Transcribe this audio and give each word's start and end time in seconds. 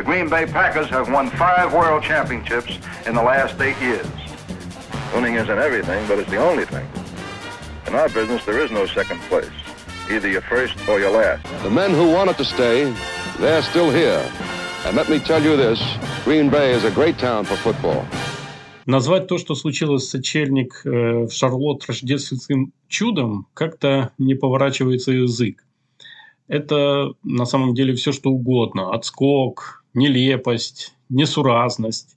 The 0.00 0.06
Green 0.06 0.30
Bay 0.30 0.46
Packers 0.46 0.88
have 0.88 1.10
won 1.10 1.28
five 1.28 1.74
world 1.74 2.02
championships 2.02 2.78
in 3.06 3.14
the 3.14 3.22
last 3.22 3.60
eight 3.60 3.78
years. 3.82 4.06
Winning 5.14 5.34
isn't 5.34 5.58
everything, 5.58 6.06
but 6.08 6.18
it's 6.18 6.30
the 6.30 6.38
only 6.38 6.64
thing. 6.64 6.88
In 7.86 7.94
our 7.94 8.08
business, 8.08 8.42
there 8.46 8.58
is 8.64 8.70
no 8.70 8.86
second 8.86 9.20
place. 9.28 9.50
Either 10.10 10.26
you're 10.26 10.40
first 10.40 10.76
or 10.88 11.00
you're 11.00 11.10
last. 11.10 11.44
The 11.62 11.70
men 11.70 11.90
who 11.90 12.10
wanted 12.10 12.38
to 12.38 12.46
stay, 12.46 12.94
they're 13.38 13.60
still 13.60 13.90
here. 13.90 14.24
And 14.86 14.96
let 14.96 15.10
me 15.10 15.18
tell 15.18 15.42
you 15.42 15.54
this, 15.58 15.78
Green 16.24 16.48
Bay 16.48 16.72
is 16.72 16.84
a 16.84 16.90
great 16.90 17.18
town 17.18 17.44
for 17.44 17.56
football. 17.56 18.06
Назвать 18.86 19.28
то, 19.28 19.36
что 19.36 19.54
случилось 19.54 20.06
с 20.06 20.10
сочельник 20.10 20.80
э, 20.84 21.26
в 21.26 21.30
Шарлотт 21.30 21.84
рождественским 21.86 22.72
чудом, 22.88 23.48
как-то 23.52 24.12
не 24.16 24.34
поворачивается 24.34 25.12
язык. 25.12 25.62
Это 26.48 27.12
на 27.22 27.44
самом 27.44 27.74
деле 27.74 27.94
все, 27.94 28.12
что 28.12 28.30
угодно. 28.30 28.92
Отскок, 28.92 29.78
нелепость, 29.94 30.94
несуразность. 31.08 32.16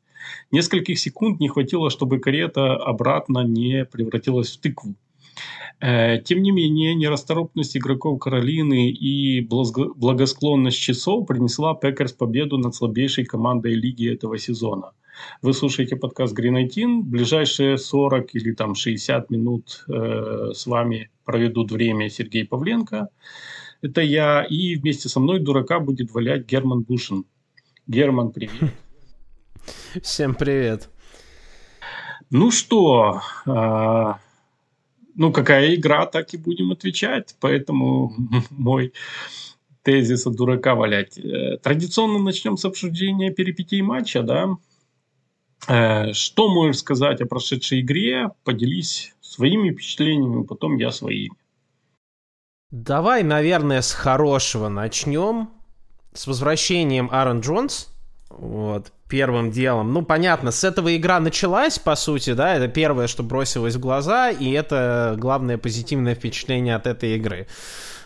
Нескольких 0.52 1.00
секунд 1.00 1.40
не 1.40 1.50
хватило, 1.50 1.90
чтобы 1.90 2.20
карета 2.20 2.76
обратно 2.76 3.44
не 3.44 3.86
превратилась 3.86 4.52
в 4.56 4.60
тыкву. 4.60 4.96
Э, 5.80 6.20
тем 6.24 6.42
не 6.42 6.52
менее, 6.52 6.96
нерасторопность 6.96 7.76
игроков 7.76 8.20
Каролины 8.20 8.90
и 8.90 9.42
благосклонность 9.42 10.80
часов 10.80 11.28
принесла 11.28 11.76
Пекерс 11.76 12.14
победу 12.14 12.58
над 12.58 12.74
слабейшей 12.76 13.26
командой 13.26 13.74
лиги 13.74 14.14
этого 14.14 14.38
сезона. 14.38 14.92
Вы 15.42 15.54
слушаете 15.54 15.96
подкаст 15.96 16.36
19. 16.36 17.04
Ближайшие 17.04 17.78
40 17.78 18.36
или 18.36 18.54
там 18.54 18.76
60 18.76 19.30
минут 19.30 19.86
э, 19.88 20.52
с 20.54 20.66
вами 20.66 21.10
проведут 21.26 21.72
время 21.72 22.10
Сергей 22.10 22.46
Павленко. 22.46 23.10
Это 23.82 24.02
я. 24.02 24.44
И 24.44 24.76
вместе 24.76 25.10
со 25.10 25.20
мной 25.20 25.40
дурака 25.40 25.80
будет 25.80 26.12
валять 26.12 26.46
Герман 26.46 26.82
Бушин. 26.82 27.26
Герман, 27.88 28.32
привет. 28.32 28.74
Всем 30.02 30.36
привет. 30.36 30.90
Ну 32.30 32.50
что, 32.50 33.22
э, 33.46 34.14
ну, 35.16 35.34
какая 35.34 35.76
игра, 35.76 36.06
так 36.06 36.34
и 36.34 36.38
будем 36.38 36.72
отвечать. 36.72 37.36
Поэтому 37.42 38.14
мой 38.50 38.94
тезис 39.82 40.26
от 40.26 40.36
дурака 40.36 40.76
валять. 40.76 41.18
Э, 41.18 41.58
традиционно 41.58 42.20
начнем 42.20 42.56
с 42.56 42.64
обсуждения 42.64 43.32
перипетий 43.32 43.82
матча, 43.82 44.24
да. 44.24 44.56
Э, 45.68 46.14
что 46.14 46.48
можешь 46.48 46.78
сказать 46.78 47.20
о 47.20 47.26
прошедшей 47.26 47.82
игре? 47.82 48.30
Поделись 48.46 49.14
своими 49.20 49.72
впечатлениями, 49.72 50.44
потом 50.44 50.78
я 50.78 50.90
своими. 50.92 51.36
Давай, 52.72 53.24
наверное, 53.24 53.82
с 53.82 53.92
хорошего 53.92 54.70
начнем. 54.70 55.50
С 56.14 56.28
возвращением 56.28 57.10
Аарон 57.12 57.42
Джонс. 57.42 57.90
Вот, 58.30 58.92
первым 59.08 59.52
делом. 59.52 59.94
Ну, 59.94 60.02
понятно, 60.02 60.52
с 60.52 60.64
этого 60.64 60.96
игра 60.96 61.20
началась, 61.20 61.78
по 61.78 61.96
сути, 61.96 62.34
да, 62.34 62.56
это 62.56 62.68
первое, 62.68 63.08
что 63.08 63.22
бросилось 63.22 63.76
в 63.76 63.80
глаза, 63.80 64.32
и 64.32 64.52
это 64.52 65.16
главное 65.20 65.58
позитивное 65.58 66.16
впечатление 66.16 66.76
от 66.76 66.88
этой 66.88 67.16
игры. 67.16 67.48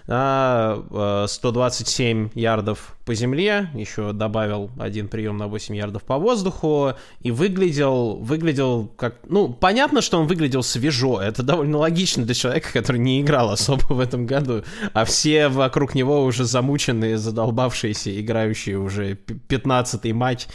127 0.08 2.28
э, 2.28 2.30
ярдов 2.34 2.96
по 3.04 3.14
земле, 3.14 3.70
еще 3.74 4.14
добавил 4.14 4.72
один 4.80 5.10
прием 5.10 5.38
на 5.38 5.48
8 5.48 5.76
ярдов 5.76 6.04
по 6.04 6.18
воздуху, 6.18 6.94
и 7.22 7.32
выглядел, 7.32 8.16
выглядел 8.16 8.88
как... 8.96 9.16
Ну, 9.28 9.50
понятно, 9.50 10.02
что 10.02 10.18
он 10.18 10.28
выглядел 10.28 10.64
свежо, 10.64 11.22
это 11.22 11.44
довольно 11.44 11.80
логично 11.80 12.24
для 12.24 12.36
человека, 12.36 12.72
который 12.72 13.02
не 13.02 13.20
играл 13.20 13.50
особо 13.50 13.84
в 13.90 14.00
этом 14.00 14.26
году, 14.26 14.64
а 14.94 15.04
все 15.04 15.50
вокруг 15.50 15.94
него 15.94 16.24
уже 16.24 16.46
замученные, 16.46 17.18
задолбавшиеся, 17.18 18.18
играющие 18.18 18.78
уже 18.78 19.14
15-й 19.14 20.14
матч, 20.14 20.48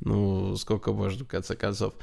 ну, 0.00 0.54
сколько 0.54 0.92
можно, 0.92 1.24
в 1.24 1.28
конце 1.28 1.56
концов. 1.56 1.94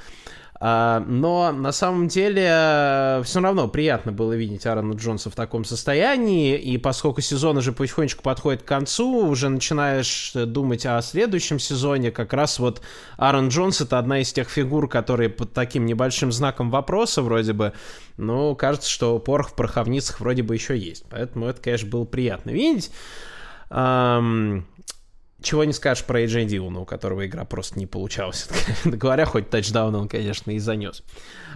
А, 0.60 1.00
но 1.06 1.52
на 1.52 1.70
самом 1.70 2.08
деле 2.08 2.48
э, 2.50 3.22
все 3.24 3.40
равно 3.40 3.68
приятно 3.68 4.10
было 4.10 4.32
видеть 4.32 4.66
Аарона 4.66 4.94
Джонса 4.94 5.30
в 5.30 5.36
таком 5.36 5.64
состоянии, 5.64 6.58
и 6.58 6.78
поскольку 6.78 7.20
сезон 7.20 7.58
уже 7.58 7.72
потихонечку 7.72 8.24
подходит 8.24 8.62
к 8.62 8.66
концу, 8.66 9.26
уже 9.26 9.50
начинаешь 9.50 10.32
думать 10.34 10.84
о 10.84 11.00
следующем 11.00 11.60
сезоне, 11.60 12.10
как 12.10 12.32
раз 12.32 12.58
вот 12.58 12.82
Аарон 13.18 13.48
Джонс 13.48 13.80
это 13.80 13.98
одна 13.98 14.20
из 14.20 14.32
тех 14.32 14.48
фигур, 14.48 14.88
которые 14.88 15.28
под 15.28 15.52
таким 15.52 15.86
небольшим 15.86 16.32
знаком 16.32 16.70
вопроса 16.70 17.22
вроде 17.22 17.52
бы, 17.52 17.72
но 18.16 18.56
кажется, 18.56 18.90
что 18.90 19.16
порох 19.20 19.50
в 19.50 19.54
пороховницах 19.54 20.18
вроде 20.18 20.42
бы 20.42 20.54
еще 20.54 20.76
есть, 20.76 21.04
поэтому 21.08 21.46
это, 21.46 21.60
конечно, 21.62 21.88
было 21.88 22.04
приятно 22.04 22.50
видеть. 22.50 22.90
Чего 25.40 25.64
не 25.64 25.72
скажешь 25.72 26.04
про 26.04 26.22
AJ 26.22 26.46
Дилана, 26.46 26.80
у 26.80 26.84
которого 26.84 27.24
игра 27.26 27.44
просто 27.44 27.78
не 27.78 27.86
получалась. 27.86 28.48
Говоря, 28.84 29.24
хоть 29.24 29.50
тачдаун 29.50 29.94
он, 29.94 30.08
конечно, 30.08 30.50
и 30.50 30.58
занес. 30.58 31.04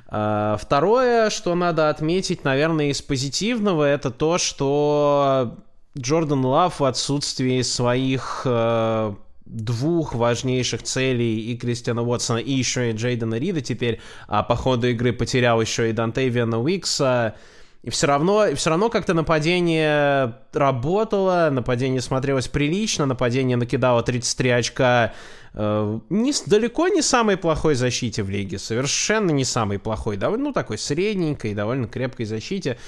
А, 0.06 0.56
второе, 0.60 1.30
что 1.30 1.54
надо 1.54 1.88
отметить, 1.88 2.44
наверное, 2.44 2.90
из 2.90 3.02
позитивного, 3.02 3.84
это 3.84 4.10
то, 4.10 4.38
что 4.38 5.58
Джордан 5.98 6.44
Лав 6.44 6.80
в 6.80 6.84
отсутствии 6.84 7.60
своих 7.62 8.42
э, 8.44 9.14
двух 9.44 10.14
важнейших 10.14 10.82
целей 10.82 11.52
и 11.52 11.56
Кристиана 11.56 12.02
Уотсона, 12.02 12.38
и 12.38 12.52
еще 12.52 12.90
и 12.90 12.94
Джейдена 12.94 13.34
Рида 13.34 13.60
теперь, 13.60 14.00
а 14.28 14.42
по 14.42 14.56
ходу 14.56 14.88
игры 14.88 15.12
потерял 15.12 15.60
еще 15.60 15.90
и 15.90 15.92
Дантейвиана 15.92 16.60
Уикса, 16.60 17.34
и 17.82 17.90
все 17.90 18.06
равно, 18.06 18.54
все 18.54 18.70
равно 18.70 18.88
как-то 18.88 19.12
нападение 19.12 20.36
работало, 20.52 21.48
нападение 21.50 22.00
смотрелось 22.00 22.46
прилично, 22.46 23.06
нападение 23.06 23.56
накидало 23.56 24.04
33 24.04 24.50
очка 24.50 25.14
э, 25.54 25.98
не, 26.08 26.32
далеко 26.46 26.86
не 26.86 27.02
самой 27.02 27.36
плохой 27.36 27.74
защите 27.74 28.22
в 28.22 28.30
лиге, 28.30 28.60
совершенно 28.60 29.32
не 29.32 29.44
самой 29.44 29.80
плохой, 29.80 30.16
довольно, 30.16 30.44
ну, 30.44 30.52
такой 30.52 30.78
средненькой, 30.78 31.54
довольно 31.54 31.88
крепкой 31.88 32.26
защите. 32.26 32.78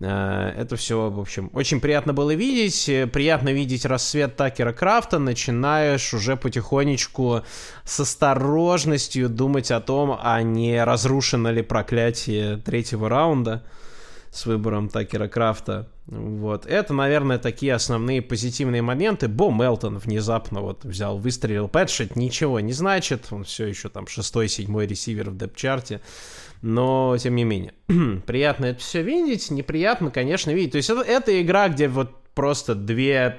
Э, 0.00 0.52
это 0.54 0.76
все, 0.76 1.08
в 1.08 1.18
общем, 1.18 1.48
очень 1.54 1.80
приятно 1.80 2.12
было 2.12 2.34
видеть. 2.34 2.90
Приятно 3.10 3.54
видеть 3.54 3.86
рассвет 3.86 4.36
Такера 4.36 4.74
Крафта. 4.74 5.18
Начинаешь 5.18 6.12
уже 6.12 6.36
потихонечку 6.36 7.40
с 7.86 8.00
осторожностью 8.00 9.30
думать 9.30 9.70
о 9.70 9.80
том, 9.80 10.18
а 10.22 10.42
не 10.42 10.84
разрушено 10.84 11.50
ли 11.50 11.62
проклятие 11.62 12.58
третьего 12.58 13.08
раунда 13.08 13.62
с 14.32 14.46
выбором 14.46 14.88
Такера 14.88 15.28
Крафта. 15.28 15.88
Вот. 16.06 16.64
Это, 16.64 16.94
наверное, 16.94 17.38
такие 17.38 17.74
основные 17.74 18.22
позитивные 18.22 18.80
моменты. 18.80 19.28
Бо 19.28 19.52
Мелтон 19.52 19.98
внезапно 19.98 20.62
вот 20.62 20.84
взял, 20.84 21.18
выстрелил. 21.18 21.68
Пэтшет 21.68 22.16
ничего 22.16 22.58
не 22.58 22.72
значит. 22.72 23.26
Он 23.30 23.44
все 23.44 23.66
еще 23.66 23.90
там 23.90 24.06
шестой, 24.06 24.48
седьмой 24.48 24.86
ресивер 24.86 25.28
в 25.28 25.36
депчарте. 25.36 26.00
Но, 26.62 27.14
тем 27.18 27.36
не 27.36 27.44
менее, 27.44 27.74
приятно 28.26 28.66
это 28.66 28.80
все 28.80 29.02
видеть. 29.02 29.50
Неприятно, 29.50 30.10
конечно, 30.10 30.50
видеть. 30.50 30.72
То 30.72 30.78
есть 30.78 30.88
это, 30.88 31.02
это 31.02 31.42
игра, 31.42 31.68
где 31.68 31.88
вот 31.88 32.16
просто 32.34 32.74
две 32.74 33.38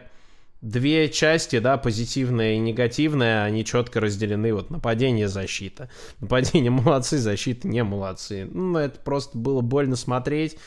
две 0.62 1.10
части, 1.10 1.60
да, 1.60 1.78
позитивная 1.78 2.54
и 2.54 2.60
негативная, 2.60 3.44
они 3.44 3.66
четко 3.66 4.00
разделены. 4.00 4.54
Вот 4.54 4.70
нападение, 4.70 5.28
защита. 5.28 5.90
Нападение 6.22 6.72
молодцы, 6.72 7.18
защита 7.18 7.68
не 7.68 7.84
молодцы. 7.84 8.46
Ну, 8.46 8.78
это 8.78 9.00
просто 9.00 9.38
было 9.38 9.62
больно 9.62 9.96
смотреть. 9.96 10.58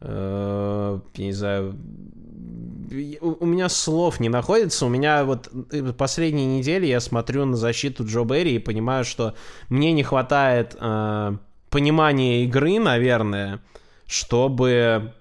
Э, 0.00 0.98
я 1.14 1.24
не 1.24 1.32
знаю, 1.32 1.76
у 3.20 3.46
меня 3.46 3.68
слов 3.68 4.20
не 4.20 4.28
находится. 4.28 4.86
У 4.86 4.88
меня 4.88 5.24
вот 5.24 5.50
э, 5.72 5.92
последние 5.92 6.58
недели 6.58 6.86
я 6.86 7.00
смотрю 7.00 7.44
на 7.44 7.56
защиту 7.56 8.04
Джо 8.04 8.24
Берри 8.24 8.56
и 8.56 8.60
понимаю, 8.60 9.04
что 9.04 9.34
мне 9.68 9.92
не 9.92 10.02
хватает 10.02 10.76
э, 10.78 11.36
понимания 11.70 12.44
игры, 12.44 12.78
наверное, 12.78 13.60
чтобы 14.06 15.12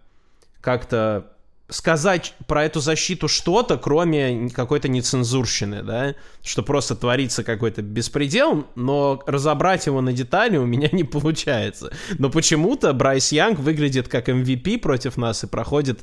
как-то 0.61 1.34
сказать 1.67 2.35
про 2.47 2.63
эту 2.63 2.79
защиту 2.79 3.27
что-то, 3.27 3.77
кроме 3.77 4.49
какой-то 4.49 4.87
нецензурщины, 4.87 5.81
да, 5.81 6.15
что 6.43 6.61
просто 6.61 6.95
творится 6.95 7.43
какой-то 7.43 7.81
беспредел, 7.81 8.67
но 8.75 9.21
разобрать 9.25 9.87
его 9.87 10.01
на 10.01 10.13
детали 10.13 10.57
у 10.57 10.65
меня 10.65 10.89
не 10.91 11.03
получается. 11.03 11.91
Но 12.19 12.29
почему-то 12.29 12.93
Брайс 12.93 13.31
Янг 13.31 13.59
выглядит 13.59 14.07
как 14.07 14.29
MVP 14.29 14.79
против 14.79 15.17
нас 15.17 15.43
и 15.43 15.47
проходит 15.47 16.01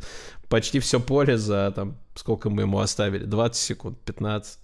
почти 0.49 0.81
все 0.81 1.01
поле 1.01 1.39
за, 1.39 1.73
там, 1.75 1.97
сколько 2.15 2.51
мы 2.51 2.63
ему 2.63 2.81
оставили, 2.81 3.25
20 3.25 3.63
секунд, 3.63 3.99
15. 4.05 4.59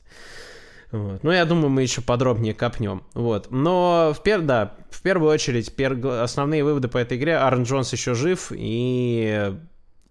Вот. 0.91 1.23
Ну, 1.23 1.31
я 1.31 1.45
думаю, 1.45 1.69
мы 1.69 1.83
еще 1.83 2.01
подробнее 2.01 2.55
копнем. 2.55 3.05
Вот. 3.15 3.51
Но 3.51 4.15
в, 4.17 4.23
пер... 4.23 4.41
да, 4.41 4.75
в 4.91 5.03
первую 5.03 5.31
очередь 5.31 5.75
пер... 5.77 5.99
основные 6.23 6.65
выводы 6.65 6.89
по 6.89 6.97
этой 6.99 7.19
игре. 7.19 7.37
Аарон 7.37 7.65
Джонс 7.65 7.93
еще 7.93 8.15
жив, 8.15 8.51
и 8.55 9.55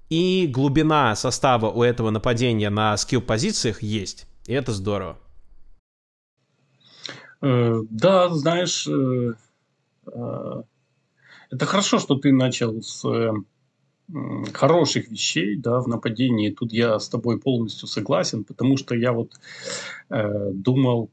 и 0.10 0.48
глубина 0.48 1.16
состава 1.16 1.70
у 1.70 1.84
этого 1.84 2.10
нападения 2.10 2.70
на 2.70 2.96
скилл-позициях 2.98 3.82
есть. 3.82 4.28
И 4.48 4.54
это 4.54 4.72
здорово. 4.72 5.18
Э, 7.42 7.82
да, 7.90 8.30
знаешь, 8.30 8.88
э, 8.88 9.34
э, 10.08 10.64
это 11.52 11.66
хорошо, 11.66 12.00
что 12.00 12.16
ты 12.16 12.32
начал 12.32 12.82
с 12.82 13.06
хороших 14.54 15.10
вещей 15.10 15.58
да, 15.58 15.82
в 15.82 15.88
нападении. 15.90 16.50
Тут 16.50 16.72
я 16.72 16.98
с 16.98 17.10
тобой 17.10 17.42
полностью 17.42 17.90
согласен, 17.90 18.46
потому 18.46 18.78
что 18.78 18.96
я 18.96 19.12
вот 19.12 19.34
думал 20.10 21.12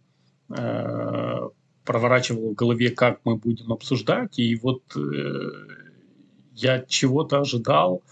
проворачивал 1.84 2.52
в 2.52 2.54
голове, 2.54 2.90
как 2.90 3.18
мы 3.24 3.36
будем 3.36 3.72
обсуждать, 3.72 4.38
и 4.38 4.54
вот 4.54 4.82
я 6.54 6.84
чего-то 6.86 7.40
ожидал, 7.40 8.04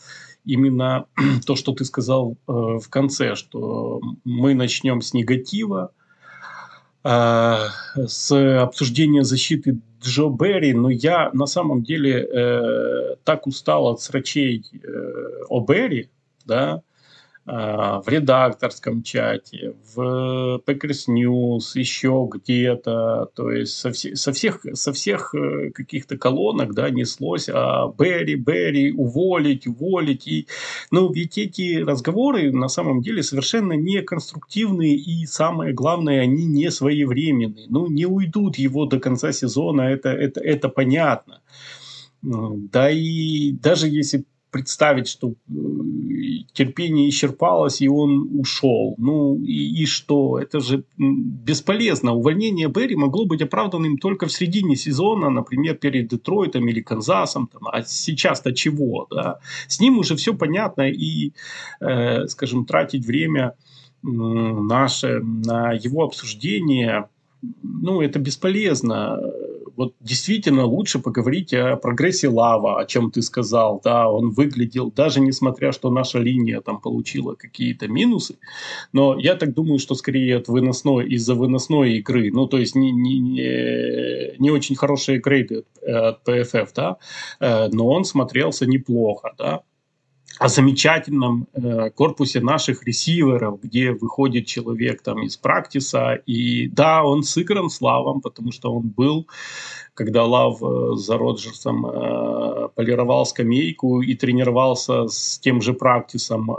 именно 0.45 1.07
то, 1.47 1.57
что 1.57 1.73
ты 1.73 1.85
сказал 1.85 2.33
э, 2.33 2.53
в 2.53 2.89
конце, 2.89 3.35
что 3.35 4.01
мы 4.25 4.55
начнем 4.55 5.01
с 5.01 5.15
негатива, 5.15 5.93
э, 7.05 7.57
с 8.07 8.63
обсуждения 8.63 9.25
защиты 9.25 9.81
Джо 10.03 10.29
Берри, 10.29 10.75
но 10.75 10.91
я 10.91 11.31
на 11.33 11.47
самом 11.47 11.83
деле 11.83 12.25
э, 12.25 13.17
так 13.25 13.47
устал 13.47 13.87
от 13.89 14.01
срачей 14.01 14.65
э, 14.73 15.45
о 15.49 15.61
Берри, 15.61 16.11
да, 16.45 16.83
в 17.45 18.05
редакторском 18.07 19.03
чате, 19.03 19.75
в 19.95 20.61
Packers 20.65 21.09
News, 21.09 21.73
еще 21.75 22.29
где-то, 22.33 23.31
то 23.35 23.51
есть 23.51 23.77
со, 23.77 23.91
все, 23.91 24.15
со 24.15 24.33
всех, 24.33 24.65
со 24.75 24.93
всех 24.93 25.35
э, 25.35 25.71
каких-то 25.71 26.17
колонок, 26.17 26.73
да, 26.73 26.91
неслось, 26.91 27.49
а 27.49 27.93
Берри, 27.99 28.37
Берри, 28.37 28.93
уволить, 28.93 29.67
уволить, 29.67 30.29
и, 30.29 30.47
ну, 30.93 31.13
ведь 31.13 31.37
эти 31.37 31.79
разговоры 31.79 32.53
на 32.53 32.69
самом 32.69 33.03
деле 33.03 33.25
совершенно 33.25 33.73
не 33.73 34.03
конструктивные, 34.03 34.95
и 34.95 35.27
самое 35.27 35.73
главное, 35.73 36.21
они 36.21 36.45
не 36.47 36.71
своевременные, 36.71 37.67
ну, 37.69 37.89
не 37.89 38.07
уйдут 38.07 38.57
его 38.57 38.87
до 38.87 39.01
конца 39.01 39.33
сезона, 39.33 39.83
это, 39.83 40.11
это, 40.11 40.41
это 40.41 40.69
понятно. 40.69 41.41
Да 42.23 42.89
и 42.89 43.51
даже 43.51 43.89
если 43.89 44.25
представить, 44.53 45.09
что 45.09 45.31
э, 45.31 45.35
терпение 46.53 47.09
исчерпалось, 47.09 47.81
и 47.81 47.89
он 47.89 48.29
ушел. 48.39 48.95
Ну 48.99 49.37
и, 49.37 49.83
и 49.83 49.87
что? 49.87 50.39
Это 50.39 50.61
же 50.61 50.85
бесполезно. 50.99 52.13
Увольнение 52.13 52.69
Берри 52.69 52.97
могло 52.97 53.25
быть 53.25 53.43
оправданным 53.43 53.99
только 53.99 54.27
в 54.27 54.33
середине 54.33 54.77
сезона, 54.77 55.31
например, 55.31 55.77
перед 55.77 56.09
Детройтом 56.09 56.69
или 56.69 56.81
Канзасом. 56.81 57.49
Там, 57.53 57.69
а 57.73 57.83
сейчас-то 57.83 58.53
чего? 58.53 59.07
Да? 59.11 59.39
С 59.69 59.81
ним 59.81 59.99
уже 59.99 60.17
все 60.17 60.35
понятно, 60.35 60.91
и, 60.91 61.33
э, 61.81 62.27
скажем, 62.27 62.65
тратить 62.65 63.07
время 63.07 63.55
э, 64.03 64.07
наше 64.07 65.21
на 65.21 65.73
его 65.73 66.05
обсуждение, 66.05 67.09
ну, 67.63 68.01
это 68.01 68.19
бесполезно 68.19 69.19
вот 69.77 69.95
действительно 70.01 70.65
лучше 70.65 70.99
поговорить 70.99 71.53
о 71.55 71.77
прогрессе 71.77 72.29
Лава, 72.29 72.81
о 72.81 72.87
чем 72.87 73.11
ты 73.11 73.23
сказал, 73.23 73.81
да, 73.83 74.11
он 74.11 74.31
выглядел, 74.31 74.91
даже 74.91 75.21
несмотря, 75.21 75.73
что 75.73 75.91
наша 75.91 76.19
линия 76.19 76.61
там 76.61 76.81
получила 76.81 77.35
какие-то 77.35 77.89
минусы, 77.89 78.37
но 78.93 79.19
я 79.19 79.35
так 79.35 79.55
думаю, 79.55 79.79
что 79.79 79.95
скорее 79.95 80.37
от 80.37 80.49
выносной, 80.49 81.09
из-за 81.09 81.35
выносной 81.35 81.99
игры, 81.99 82.31
ну, 82.33 82.47
то 82.47 82.59
есть 82.59 82.75
не, 82.75 82.93
не, 82.93 83.19
не, 83.19 84.39
не 84.39 84.51
очень 84.51 84.77
хорошие 84.77 85.19
грейды 85.19 85.65
от 85.83 86.27
PFF, 86.27 86.69
да, 86.75 86.97
э, 87.41 87.69
но 87.69 87.89
он 87.89 88.05
смотрелся 88.05 88.67
неплохо, 88.67 89.35
да, 89.39 89.63
о 90.39 90.49
замечательном 90.49 91.47
э, 91.53 91.91
корпусе 91.91 92.41
наших 92.41 92.85
ресиверов, 92.85 93.61
где 93.63 93.93
выходит 93.93 94.47
человек 94.47 95.03
там 95.03 95.23
из 95.23 95.37
практиса, 95.37 96.15
и 96.27 96.69
да, 96.69 97.05
он 97.05 97.23
сыгран 97.23 97.69
с 97.69 97.81
Лавом, 97.81 98.21
потому 98.21 98.53
что 98.53 98.75
он 98.75 98.89
был, 98.89 99.29
когда 99.95 100.25
Лав 100.25 100.63
э, 100.63 100.97
за 100.97 101.19
Роджерсом 101.19 101.87
э, 101.87 102.69
полировал 102.75 103.27
скамейку 103.27 104.01
и 104.01 104.15
тренировался 104.15 105.07
с 105.07 105.39
тем 105.39 105.61
же 105.61 105.75
практисом, 105.75 106.51
э, 106.51 106.57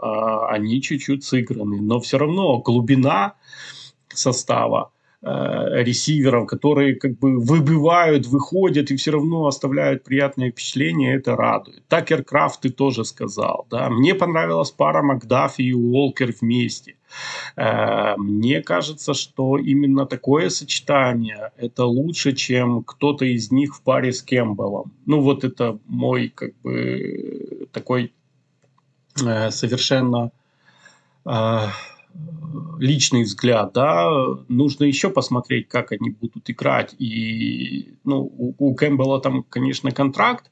они 0.50 0.82
чуть-чуть 0.82 1.24
сыграны, 1.24 1.82
но 1.82 2.00
все 2.00 2.18
равно 2.18 2.60
глубина 2.60 3.34
состава 4.08 4.93
ресиверов, 5.24 6.48
которые 6.48 6.96
как 6.96 7.18
бы 7.18 7.40
выбивают, 7.40 8.28
выходят 8.28 8.92
и 8.92 8.98
все 8.98 9.12
равно 9.12 9.48
оставляют 9.48 10.04
приятное 10.04 10.52
впечатление, 10.52 11.16
это 11.16 11.36
радует. 11.36 11.88
Такер 11.88 12.24
Крафт 12.24 12.62
ты 12.62 12.70
тоже 12.70 13.06
сказал, 13.06 13.66
да. 13.70 13.90
Мне 13.90 14.16
понравилась 14.16 14.72
пара 14.72 15.02
Макдафи 15.02 15.62
и 15.62 15.74
Уолкер 15.74 16.34
вместе. 16.42 16.96
Э, 17.56 18.16
мне 18.18 18.62
кажется, 18.62 19.14
что 19.14 19.58
именно 19.58 20.06
такое 20.06 20.50
сочетание 20.50 21.52
это 21.58 21.86
лучше, 21.86 22.34
чем 22.34 22.84
кто-то 22.84 23.26
из 23.26 23.52
них 23.52 23.76
в 23.76 23.82
паре 23.82 24.12
с 24.12 24.22
Кэмпбеллом. 24.22 24.92
Ну 25.06 25.22
вот 25.22 25.44
это 25.44 25.80
мой 25.86 26.32
как 26.34 26.52
бы 26.62 27.68
такой 27.72 28.14
э, 29.24 29.52
совершенно 29.52 30.32
личный 32.80 33.24
взгляд, 33.24 33.74
да, 33.74 34.10
нужно 34.48 34.86
еще 34.86 35.10
посмотреть, 35.10 35.68
как 35.68 35.92
они 35.92 36.10
будут 36.12 36.50
играть. 36.50 36.96
И, 37.00 37.96
ну, 38.04 38.22
у, 38.22 38.54
у 38.58 38.76
Кэмпбелла 38.76 39.22
там, 39.22 39.44
конечно, 39.44 39.92
контракт, 39.92 40.52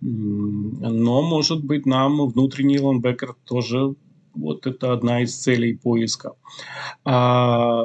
но, 0.00 1.22
может 1.22 1.64
быть, 1.64 1.86
нам 1.86 2.26
внутренний 2.26 2.78
лонбекер 2.78 3.34
тоже 3.44 3.94
вот 4.34 4.66
это 4.66 4.92
одна 4.92 5.22
из 5.22 5.34
целей 5.34 5.74
поиска. 5.76 6.32
А, 7.04 7.84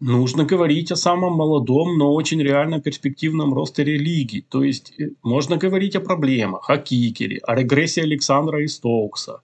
нужно 0.00 0.44
говорить 0.44 0.92
о 0.92 0.96
самом 0.96 1.34
молодом, 1.34 1.98
но 1.98 2.12
очень 2.12 2.42
реально 2.42 2.80
перспективном 2.80 3.54
ростере 3.54 3.96
лиги. 3.98 4.44
То 4.48 4.62
есть 4.62 4.92
э, 4.98 5.10
можно 5.22 5.56
говорить 5.56 5.96
о 5.96 6.00
проблемах, 6.00 6.68
о 6.70 6.78
кикере, 6.78 7.38
о 7.38 7.54
регрессии 7.54 8.02
Александра 8.02 8.62
и 8.62 8.66
Стоукса, 8.66 9.40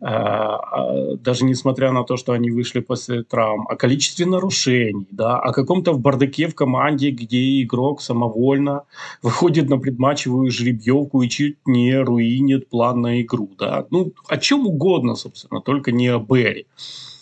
даже 0.00 1.44
несмотря 1.44 1.92
на 1.92 2.04
то, 2.04 2.16
что 2.16 2.32
они 2.32 2.50
вышли 2.50 2.80
после 2.80 3.22
травм, 3.22 3.66
о 3.68 3.76
количестве 3.76 4.26
нарушений, 4.26 5.06
да, 5.10 5.38
о 5.38 5.52
каком-то 5.52 5.92
в 5.92 6.00
бардаке 6.00 6.48
в 6.48 6.54
команде, 6.54 7.10
где 7.10 7.62
игрок 7.62 8.00
самовольно 8.00 8.84
выходит 9.22 9.68
на 9.68 9.78
предматчевую 9.78 10.50
жеребьевку 10.50 11.22
и 11.22 11.28
чуть 11.28 11.58
не 11.66 11.96
руинит 11.98 12.68
план 12.68 13.00
на 13.00 13.20
игру, 13.22 13.50
да, 13.58 13.86
ну, 13.90 14.12
о 14.28 14.36
чем 14.38 14.66
угодно, 14.66 15.14
собственно, 15.14 15.60
только 15.60 15.92
не 15.92 16.08
о 16.08 16.18
Берри. 16.18 16.66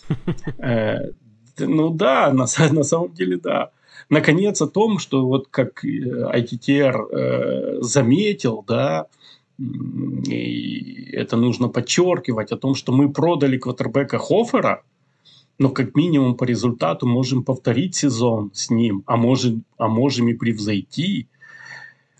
Э, 0.57 1.11
ну 1.57 1.89
да, 1.89 2.31
на, 2.33 2.45
на 2.71 2.83
самом 2.83 3.13
деле 3.13 3.37
да. 3.37 3.71
Наконец 4.09 4.61
о 4.61 4.67
том, 4.67 4.99
что 4.99 5.25
вот 5.25 5.47
как 5.49 5.83
ITTR 5.85 7.07
э, 7.11 7.17
э, 7.17 7.77
заметил, 7.81 8.63
да, 8.67 9.07
и 10.27 11.11
это 11.13 11.37
нужно 11.37 11.67
подчеркивать, 11.69 12.51
о 12.51 12.57
том, 12.57 12.75
что 12.75 12.91
мы 12.91 13.11
продали 13.11 13.57
квотербека 13.57 14.17
Хофера, 14.17 14.83
но 15.57 15.69
как 15.69 15.95
минимум 15.95 16.35
по 16.35 16.45
результату 16.45 17.07
можем 17.07 17.43
повторить 17.43 17.95
сезон 17.95 18.51
с 18.53 18.69
ним, 18.69 19.03
а 19.05 19.17
можем, 19.17 19.63
а 19.77 19.87
можем 19.87 20.29
и 20.29 20.33
превзойти. 20.33 21.27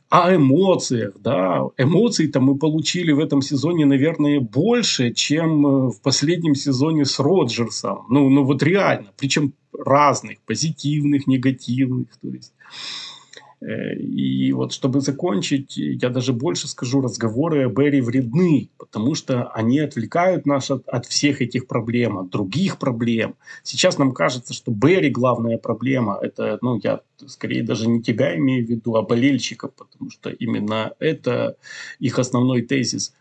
О 0.09 0.35
эмоциях, 0.35 1.13
да, 1.19 1.61
эмоций-то 1.77 2.41
мы 2.41 2.57
получили 2.57 3.13
в 3.13 3.19
этом 3.19 3.41
сезоне, 3.41 3.85
наверное, 3.85 4.41
больше, 4.41 5.13
чем 5.13 5.65
э, 5.65 5.89
в 5.89 6.01
последнем 6.01 6.53
сезоне 6.53 7.05
с 7.05 7.17
Роджерсом. 7.17 8.05
Ну, 8.09 8.29
ну 8.29 8.43
вот 8.43 8.61
реально, 8.61 9.13
причем 9.17 9.53
разных, 9.73 10.39
позитивных, 10.45 11.27
негативных, 11.27 12.07
то 12.21 12.27
есть 12.27 12.53
и 13.61 14.51
вот 14.53 14.73
чтобы 14.73 15.01
закончить, 15.01 15.77
я 15.77 16.09
даже 16.09 16.33
больше 16.33 16.67
скажу, 16.67 16.99
разговоры 17.01 17.65
о 17.65 17.69
Берри 17.69 18.01
вредны, 18.01 18.71
потому 18.77 19.13
что 19.13 19.49
они 19.49 19.79
отвлекают 19.79 20.47
нас 20.47 20.71
от, 20.71 20.87
от 20.87 21.05
всех 21.05 21.41
этих 21.41 21.67
проблем, 21.67 22.17
от 22.17 22.29
других 22.29 22.79
проблем. 22.79 23.35
Сейчас 23.61 23.99
нам 23.99 24.13
кажется, 24.13 24.55
что 24.55 24.71
Берри 24.71 25.11
главная 25.11 25.59
проблема. 25.59 26.17
Это, 26.19 26.57
ну, 26.61 26.79
я 26.81 27.01
скорее 27.27 27.61
даже 27.61 27.87
не 27.87 28.01
тебя 28.01 28.35
имею 28.35 28.65
в 28.65 28.69
виду, 28.69 28.95
а 28.95 29.03
болельщиков, 29.03 29.73
потому 29.75 30.09
что 30.09 30.31
именно 30.31 30.93
это 30.97 31.55
их 31.99 32.17
основной 32.17 32.63
тезис. 32.63 33.13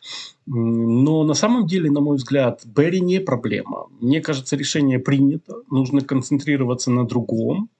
Но 0.47 1.23
на 1.23 1.35
самом 1.35 1.67
деле, 1.67 1.91
на 1.91 2.01
мой 2.01 2.17
взгляд, 2.17 2.63
Берри 2.65 3.03
не 3.03 3.21
проблема. 3.21 3.89
Мне 4.01 4.23
кажется, 4.23 4.57
решение 4.57 4.99
принято, 4.99 5.57
нужно 5.71 6.01
концентрироваться 6.01 6.91
на 6.91 7.07
другом, 7.07 7.69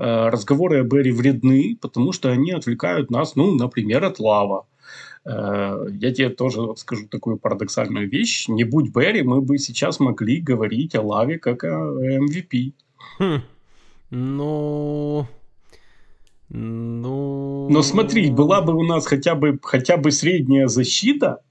разговоры 0.00 0.80
о 0.80 0.84
Берри 0.84 1.12
вредны, 1.12 1.76
потому 1.80 2.12
что 2.12 2.30
они 2.30 2.52
отвлекают 2.52 3.10
нас, 3.10 3.36
ну, 3.36 3.54
например, 3.54 4.04
от 4.04 4.18
лава. 4.18 4.66
Э, 5.24 5.86
я 5.92 6.12
тебе 6.12 6.30
тоже 6.30 6.60
скажу 6.76 7.06
такую 7.08 7.36
парадоксальную 7.36 8.08
вещь. 8.08 8.48
Не 8.48 8.64
будь 8.64 8.94
Берри, 8.94 9.22
мы 9.22 9.42
бы 9.42 9.58
сейчас 9.58 10.00
могли 10.00 10.40
говорить 10.40 10.94
о 10.94 11.02
лаве 11.02 11.38
как 11.38 11.64
о 11.64 11.68
MVP. 11.68 12.72
Хм. 13.18 13.42
Ну... 14.10 15.26
Ну... 16.48 17.68
Но 17.70 17.82
смотри, 17.82 18.30
была 18.30 18.60
бы 18.60 18.74
у 18.74 18.82
нас 18.82 19.06
хотя 19.06 19.34
бы, 19.34 19.58
хотя 19.62 19.96
бы 19.96 20.10
средняя 20.10 20.66
защита, 20.66 21.42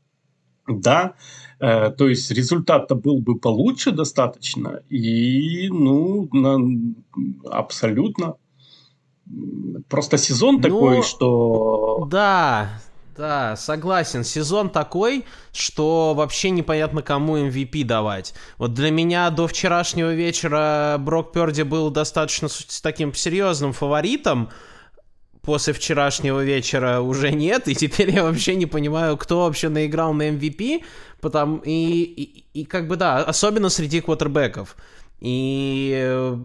да, 0.68 1.14
Э, 1.14 1.49
то 1.60 2.08
есть 2.08 2.32
результат-то 2.32 2.96
был 2.96 3.20
бы 3.20 3.38
получше 3.38 3.92
достаточно. 3.92 4.82
И, 4.90 5.70
ну, 5.70 6.30
на, 6.32 6.58
абсолютно. 7.52 8.36
Просто 9.90 10.18
сезон 10.18 10.56
ну, 10.56 10.62
такой, 10.62 11.04
что... 11.04 12.08
Да, 12.10 12.82
Да, 13.18 13.58
согласен. 13.58 14.24
Сезон 14.24 14.70
такой, 14.70 15.26
что 15.52 16.14
вообще 16.16 16.52
непонятно, 16.52 17.02
кому 17.02 17.38
MVP 17.38 17.84
давать. 17.84 18.34
Вот 18.58 18.74
для 18.74 18.92
меня 18.92 19.30
до 19.30 19.46
вчерашнего 19.46 20.14
вечера 20.14 20.96
Брок 20.98 21.34
Перди 21.34 21.64
был 21.64 21.90
достаточно 21.90 22.48
с 22.48 22.80
таким 22.82 23.14
серьезным 23.14 23.74
фаворитом. 23.74 24.50
После 25.50 25.74
вчерашнего 25.74 26.44
вечера 26.44 27.00
уже 27.00 27.32
нет, 27.46 27.68
и 27.68 27.74
теперь 27.74 28.12
я 28.12 28.24
вообще 28.24 28.54
не 28.54 28.68
понимаю, 28.68 29.18
кто 29.18 29.46
вообще 29.46 29.70
наиграл 29.70 30.14
на 30.14 30.30
MVP, 30.30 30.84
потому 31.22 31.58
и, 31.66 32.04
и, 32.04 32.60
и 32.62 32.66
как 32.66 32.88
бы 32.88 32.98
да, 32.98 33.24
особенно 33.24 33.70
среди 33.70 34.00
квотербеков. 34.00 34.76
И, 35.22 36.38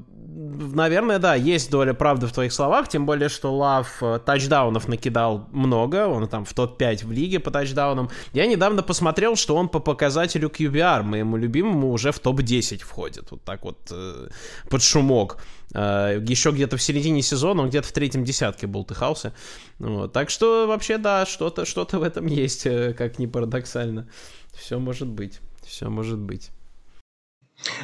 наверное, 0.72 1.18
да, 1.18 1.34
есть 1.34 1.70
доля 1.70 1.94
правды 1.94 2.26
в 2.26 2.32
твоих 2.32 2.52
словах, 2.52 2.88
тем 2.88 3.06
более, 3.06 3.28
что 3.28 3.54
Лав 3.54 4.02
э, 4.02 4.18
тачдаунов 4.24 4.88
накидал 4.88 5.48
много, 5.52 6.08
он 6.08 6.26
там 6.28 6.44
в 6.44 6.52
топ-5 6.52 7.06
в 7.06 7.12
лиге 7.12 7.38
по 7.38 7.50
тачдаунам. 7.50 8.10
Я 8.32 8.46
недавно 8.46 8.82
посмотрел, 8.82 9.36
что 9.36 9.54
он 9.54 9.68
по 9.68 9.78
показателю 9.78 10.48
QBR, 10.48 11.02
моему 11.02 11.36
любимому, 11.36 11.92
уже 11.92 12.10
в 12.10 12.18
топ-10 12.18 12.78
входит, 12.78 13.30
вот 13.30 13.42
так 13.44 13.64
вот 13.64 13.78
э, 13.92 14.28
под 14.68 14.82
шумок. 14.82 15.38
Э, 15.72 16.20
еще 16.28 16.50
где-то 16.50 16.76
в 16.76 16.82
середине 16.82 17.22
сезона, 17.22 17.62
он 17.62 17.68
где-то 17.68 17.86
в 17.86 17.92
третьем 17.92 18.24
десятке 18.24 18.66
болтыхался. 18.66 19.32
Вот. 19.78 20.12
Так 20.12 20.30
что 20.30 20.66
вообще, 20.66 20.98
да, 20.98 21.26
что-то 21.26 21.64
что 21.64 21.86
в 21.90 22.02
этом 22.02 22.26
есть, 22.26 22.64
как 22.96 23.20
ни 23.20 23.26
парадоксально. 23.26 24.08
Все 24.52 24.78
может 24.80 25.08
быть, 25.08 25.40
все 25.62 25.88
может 25.88 26.18
быть. 26.18 26.50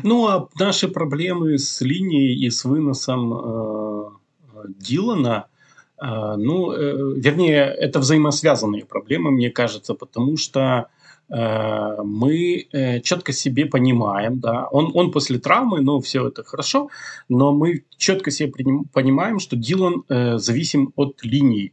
Ну, 0.02 0.26
а 0.26 0.48
наши 0.58 0.88
проблемы 0.88 1.58
с 1.58 1.80
линией 1.80 2.46
и 2.46 2.50
с 2.50 2.64
выносом 2.64 3.32
э, 3.32 4.10
Дилана, 4.78 5.46
э, 6.00 6.34
ну, 6.36 6.72
э, 6.72 7.14
вернее, 7.16 7.64
это 7.64 7.98
взаимосвязанные 7.98 8.84
проблемы, 8.84 9.30
мне 9.30 9.50
кажется, 9.50 9.94
потому 9.94 10.36
что 10.36 10.88
э, 11.28 12.02
мы 12.02 12.66
э, 12.72 13.00
четко 13.00 13.32
себе 13.32 13.66
понимаем, 13.66 14.40
да, 14.40 14.66
он, 14.70 14.90
он 14.94 15.12
после 15.12 15.38
травмы, 15.38 15.80
ну, 15.80 16.00
все 16.00 16.28
это 16.28 16.44
хорошо, 16.44 16.90
но 17.28 17.52
мы 17.52 17.84
четко 17.96 18.30
себе 18.30 18.52
понимаем, 18.92 19.38
что 19.38 19.56
Дилан 19.56 20.04
э, 20.08 20.38
зависим 20.38 20.92
от 20.96 21.22
линии, 21.22 21.72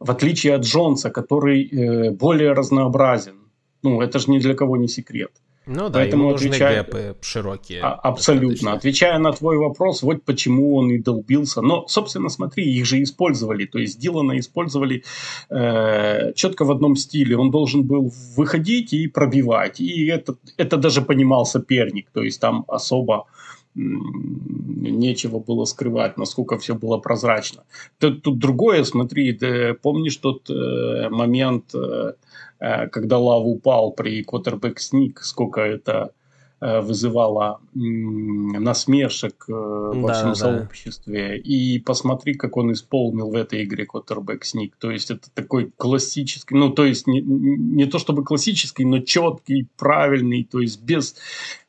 в 0.00 0.10
отличие 0.10 0.54
от 0.54 0.62
Джонса, 0.62 1.10
который 1.10 1.68
э, 1.68 2.10
более 2.12 2.52
разнообразен. 2.52 3.34
Ну, 3.82 4.00
это 4.00 4.18
же 4.18 4.30
ни 4.30 4.38
для 4.38 4.54
кого 4.54 4.76
не 4.76 4.88
секрет. 4.88 5.30
Ну 5.68 5.90
да, 5.90 5.98
Поэтому 5.98 6.22
ему 6.22 6.32
нужны 6.32 6.48
отвечая... 6.48 6.82
гэпы 6.82 7.16
широкие. 7.20 7.80
А, 7.82 7.92
абсолютно. 7.92 8.48
Достаточно. 8.48 8.72
Отвечая 8.72 9.18
на 9.18 9.32
твой 9.32 9.58
вопрос, 9.58 10.02
вот 10.02 10.22
почему 10.24 10.76
он 10.76 10.90
и 10.90 10.98
долбился. 10.98 11.60
Но, 11.60 11.86
собственно, 11.88 12.30
смотри, 12.30 12.64
их 12.64 12.86
же 12.86 13.02
использовали. 13.02 13.66
То 13.66 13.78
есть 13.78 14.00
Дилана 14.00 14.38
использовали 14.38 15.04
э, 15.50 16.32
четко 16.34 16.64
в 16.64 16.70
одном 16.70 16.96
стиле. 16.96 17.36
Он 17.36 17.50
должен 17.50 17.82
был 17.82 18.10
выходить 18.34 18.94
и 18.94 19.08
пробивать. 19.08 19.78
И 19.78 20.06
это, 20.06 20.36
это 20.56 20.78
даже 20.78 21.02
понимал 21.02 21.44
соперник. 21.44 22.08
То 22.12 22.22
есть 22.22 22.40
там 22.40 22.64
особо 22.66 23.26
нечего 23.74 25.38
было 25.38 25.66
скрывать, 25.66 26.16
насколько 26.16 26.58
все 26.58 26.74
было 26.74 26.96
прозрачно. 26.96 27.64
Тут, 27.98 28.22
тут 28.22 28.38
другое, 28.38 28.84
смотри, 28.84 29.32
ты 29.34 29.74
помнишь 29.74 30.16
тот 30.16 30.48
э, 30.50 31.08
момент... 31.10 31.74
Э, 31.74 32.14
когда 32.58 33.18
Лав 33.18 33.44
упал 33.44 33.92
при 33.92 34.22
квотербек 34.22 34.80
сник, 34.80 35.20
сколько 35.22 35.60
это 35.60 36.12
э, 36.60 36.80
вызывало 36.80 37.60
насмешек 37.72 39.44
э, 39.48 39.52
во 39.52 40.08
да, 40.08 40.14
всем 40.14 40.28
да. 40.30 40.34
сообществе. 40.34 41.38
И 41.38 41.78
посмотри, 41.78 42.34
как 42.34 42.56
он 42.56 42.72
исполнил 42.72 43.30
в 43.30 43.34
этой 43.34 43.64
игре 43.64 43.86
квотербек 43.86 44.44
сник. 44.44 44.76
То 44.76 44.90
есть 44.90 45.10
это 45.10 45.30
такой 45.34 45.70
классический, 45.76 46.54
ну 46.54 46.70
то 46.70 46.84
есть 46.84 47.06
не, 47.06 47.20
не 47.20 47.86
то 47.86 47.98
чтобы 47.98 48.24
классический, 48.24 48.84
но 48.84 48.98
четкий, 49.00 49.68
правильный, 49.76 50.44
то 50.44 50.60
есть 50.60 50.82
без, 50.82 51.16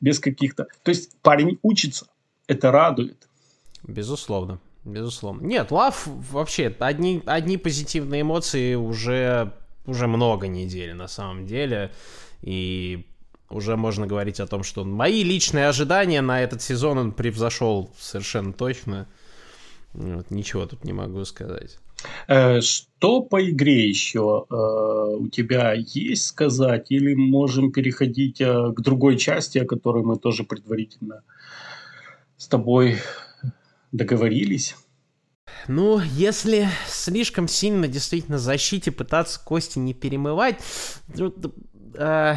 без 0.00 0.18
каких-то... 0.18 0.66
То 0.82 0.90
есть 0.90 1.16
парень 1.22 1.58
учится, 1.62 2.06
это 2.46 2.72
радует. 2.72 3.28
Безусловно. 3.86 4.58
Безусловно. 4.84 5.46
Нет, 5.46 5.70
Лав 5.70 6.08
вообще 6.32 6.74
одни, 6.78 7.22
одни 7.26 7.58
позитивные 7.58 8.22
эмоции 8.22 8.74
уже 8.74 9.52
уже 9.86 10.06
много 10.06 10.46
недель 10.48 10.94
на 10.94 11.08
самом 11.08 11.46
деле. 11.46 11.90
И 12.42 13.06
уже 13.50 13.76
можно 13.76 14.06
говорить 14.06 14.40
о 14.40 14.46
том, 14.46 14.62
что 14.62 14.84
мои 14.84 15.22
личные 15.22 15.68
ожидания 15.68 16.20
на 16.20 16.42
этот 16.42 16.62
сезон 16.62 16.98
он 16.98 17.12
превзошел 17.12 17.90
совершенно 17.98 18.52
точно. 18.52 19.08
Вот, 19.92 20.30
ничего 20.30 20.66
тут 20.66 20.84
не 20.84 20.92
могу 20.92 21.24
сказать. 21.24 21.78
Э, 22.28 22.60
что 22.60 23.20
по 23.22 23.42
игре 23.48 23.88
еще 23.88 24.46
э, 24.48 24.54
у 24.54 25.28
тебя 25.28 25.72
есть 25.74 26.26
сказать? 26.26 26.90
Или 26.90 27.14
можем 27.14 27.72
переходить 27.72 28.40
э, 28.40 28.72
к 28.72 28.80
другой 28.80 29.16
части, 29.18 29.58
о 29.58 29.66
которой 29.66 30.04
мы 30.04 30.16
тоже 30.16 30.44
предварительно 30.44 31.22
с 32.36 32.46
тобой 32.46 32.98
договорились? 33.92 34.76
Ну, 35.68 36.00
если 36.00 36.68
слишком 36.88 37.48
сильно 37.48 37.88
действительно 37.88 38.38
защите 38.38 38.90
пытаться 38.90 39.40
кости 39.44 39.78
не 39.78 39.94
перемывать, 39.94 40.58
ну, 41.14 41.34
э, 41.94 42.36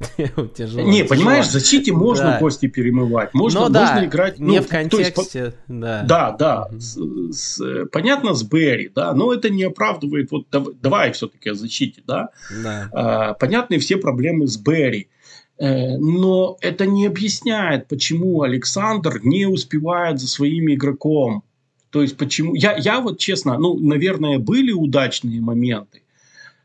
Тяжело, 0.56 0.88
не, 0.88 1.04
понимаешь, 1.04 1.46
в 1.46 1.50
защите 1.50 1.92
можно 1.92 2.24
да. 2.24 2.38
кости 2.38 2.66
перемывать, 2.68 3.34
можно, 3.34 3.60
ну, 3.60 3.68
да, 3.68 3.86
можно 3.86 4.06
играть. 4.06 4.38
Ну, 4.38 4.50
не 4.50 4.60
в 4.60 4.66
контексте, 4.66 5.38
есть, 5.38 5.56
да. 5.68 6.02
Да, 6.04 6.30
да. 6.32 6.68
С, 6.78 6.98
с, 7.32 7.86
понятно 7.92 8.34
с 8.34 8.42
Берри, 8.42 8.90
да, 8.94 9.12
но 9.12 9.32
это 9.32 9.50
не 9.50 9.64
оправдывает. 9.64 10.30
Вот 10.30 10.46
давай, 10.50 10.74
давай 10.80 11.12
все-таки 11.12 11.50
о 11.50 11.54
защите, 11.54 12.02
да. 12.06 12.30
да. 12.62 12.88
А, 12.92 13.34
понятны 13.34 13.78
все 13.78 13.98
проблемы 13.98 14.46
с 14.46 14.56
Берри. 14.56 15.08
Э, 15.58 15.98
но 15.98 16.56
это 16.62 16.86
не 16.86 17.06
объясняет, 17.06 17.86
почему 17.86 18.42
Александр 18.42 19.20
не 19.22 19.44
успевает 19.44 20.18
за 20.18 20.28
своим 20.28 20.72
игроком. 20.72 21.44
То 21.90 22.02
есть 22.02 22.16
почему... 22.16 22.54
Я, 22.54 22.76
я 22.76 23.00
вот 23.00 23.18
честно, 23.18 23.58
ну, 23.58 23.78
наверное, 23.78 24.38
были 24.38 24.72
удачные 24.72 25.40
моменты. 25.40 26.02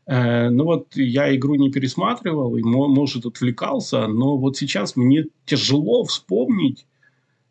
Э, 0.06 0.50
ну 0.50 0.64
вот 0.64 0.96
я 0.96 1.34
игру 1.34 1.56
не 1.56 1.70
пересматривал 1.70 2.56
и, 2.56 2.62
может, 2.62 3.26
отвлекался, 3.26 4.06
но 4.06 4.36
вот 4.36 4.56
сейчас 4.56 4.96
мне 4.96 5.24
тяжело 5.44 6.04
вспомнить 6.04 6.86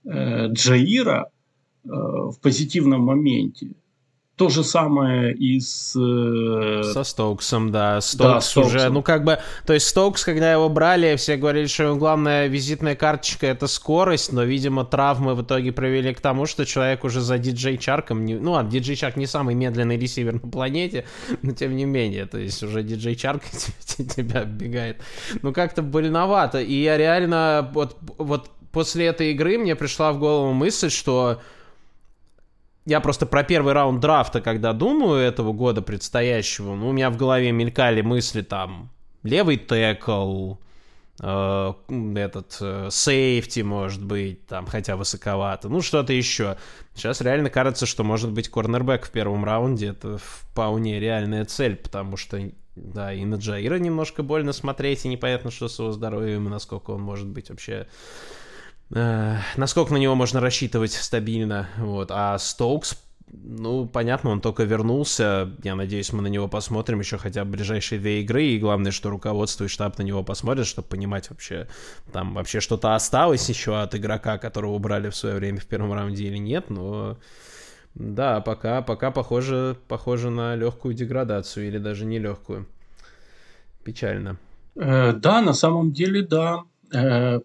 э, 0.06 0.48
Джаира 0.48 1.30
э, 1.84 1.90
в 1.90 2.38
позитивном 2.42 3.02
моменте. 3.02 3.72
То 4.36 4.50
же 4.50 4.66
самое 4.66 5.34
и 5.34 5.62
с... 5.62 5.96
Э, 5.98 6.84
Со 6.84 7.06
Стоуксом, 7.06 7.72
да. 7.72 8.02
Стоукс 8.02 8.54
да, 8.54 8.62
уже, 8.62 8.90
ну 8.90 9.02
как 9.02 9.24
бы... 9.24 9.40
То 9.66 9.74
есть 9.74 9.88
Стоукс, 9.88 10.26
когда 10.26 10.52
его 10.52 10.68
брали, 10.68 11.16
все 11.16 11.38
говорили, 11.38 11.68
что 11.68 11.84
его 11.84 11.96
главная 11.96 12.48
визитная 12.48 12.96
карточка— 12.96 13.48
это 13.48 13.68
скорость, 13.68 14.34
но, 14.34 14.44
видимо, 14.44 14.84
травмы 14.84 15.36
в 15.36 15.44
итоге 15.44 15.72
привели 15.72 16.14
к 16.14 16.20
тому, 16.20 16.48
что 16.48 16.66
человек 16.66 17.06
уже 17.06 17.22
за 17.22 17.38
диджей 17.38 17.78
Чарком... 17.78 18.26
Не... 18.26 18.34
Ну, 18.34 18.58
а 18.58 18.64
диджей 18.66 18.98
Чарк 18.98 19.16
не 19.16 19.26
самый 19.26 19.56
медленный 19.56 19.98
ресивер 19.98 20.34
на 20.34 20.52
планете, 20.52 21.06
но 21.42 21.54
тем 21.54 21.74
не 21.74 21.86
менее, 21.86 22.26
то 22.26 22.38
есть 22.38 22.62
уже 22.62 22.84
диджей 22.84 23.16
Чарк 23.16 23.44
тебя 23.86 24.42
оббегает. 24.42 25.02
Ну, 25.44 25.54
как-то 25.54 25.82
больновато. 25.82 26.60
И 26.60 26.74
я 26.74 26.98
реально... 26.98 27.72
Вот, 27.74 27.96
вот 28.18 28.50
после 28.74 29.06
этой 29.06 29.32
игры 29.32 29.58
мне 29.58 29.78
пришла 29.78 30.12
в 30.12 30.20
голову 30.20 30.52
мысль, 30.52 30.90
что 30.90 31.40
я 32.86 33.00
просто 33.00 33.26
про 33.26 33.44
первый 33.44 33.74
раунд 33.74 34.00
драфта, 34.00 34.42
когда 34.42 34.74
думаю 34.74 35.20
этого 35.20 35.54
года 35.54 35.82
предстоящего, 35.82 36.76
ну, 36.76 36.90
у 36.90 36.92
меня 36.92 37.10
в 37.10 37.18
голове 37.18 37.52
мелькали 37.52 38.02
мысли 38.02 38.42
там 38.42 38.92
левый 39.24 39.58
текл, 39.58 40.56
э, 41.20 41.74
этот 42.16 42.58
э, 42.62 42.90
сейфти, 42.92 43.62
может 43.62 44.04
быть, 44.04 44.46
там, 44.46 44.68
хотя 44.68 44.96
высоковато, 44.96 45.68
ну, 45.68 45.82
что-то 45.82 46.14
еще. 46.14 46.58
Сейчас 46.94 47.22
реально 47.22 47.50
кажется, 47.50 47.88
что 47.88 48.04
может 48.04 48.32
быть 48.32 48.50
корнербэк 48.50 49.06
в 49.06 49.12
первом 49.12 49.44
раунде, 49.46 49.88
это 49.88 50.20
вполне 50.20 51.00
реальная 51.00 51.46
цель, 51.46 51.76
потому 51.76 52.18
что, 52.18 52.40
да, 52.76 53.12
и 53.12 53.26
на 53.26 53.36
Джаира 53.36 53.80
немножко 53.80 54.22
больно 54.22 54.54
смотреть, 54.54 55.06
и 55.06 55.10
непонятно, 55.10 55.50
что 55.50 55.68
с 55.68 55.80
его 55.80 55.92
здоровьем, 55.92 56.46
и 56.46 56.52
насколько 56.52 56.92
он 56.92 57.02
может 57.02 57.28
быть 57.28 57.50
вообще 57.50 57.88
э, 58.96 59.38
насколько 59.58 59.94
на 59.94 59.98
него 59.98 60.16
можно 60.16 60.40
рассчитывать 60.40 60.94
стабильно. 60.94 61.70
Вот. 61.78 62.10
А 62.12 62.38
Стоукс, 62.40 62.98
ну, 63.32 63.86
понятно, 63.86 64.32
он 64.32 64.42
только 64.42 64.64
вернулся. 64.64 65.52
Я 65.64 65.76
надеюсь, 65.76 66.12
мы 66.14 66.22
на 66.22 66.28
него 66.28 66.48
посмотрим 66.48 67.00
еще 67.00 67.18
хотя 67.18 67.46
бы 67.46 67.52
ближайшие 67.52 68.00
две 68.00 68.22
игры. 68.22 68.46
И 68.46 68.60
главное, 68.60 68.92
что 68.92 69.10
руководство 69.10 69.66
и 69.66 69.68
штаб 69.68 69.98
на 69.98 70.04
него 70.04 70.24
посмотрят, 70.24 70.66
чтобы 70.66 70.88
понимать 70.88 71.30
вообще, 71.30 71.68
там 72.12 72.34
вообще 72.34 72.60
что-то 72.60 72.96
осталось 72.96 73.48
еще 73.50 73.80
от 73.80 73.94
игрока, 73.96 74.38
которого 74.38 74.72
убрали 74.72 75.10
в 75.10 75.16
свое 75.16 75.36
время 75.36 75.60
в 75.60 75.66
первом 75.66 75.94
раунде 75.94 76.26
или 76.26 76.38
нет. 76.38 76.70
Но 76.70 77.18
да, 77.96 78.42
пока, 78.42 78.82
пока 78.82 79.12
похоже, 79.12 79.78
похоже 79.88 80.30
на 80.30 80.56
легкую 80.56 80.94
деградацию 80.94 81.68
или 81.68 81.78
даже 81.78 82.06
не 82.06 82.20
легкую. 82.20 82.68
Печально. 83.84 84.38
Э, 84.76 85.14
да, 85.14 85.42
на 85.42 85.54
самом 85.54 85.94
деле, 85.94 86.22
да. 86.22 86.64
Э, 86.92 87.40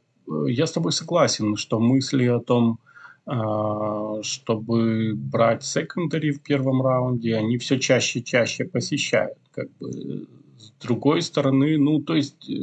я 0.46 0.66
с 0.66 0.72
тобой 0.72 0.92
согласен, 0.92 1.56
что 1.56 1.80
мысли 1.80 2.26
о 2.26 2.40
том, 2.40 2.78
а, 3.26 4.22
чтобы 4.22 5.14
брать 5.14 5.64
секондари 5.64 6.32
в 6.32 6.40
первом 6.40 6.82
раунде, 6.82 7.36
они 7.36 7.58
все 7.58 7.78
чаще 7.78 8.20
и 8.20 8.24
чаще 8.24 8.64
посещают. 8.64 9.38
Как 9.52 9.68
бы. 9.78 10.26
С 10.58 10.72
другой 10.82 11.22
стороны, 11.22 11.78
ну, 11.78 12.00
то 12.00 12.14
есть 12.14 12.50
э, 12.50 12.54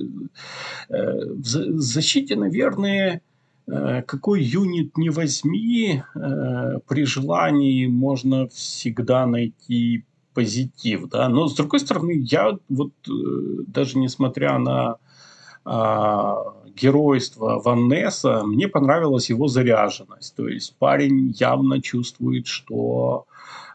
э 0.90 1.34
в 1.34 1.80
защите, 1.80 2.36
наверное, 2.36 3.22
э, 3.68 4.02
какой 4.04 4.44
юнит 4.44 4.98
не 4.98 5.10
возьми, 5.10 6.04
при 6.88 7.06
желании 7.06 7.88
можно 7.88 8.48
всегда 8.48 9.26
найти 9.26 10.04
позитив, 10.34 11.10
да. 11.10 11.30
Но 11.30 11.48
с 11.48 11.56
другой 11.56 11.80
стороны, 11.80 12.12
я 12.12 12.58
вот 12.70 12.92
даже 13.68 13.98
несмотря 13.98 14.60
на 14.60 14.98
геройство 15.68 17.60
Ваннеса, 17.64 18.44
мне 18.46 18.68
понравилась 18.68 19.30
его 19.30 19.48
заряженность. 19.48 20.36
То 20.36 20.48
есть 20.48 20.76
парень 20.78 21.34
явно 21.38 21.82
чувствует, 21.82 22.48
что 22.48 23.26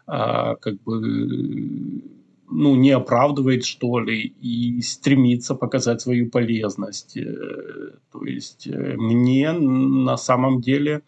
а, 0.07 0.55
как 0.55 0.81
бы 0.83 2.01
ну, 2.49 2.75
не 2.75 2.91
оправдывает, 2.91 3.65
что 3.65 3.99
ли, 3.99 4.33
и 4.41 4.81
стремится 4.81 5.55
показать 5.55 6.01
свою 6.01 6.29
полезность. 6.29 7.17
Э, 7.17 7.91
то 8.11 8.25
есть 8.25 8.67
э, 8.67 8.95
мне 8.97 9.51
на 9.53 10.17
самом 10.17 10.61
деле, 10.61 11.01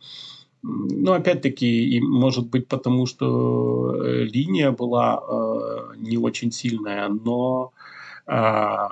ну, 0.64 1.12
опять-таки, 1.12 2.02
может 2.02 2.50
быть 2.50 2.68
потому, 2.68 3.06
что 3.06 3.96
э, 4.04 4.24
линия 4.24 4.72
была 4.72 5.22
э, 5.22 5.98
не 5.98 6.18
очень 6.18 6.52
сильная, 6.52 7.10
но 7.10 7.72
э, 8.26 8.88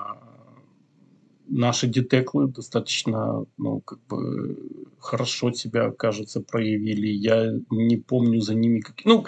наши 1.53 1.87
детеклы 1.87 2.47
достаточно, 2.47 3.45
ну, 3.57 3.79
как 3.81 3.99
бы 4.07 4.57
хорошо 4.99 5.51
себя, 5.51 5.91
кажется, 5.91 6.41
проявили. 6.41 7.07
Я 7.07 7.51
не 7.69 7.97
помню 7.97 8.41
за 8.41 8.55
ними 8.55 8.79
какие... 8.79 9.07
Ну, 9.07 9.25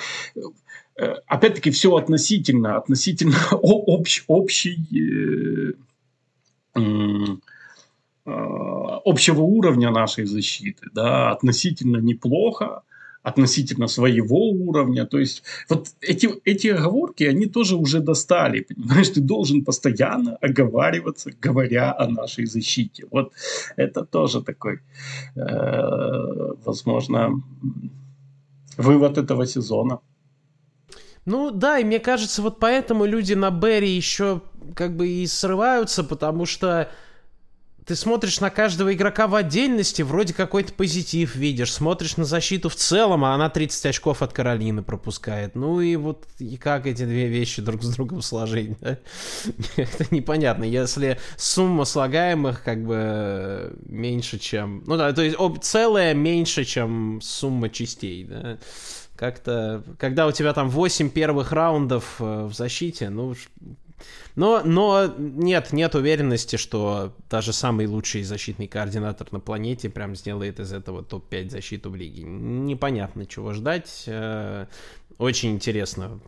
э, 0.95 1.15
опять-таки, 1.27 1.71
все 1.71 1.95
относительно, 1.95 2.77
относительно 2.77 3.37
общ, 3.51 4.23
общей... 4.27 5.75
Э, 6.75 6.79
э, 6.79 7.37
общего 8.25 9.41
уровня 9.41 9.91
нашей 9.91 10.25
защиты, 10.25 10.87
да, 10.93 11.31
относительно 11.31 11.97
неплохо, 11.97 12.81
относительно 13.25 13.87
своего 13.87 14.51
уровня. 14.51 15.05
То 15.05 15.19
есть 15.19 15.43
вот 15.69 15.87
эти, 16.01 16.29
эти 16.45 16.67
оговорки, 16.67 17.23
они 17.23 17.47
тоже 17.47 17.75
уже 17.75 17.99
достали. 17.99 18.61
Понимаешь, 18.61 19.09
ты 19.09 19.21
должен 19.21 19.65
постоянно 19.65 20.37
оговариваться, 20.41 21.31
говоря 21.41 21.95
о 21.97 22.07
нашей 22.07 22.45
защите. 22.45 23.05
Вот 23.11 23.33
это 23.77 24.05
тоже 24.05 24.43
такой, 24.43 24.79
э, 25.35 26.53
возможно, 26.65 27.41
вывод 28.77 29.17
этого 29.17 29.47
сезона. 29.47 29.99
Ну 31.25 31.49
да, 31.51 31.79
и 31.79 31.83
мне 31.83 31.99
кажется, 31.99 32.43
вот 32.43 32.59
поэтому 32.59 33.05
люди 33.05 33.33
на 33.33 33.49
Берри 33.49 33.89
еще 33.89 34.41
как 34.75 34.95
бы 34.95 35.07
и 35.07 35.27
срываются, 35.27 36.03
потому 36.03 36.45
что 36.45 36.89
ты 37.85 37.95
смотришь 37.95 38.39
на 38.39 38.49
каждого 38.49 38.93
игрока 38.93 39.27
в 39.27 39.35
отдельности, 39.35 40.01
вроде 40.01 40.33
какой-то 40.33 40.73
позитив 40.73 41.35
видишь, 41.35 41.71
смотришь 41.71 42.17
на 42.17 42.25
защиту 42.25 42.69
в 42.69 42.75
целом, 42.75 43.23
а 43.23 43.35
она 43.35 43.49
30 43.49 43.85
очков 43.85 44.23
от 44.23 44.33
Каролины 44.33 44.81
пропускает. 44.81 45.55
Ну 45.55 45.79
и 45.81 45.95
вот 45.95 46.25
и 46.39 46.57
как 46.57 46.87
эти 46.87 47.05
две 47.05 47.27
вещи 47.27 47.61
друг 47.61 47.83
с 47.83 47.89
другом 47.93 48.23
сложить, 48.23 48.79
да? 48.79 48.97
Это 49.75 50.07
непонятно. 50.09 50.63
Если 50.63 51.19
сумма 51.37 51.85
слагаемых 51.85 52.63
как 52.63 52.83
бы 52.83 53.77
меньше, 53.85 54.39
чем... 54.39 54.83
Ну 54.87 54.97
да, 54.97 55.13
то 55.13 55.21
есть 55.21 55.37
целое 55.61 56.15
меньше, 56.15 56.65
чем 56.65 57.21
сумма 57.21 57.69
частей, 57.69 58.23
да? 58.23 58.57
Как-то, 59.15 59.83
когда 59.99 60.25
у 60.27 60.31
тебя 60.31 60.53
там 60.53 60.69
8 60.69 61.09
первых 61.09 61.53
раундов 61.53 62.15
э, 62.19 62.47
в 62.47 62.53
защите, 62.53 63.09
ну, 63.09 63.33
но, 64.35 64.61
но 64.63 65.13
нет, 65.17 65.71
нет 65.71 65.95
уверенности, 65.95 66.57
что 66.57 67.13
даже 67.29 67.53
самый 67.53 67.87
лучший 67.87 68.23
защитный 68.23 68.67
координатор 68.67 69.27
на 69.31 69.39
планете 69.39 69.89
прям 69.89 70.15
сделает 70.15 70.59
из 70.59 70.73
этого 70.73 71.03
топ-5 71.03 71.49
защиту 71.49 71.89
в 71.89 71.95
лиге. 71.95 72.23
Непонятно, 72.23 73.25
чего 73.25 73.53
ждать. 73.53 74.03
Э, 74.07 74.65
очень 75.17 75.51
интересно, 75.51 76.19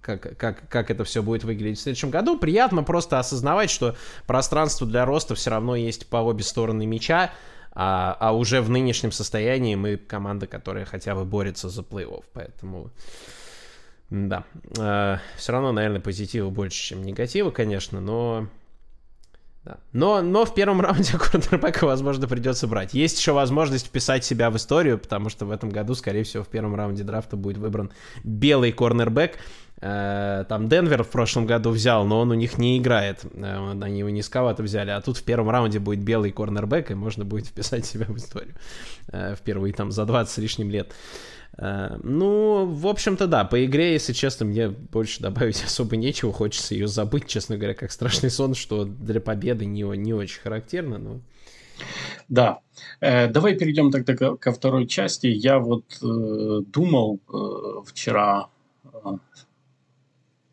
как, 0.00 0.36
как, 0.36 0.68
как 0.68 0.90
это 0.90 1.04
все 1.04 1.22
будет 1.22 1.44
выглядеть 1.44 1.78
в 1.78 1.82
следующем 1.82 2.10
году. 2.10 2.38
Приятно 2.38 2.82
просто 2.82 3.18
осознавать, 3.18 3.70
что 3.70 3.96
пространство 4.26 4.86
для 4.86 5.04
роста 5.04 5.34
все 5.34 5.50
равно 5.50 5.76
есть 5.76 6.08
по 6.08 6.18
обе 6.18 6.42
стороны 6.42 6.86
мяча. 6.86 7.32
А, 7.72 8.16
а 8.18 8.32
уже 8.32 8.60
в 8.60 8.70
нынешнем 8.70 9.12
состоянии 9.12 9.76
мы 9.76 9.96
команда, 9.96 10.48
которая 10.48 10.84
хотя 10.84 11.14
бы 11.14 11.24
борется 11.24 11.68
за 11.68 11.82
плей-офф. 11.82 12.24
Поэтому 12.32 12.90
да. 14.10 14.44
Э, 14.76 15.18
все 15.36 15.52
равно, 15.52 15.72
наверное, 15.72 16.00
позитива 16.00 16.50
больше, 16.50 16.82
чем 16.82 17.02
негатива, 17.02 17.50
конечно, 17.50 18.00
но... 18.00 18.48
Да. 19.62 19.76
Но, 19.92 20.22
но 20.22 20.46
в 20.46 20.54
первом 20.54 20.80
раунде 20.80 21.16
квотербека, 21.16 21.84
возможно, 21.84 22.26
придется 22.26 22.66
брать. 22.66 22.92
Есть 22.92 23.18
еще 23.18 23.32
возможность 23.32 23.86
вписать 23.86 24.24
себя 24.24 24.50
в 24.50 24.56
историю, 24.56 24.98
потому 24.98 25.28
что 25.28 25.46
в 25.46 25.50
этом 25.50 25.70
году, 25.70 25.94
скорее 25.94 26.24
всего, 26.24 26.42
в 26.42 26.48
первом 26.48 26.74
раунде 26.74 27.04
драфта 27.04 27.36
будет 27.36 27.58
выбран 27.58 27.92
белый 28.24 28.72
корнербэк. 28.72 29.38
Э, 29.80 30.44
там 30.48 30.68
Денвер 30.68 31.04
в 31.04 31.08
прошлом 31.10 31.46
году 31.46 31.70
взял, 31.70 32.04
но 32.04 32.20
он 32.20 32.30
у 32.30 32.34
них 32.34 32.58
не 32.58 32.78
играет. 32.78 33.20
Э, 33.34 33.76
они 33.80 34.00
его 34.00 34.10
низковато 34.10 34.62
взяли. 34.62 34.90
А 34.90 35.00
тут 35.02 35.18
в 35.18 35.22
первом 35.22 35.50
раунде 35.50 35.78
будет 35.78 36.00
белый 36.00 36.32
корнербэк, 36.32 36.90
и 36.90 36.94
можно 36.94 37.24
будет 37.24 37.46
вписать 37.48 37.86
себя 37.86 38.06
в 38.06 38.16
историю. 38.16 38.54
Впервые 39.36 39.74
там 39.74 39.92
за 39.92 40.04
20 40.04 40.32
с 40.32 40.38
лишним 40.38 40.70
лет. 40.70 40.92
Э, 41.60 41.98
ну, 42.02 42.64
в 42.66 42.86
общем-то, 42.86 43.26
да, 43.26 43.44
по 43.44 43.62
игре, 43.64 43.92
если 43.92 44.14
честно, 44.14 44.46
мне 44.46 44.68
больше 44.68 45.20
добавить 45.20 45.62
особо 45.64 45.96
нечего. 45.96 46.32
Хочется 46.32 46.74
ее 46.74 46.88
забыть, 46.88 47.26
честно 47.26 47.56
говоря, 47.56 47.74
как 47.74 47.92
страшный 47.92 48.30
сон, 48.30 48.54
что 48.54 48.84
для 48.84 49.20
победы 49.20 49.66
не, 49.66 49.82
не 49.82 50.14
очень 50.14 50.40
характерно, 50.40 50.98
но... 50.98 51.20
Да. 52.28 52.60
Э, 53.00 53.28
давай 53.28 53.56
перейдем 53.56 53.90
тогда 53.90 54.14
ко, 54.14 54.52
второй 54.52 54.86
части. 54.86 55.26
Я 55.26 55.58
вот 55.58 55.84
э, 56.02 56.60
думал 56.66 57.20
э, 57.28 57.82
вчера, 57.86 58.48
э, 58.84 58.88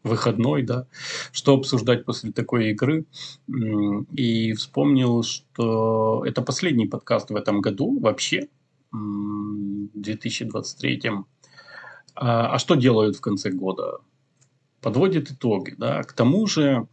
выходной, 0.04 0.64
да, 0.64 0.88
что 1.32 1.54
обсуждать 1.54 2.06
после 2.06 2.32
такой 2.32 2.72
игры. 2.72 3.06
И 4.14 4.54
вспомнил, 4.54 5.24
что 5.24 6.24
это 6.26 6.42
последний 6.42 6.88
подкаст 6.88 7.30
в 7.30 7.36
этом 7.36 7.62
году 7.62 8.00
вообще. 8.00 8.48
2023. 9.94 11.02
А, 12.16 12.54
а 12.54 12.60
что 12.60 12.76
делают 12.76 13.16
в 13.16 13.22
конце 13.22 13.52
года? 13.52 14.00
Подводят 14.82 15.32
итоги. 15.32 15.76
Да? 15.78 16.04
К 16.04 16.14
тому 16.14 16.48
же 16.48 16.88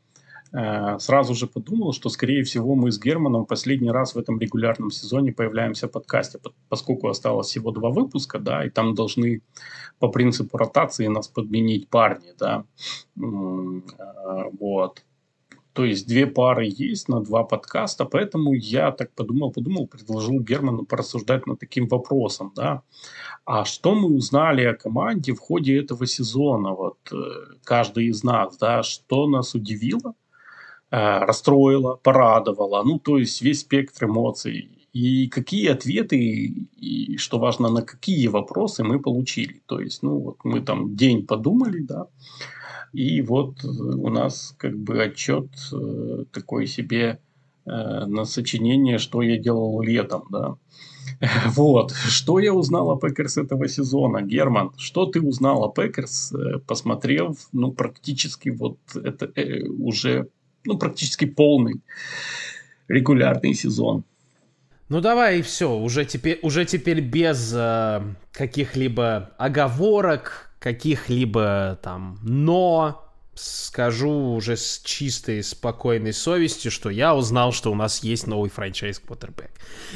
э, 0.53 0.99
сразу 0.99 1.35
же 1.35 1.47
подумал, 1.47 1.93
что, 1.93 2.09
скорее 2.09 2.43
всего, 2.45 2.75
мы 2.75 2.91
с 2.91 2.99
Германом 3.01 3.47
последний 3.47 3.91
раз 3.91 4.15
в 4.15 4.19
этом 4.19 4.39
регулярном 4.39 4.91
сезоне 4.91 5.33
появляемся 5.33 5.89
в 5.89 5.93
подкасте, 5.93 6.39
поскольку 6.69 7.09
осталось 7.09 7.49
всего 7.49 7.71
два 7.71 7.91
выпуска, 7.91 8.39
да, 8.39 8.65
и 8.65 8.71
там 8.71 8.95
должны 8.95 9.43
по 9.99 10.09
принципу 10.09 10.59
ротации 10.59 11.07
нас 11.09 11.29
подменить 11.29 11.89
парни, 11.89 12.33
да, 12.39 12.65
э, 13.17 13.23
вот. 14.59 15.05
То 15.75 15.85
есть 15.85 16.07
две 16.07 16.27
пары 16.27 16.67
есть 16.67 17.09
на 17.09 17.21
два 17.21 17.43
подкаста, 17.43 18.05
поэтому 18.05 18.55
я 18.55 18.93
так 18.93 19.13
подумал, 19.13 19.51
подумал, 19.51 19.89
предложил 19.89 20.41
Герману 20.41 20.85
порассуждать 20.85 21.47
над 21.47 21.59
таким 21.59 21.89
вопросом, 21.89 22.53
да. 22.55 22.83
А 23.45 23.65
что 23.65 23.95
мы 23.95 24.07
узнали 24.15 24.65
о 24.65 24.75
команде 24.75 25.33
в 25.33 25.41
ходе 25.41 25.77
этого 25.77 26.07
сезона? 26.07 26.71
Вот 26.71 26.99
э, 27.13 27.17
каждый 27.65 28.07
из 28.07 28.23
нас, 28.23 28.57
да, 28.57 28.85
что 28.85 29.27
нас 29.27 29.55
удивило, 29.55 30.15
э, 30.93 31.19
расстроило, 31.19 31.97
порадовало, 31.97 32.85
ну, 32.85 33.01
то 33.01 33.19
есть 33.19 33.43
весь 33.43 33.61
спектр 33.61 34.05
эмоций. 34.05 34.71
И 34.93 35.27
какие 35.27 35.71
ответы, 35.71 36.17
и, 36.17 37.17
что 37.17 37.41
важно, 37.41 37.69
на 37.69 37.83
какие 37.83 38.29
вопросы 38.29 38.85
мы 38.85 39.01
получили. 39.01 39.61
То 39.67 39.81
есть, 39.81 40.05
ну, 40.05 40.21
вот 40.21 40.37
мы 40.45 40.61
там 40.61 40.95
день 40.95 41.27
подумали, 41.27 41.81
да, 41.81 42.07
и 42.95 43.21
вот 43.23 43.65
э, 43.65 43.69
у 43.69 44.09
нас 44.09 44.55
как 44.57 44.79
бы 44.79 45.03
отчет 45.03 45.49
э, 45.73 46.25
такой 46.31 46.67
себе 46.67 47.19
э, 47.67 47.71
на 48.07 48.25
сочинение, 48.25 48.99
что 48.99 49.21
я 49.21 49.37
делал 49.37 49.83
летом, 49.83 50.25
да. 50.31 50.57
Вот, 51.47 51.93
что 51.93 52.39
я 52.39 52.55
узнал 52.55 52.91
о 52.91 52.97
Пекерс 52.97 53.37
этого 53.37 53.69
сезона, 53.69 54.23
Герман, 54.23 54.71
что 54.79 55.07
ты 55.07 55.21
узнал 55.21 55.65
о 55.65 55.73
Пекерс, 55.73 56.33
посмотрев, 56.67 57.37
ну, 57.53 57.73
практически 57.73 58.51
вот 58.51 58.79
это 58.95 59.31
э, 59.35 59.67
уже, 59.69 60.29
ну, 60.65 60.79
практически 60.79 61.25
полный 61.25 61.81
регулярный 62.89 63.55
сезон. 63.55 64.05
Ну 64.89 65.01
давай 65.01 65.39
и 65.39 65.43
все, 65.43 65.77
уже 65.77 66.05
теперь, 66.05 66.39
уже 66.43 66.65
теперь 66.67 67.01
без 67.01 67.53
э, 67.57 68.03
каких-либо 68.33 69.31
оговорок, 69.39 70.44
каких-либо 70.65 71.79
там 71.83 72.19
«но», 72.23 73.03
скажу 73.35 74.11
уже 74.11 74.57
с 74.57 74.81
чистой, 74.83 75.43
спокойной 75.43 76.15
совестью, 76.15 76.71
что 76.71 76.89
я 76.89 77.15
узнал, 77.15 77.53
что 77.53 77.71
у 77.71 77.75
нас 77.75 78.03
есть 78.03 78.27
новый 78.27 78.49
франчайз 78.49 78.99
квотербек. 79.01 79.51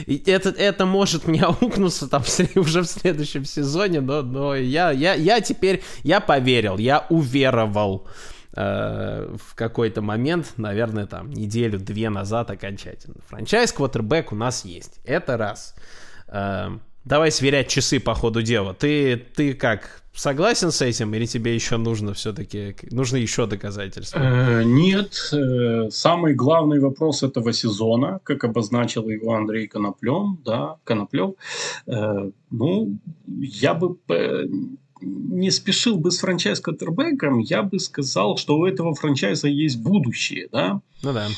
И 0.05 0.23
это, 0.27 0.51
это 0.51 0.85
может 0.85 1.27
мне 1.27 1.43
аукнуться 1.43 2.07
там 2.07 2.23
уже 2.57 2.83
в 2.83 2.87
следующем 2.87 3.47
сезоне, 3.47 4.03
но, 4.03 4.21
но 4.21 4.55
я, 4.55 4.91
я, 4.91 5.15
я 5.15 5.41
теперь, 5.41 5.83
я 6.03 6.21
поверил, 6.21 6.77
я 6.77 7.07
уверовал 7.09 8.07
э, 8.55 9.37
в 9.43 9.55
какой-то 9.55 10.03
момент, 10.03 10.53
наверное, 10.59 11.07
там 11.07 11.31
неделю-две 11.31 12.11
назад 12.11 12.51
окончательно. 12.51 13.23
Франчайз 13.29 13.73
квотербек 13.73 14.33
у 14.33 14.35
нас 14.35 14.67
есть. 14.67 15.01
Это 15.05 15.39
раз. 15.39 15.75
Э, 16.27 16.77
давай 17.05 17.31
сверять 17.31 17.69
часы 17.69 18.01
по 18.01 18.15
ходу 18.15 18.43
дела. 18.43 18.75
Ты, 18.75 19.17
ты 19.17 19.55
как, 19.55 20.03
согласен 20.19 20.71
с 20.71 20.83
этим, 20.83 21.15
или 21.15 21.27
тебе 21.27 21.55
еще 21.55 21.77
нужно 21.77 22.13
все-таки, 22.13 22.75
нужно 22.91 23.17
еще 23.17 23.47
доказательства? 23.47 24.19
Э, 24.19 24.63
нет, 24.65 25.13
э, 25.33 25.91
самый 25.91 26.35
главный 26.35 26.81
вопрос 26.81 27.23
этого 27.23 27.53
сезона, 27.53 28.21
как 28.25 28.45
обозначил 28.45 29.09
его 29.09 29.35
Андрей 29.35 29.69
Коноплев, 29.69 30.39
да, 30.45 30.77
Коноплев, 30.85 31.35
э, 31.87 32.31
ну, 32.51 32.99
я 33.27 33.75
бы 33.75 33.97
не 35.01 35.51
спешил 35.51 35.99
бы 35.99 36.11
с 36.11 36.19
франчайз 36.19 36.61
квотербеком, 36.61 37.39
я 37.39 37.63
бы 37.63 37.79
сказал, 37.79 38.37
что 38.37 38.59
у 38.59 38.67
этого 38.67 38.95
франчайза 38.95 39.49
есть 39.49 39.81
будущее, 39.81 40.49
да? 40.51 40.81
Ну 41.03 41.13
да. 41.13 41.29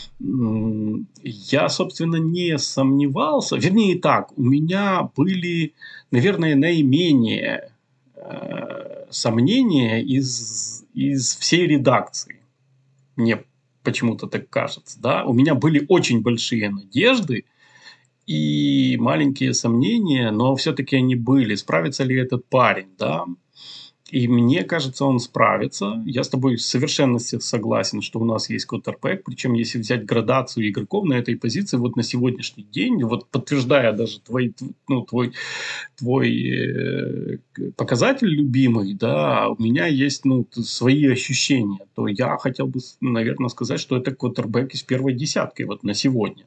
Я, 1.23 1.68
собственно, 1.68 2.16
не 2.16 2.59
сомневался. 2.59 3.57
Вернее, 3.57 3.99
так, 3.99 4.37
у 4.38 4.42
меня 4.42 5.11
были, 5.16 5.75
наверное, 6.11 6.55
наименее 6.55 7.73
э, 8.16 9.05
сомнения 9.11 10.03
из, 10.03 10.85
из 10.94 11.37
всей 11.37 11.66
редакции. 11.66 12.40
Мне 13.16 13.44
почему-то 13.83 14.27
так 14.27 14.49
кажется, 14.49 14.99
да? 15.01 15.25
У 15.25 15.33
меня 15.33 15.55
были 15.55 15.85
очень 15.88 16.23
большие 16.23 16.70
надежды, 16.70 17.44
и 18.31 18.96
маленькие 19.01 19.55
сомнения, 19.55 20.31
но 20.31 20.55
все-таки 20.55 20.94
они 20.94 21.16
были. 21.16 21.57
Справится 21.57 22.05
ли 22.05 22.16
этот 22.16 22.46
парень, 22.46 22.90
да? 22.96 23.25
И 24.11 24.27
мне 24.27 24.64
кажется, 24.64 25.05
он 25.05 25.20
справится. 25.20 26.03
Я 26.05 26.25
с 26.25 26.29
тобой 26.29 26.59
совершенно 26.59 27.18
согласен, 27.18 28.03
что 28.03 28.18
у 28.18 28.25
нас 28.25 28.51
есть 28.51 28.66
квотербек. 28.66 29.25
Причем, 29.25 29.55
если 29.55 29.79
взять 29.79 30.05
градацию 30.05 30.68
игроков 30.68 31.05
на 31.05 31.14
этой 31.14 31.37
позиции, 31.37 31.77
вот 31.77 31.96
на 31.96 32.03
сегодняшний 32.03 32.64
день, 32.64 33.05
вот 33.05 33.29
подтверждая 33.29 33.92
даже 33.92 34.20
твой, 34.20 34.55
ну, 34.88 35.03
твой, 35.03 35.33
твой 35.96 36.29
э, 36.49 37.38
показатель 37.77 38.29
любимый, 38.29 38.94
да, 38.94 39.49
у 39.49 39.62
меня 39.62 39.87
есть 39.87 40.25
ну, 40.25 40.46
свои 40.53 41.07
ощущения, 41.07 41.87
то 41.94 42.09
я 42.09 42.37
хотел 42.37 42.66
бы, 42.66 42.81
наверное, 43.01 43.49
сказать, 43.49 43.81
что 43.81 43.96
это 43.96 44.14
квотербек 44.14 44.75
из 44.75 44.83
первой 44.83 45.14
десятки 45.14 45.62
вот 45.62 45.85
на 45.85 45.94
сегодня. 45.94 46.46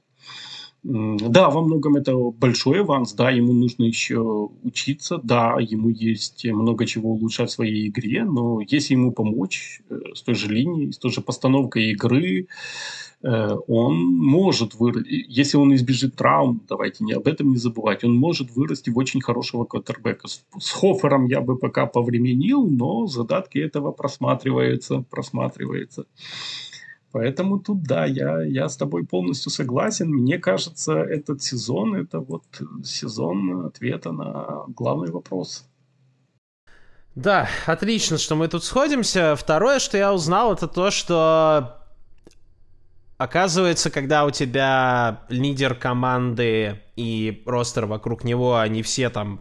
Да, 0.84 1.50
во 1.50 1.62
многом 1.62 1.96
это 1.96 2.13
большой 2.13 2.82
аванс, 2.82 3.13
да, 3.13 3.30
ему 3.32 3.54
нужно 3.54 3.84
еще 3.86 4.50
учиться, 4.63 5.17
да, 5.24 5.56
ему 5.62 5.88
есть 5.88 6.46
много 6.46 6.86
чего 6.86 7.12
улучшать 7.12 7.50
в 7.50 7.54
своей 7.54 7.88
игре, 7.88 8.26
но 8.26 8.60
если 8.60 8.96
ему 8.96 9.13
помочь 9.13 9.82
э, 9.89 9.98
с 10.13 10.22
той 10.24 10.36
же 10.36 10.50
линией, 10.50 10.91
с 10.91 10.98
той 10.98 11.12
же 11.12 11.22
постановкой 11.22 11.91
игры, 11.91 12.48
э, 13.24 13.56
он 13.67 13.96
может 14.08 14.76
вырасти, 14.76 15.24
если 15.30 15.56
он 15.56 15.74
избежит 15.74 16.17
травм, 16.17 16.62
давайте 16.67 17.06
не 17.06 17.13
об 17.13 17.28
этом 17.28 17.52
не 17.52 17.58
забывать, 17.58 18.04
он 18.04 18.17
может 18.17 18.52
вырасти 18.52 18.89
в 18.89 18.98
очень 18.98 19.22
хорошего 19.22 19.63
квотербека. 19.63 20.28
С, 20.28 20.43
с 20.60 20.72
Хофером 20.72 21.28
я 21.28 21.39
бы 21.39 21.58
пока 21.58 21.86
повременил, 21.86 22.67
но 22.67 23.08
задатки 23.08 23.58
этого 23.58 23.93
просматриваются, 23.93 25.06
просматриваются. 25.10 26.08
Поэтому 27.13 27.60
тут, 27.60 27.84
да, 27.84 28.06
я, 28.06 28.41
я 28.41 28.67
с 28.67 28.76
тобой 28.76 29.06
полностью 29.06 29.52
согласен. 29.52 30.10
Мне 30.10 30.39
кажется, 30.39 30.93
этот 30.93 31.43
сезон– 31.43 31.93
это 32.04 32.19
вот 32.19 32.43
сезон 32.84 33.67
ответа 33.67 34.12
на 34.12 34.63
главный 34.69 35.12
вопрос. 35.12 35.63
Да, 37.13 37.47
отлично, 37.67 38.17
что 38.17 38.36
мы 38.36 38.47
тут 38.47 38.63
сходимся. 38.63 39.36
Второе, 39.36 39.78
что 39.78 39.95
я 39.95 40.12
узнал, 40.12 40.54
это 40.54 40.67
то, 40.67 40.89
что 40.89 41.78
оказывается, 43.19 43.91
когда 43.91 44.26
у 44.26 44.32
тебя 44.32 45.21
лидер 45.30 45.76
команды 45.76 46.82
и 46.95 47.43
ростер 47.45 47.86
вокруг 47.86 48.23
него, 48.23 48.58
они 48.58 48.82
все 48.82 49.12
там 49.12 49.39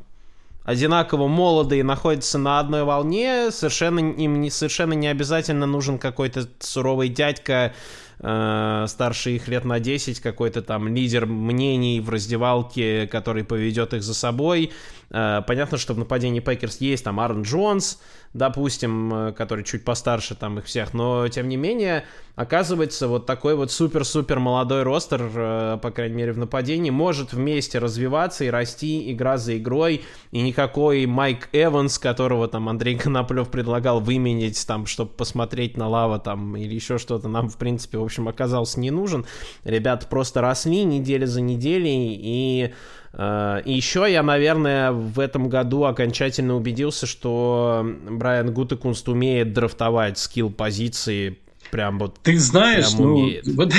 одинаково 0.64 1.28
молоды 1.28 1.78
и 1.78 1.82
находятся 1.82 2.38
на 2.38 2.60
одной 2.60 2.84
волне, 2.84 3.50
совершенно 3.50 3.98
им 3.98 4.40
не, 4.40 4.50
совершенно 4.50 4.92
не 4.92 5.08
обязательно 5.08 5.66
нужен 5.66 5.98
какой-то 5.98 6.48
суровый 6.60 7.08
дядька, 7.08 7.74
э, 8.20 8.84
старше 8.88 9.32
их 9.32 9.48
лет 9.48 9.64
на 9.64 9.80
10, 9.80 10.20
какой-то 10.20 10.62
там 10.62 10.88
лидер 10.88 11.26
мнений 11.26 12.00
в 12.00 12.08
раздевалке, 12.08 13.06
который 13.08 13.44
поведет 13.44 13.94
их 13.94 14.02
за 14.02 14.14
собой. 14.14 14.70
Э, 15.12 15.42
понятно, 15.46 15.76
что 15.76 15.92
в 15.92 15.98
нападении 15.98 16.40
Пекерс 16.40 16.78
есть 16.80 17.04
там 17.04 17.20
Аарон 17.20 17.42
Джонс, 17.42 18.00
допустим, 18.32 19.12
э, 19.14 19.32
который 19.32 19.62
чуть 19.62 19.84
постарше 19.84 20.34
там 20.34 20.58
их 20.58 20.64
всех, 20.64 20.94
но 20.94 21.28
тем 21.28 21.48
не 21.48 21.56
менее, 21.58 22.04
оказывается, 22.34 23.08
вот 23.08 23.26
такой 23.26 23.54
вот 23.54 23.70
супер-супер 23.70 24.38
молодой 24.38 24.84
roster, 24.84 25.30
э, 25.34 25.78
по 25.82 25.90
крайней 25.90 26.16
мере 26.16 26.32
в 26.32 26.38
нападении, 26.38 26.88
может 26.88 27.34
вместе 27.34 27.78
развиваться 27.78 28.44
и 28.44 28.48
расти 28.48 29.12
игра 29.12 29.36
за 29.36 29.58
игрой, 29.58 30.02
и 30.30 30.40
никакой 30.40 31.04
Майк 31.04 31.50
Эванс, 31.52 31.98
которого 31.98 32.48
там 32.48 32.70
Андрей 32.70 32.96
Коноплев 32.98 33.50
предлагал 33.50 34.00
выменить 34.00 34.66
там, 34.66 34.86
чтобы 34.86 35.10
посмотреть 35.10 35.76
на 35.76 35.88
Лава 35.88 36.18
там 36.18 36.56
или 36.56 36.74
еще 36.74 36.96
что-то, 36.96 37.28
нам 37.28 37.50
в 37.50 37.58
принципе, 37.58 37.98
в 37.98 38.02
общем, 38.02 38.28
оказался 38.28 38.80
не 38.80 38.90
нужен. 38.90 39.26
Ребята 39.64 40.06
просто 40.06 40.40
росли 40.40 40.84
неделя 40.84 41.26
за 41.26 41.42
неделей, 41.42 42.18
и 42.18 42.72
и 43.14 43.72
еще 43.72 44.06
я, 44.10 44.22
наверное, 44.22 44.90
в 44.90 45.18
этом 45.20 45.48
году 45.48 45.84
окончательно 45.84 46.56
убедился, 46.56 47.06
что 47.06 47.84
Брайан 48.08 48.52
Гутекунст 48.54 49.08
умеет 49.08 49.52
драфтовать 49.52 50.18
скилл-позиции 50.18 51.38
прям 51.70 51.98
вот 51.98 52.18
ты 52.22 52.38
знаешь 52.38 52.92
ну 52.98 53.30
вот, 53.54 53.72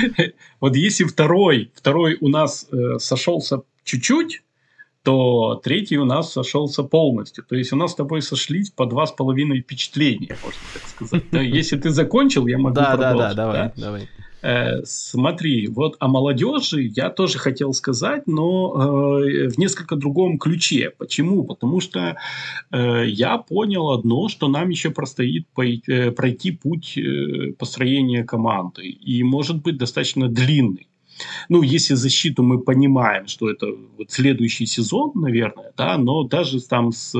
вот 0.60 0.76
если 0.76 1.04
второй 1.04 1.70
второй 1.74 2.16
у 2.20 2.28
нас 2.28 2.66
э, 2.72 2.98
сошелся 2.98 3.62
чуть-чуть 3.84 4.42
то 5.04 5.60
третий 5.62 5.98
у 5.98 6.06
нас 6.06 6.32
сошелся 6.32 6.82
полностью. 6.82 7.44
То 7.44 7.56
есть 7.56 7.74
у 7.74 7.76
нас 7.76 7.92
с 7.92 7.94
тобой 7.94 8.22
сошлись 8.22 8.70
по 8.70 8.86
два 8.86 9.06
с 9.06 9.12
половиной 9.12 9.60
впечатления 9.60 10.36
можно 10.42 10.60
так 10.72 10.88
сказать. 10.88 11.24
Если 11.32 11.76
ты 11.76 11.90
закончил 11.90 12.46
я 12.46 12.56
могу 12.58 12.74
да 12.74 12.96
да 12.96 13.12
да 13.14 13.34
давай 13.34 13.72
давай 13.76 14.08
Э, 14.44 14.84
смотри, 14.84 15.68
вот 15.68 15.96
о 16.00 16.08
молодежи 16.08 16.82
я 16.82 17.08
тоже 17.08 17.38
хотел 17.38 17.72
сказать, 17.72 18.26
но 18.26 18.74
э, 18.74 19.48
в 19.48 19.56
несколько 19.56 19.96
другом 19.96 20.38
ключе. 20.38 20.90
Почему? 20.98 21.44
Потому 21.44 21.80
что 21.80 22.16
э, 22.70 23.04
я 23.06 23.38
понял 23.38 23.90
одно, 23.90 24.28
что 24.28 24.48
нам 24.48 24.68
еще 24.68 24.90
простоит 24.90 25.46
э, 25.56 26.10
пройти 26.10 26.50
путь 26.50 26.98
э, 26.98 27.52
построения 27.58 28.22
команды. 28.22 28.86
И 28.86 29.22
может 29.22 29.62
быть 29.62 29.78
достаточно 29.78 30.28
длинный. 30.28 30.88
Ну, 31.48 31.62
если 31.62 31.94
защиту 31.94 32.42
мы 32.42 32.58
понимаем, 32.58 33.28
что 33.28 33.48
это 33.50 33.68
вот 33.96 34.10
следующий 34.10 34.66
сезон, 34.66 35.12
наверное, 35.14 35.72
да, 35.76 35.96
но 35.96 36.24
даже 36.24 36.60
там 36.60 36.92
с 36.92 37.14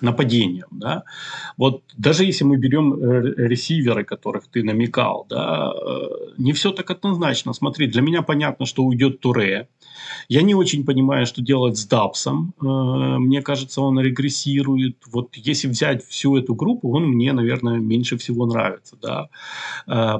нападением, 0.00 0.68
да. 0.70 1.04
Вот 1.56 1.82
даже 1.96 2.24
если 2.24 2.44
мы 2.44 2.56
берем 2.56 2.94
э, 2.94 3.34
ресиверы, 3.36 4.04
которых 4.04 4.48
ты 4.48 4.62
намекал, 4.62 5.26
да, 5.28 5.72
э, 5.72 6.08
не 6.38 6.52
все 6.52 6.72
так 6.72 6.90
однозначно. 6.90 7.52
Смотри, 7.52 7.86
для 7.86 8.02
меня 8.02 8.22
понятно, 8.22 8.66
что 8.66 8.84
уйдет 8.84 9.20
Туре. 9.20 9.68
Я 10.28 10.42
не 10.42 10.54
очень 10.54 10.84
понимаю, 10.84 11.26
что 11.26 11.42
делать 11.42 11.76
с 11.76 11.86
Дапсом. 11.86 12.54
Э, 12.60 12.64
мне 13.18 13.42
кажется, 13.42 13.80
он 13.80 14.00
регрессирует. 14.00 14.96
Вот 15.10 15.36
если 15.36 15.68
взять 15.68 16.04
всю 16.06 16.36
эту 16.36 16.54
группу, 16.54 16.94
он 16.94 17.08
мне, 17.08 17.32
наверное, 17.32 17.78
меньше 17.78 18.16
всего 18.16 18.46
нравится, 18.46 18.96
да. 19.00 19.28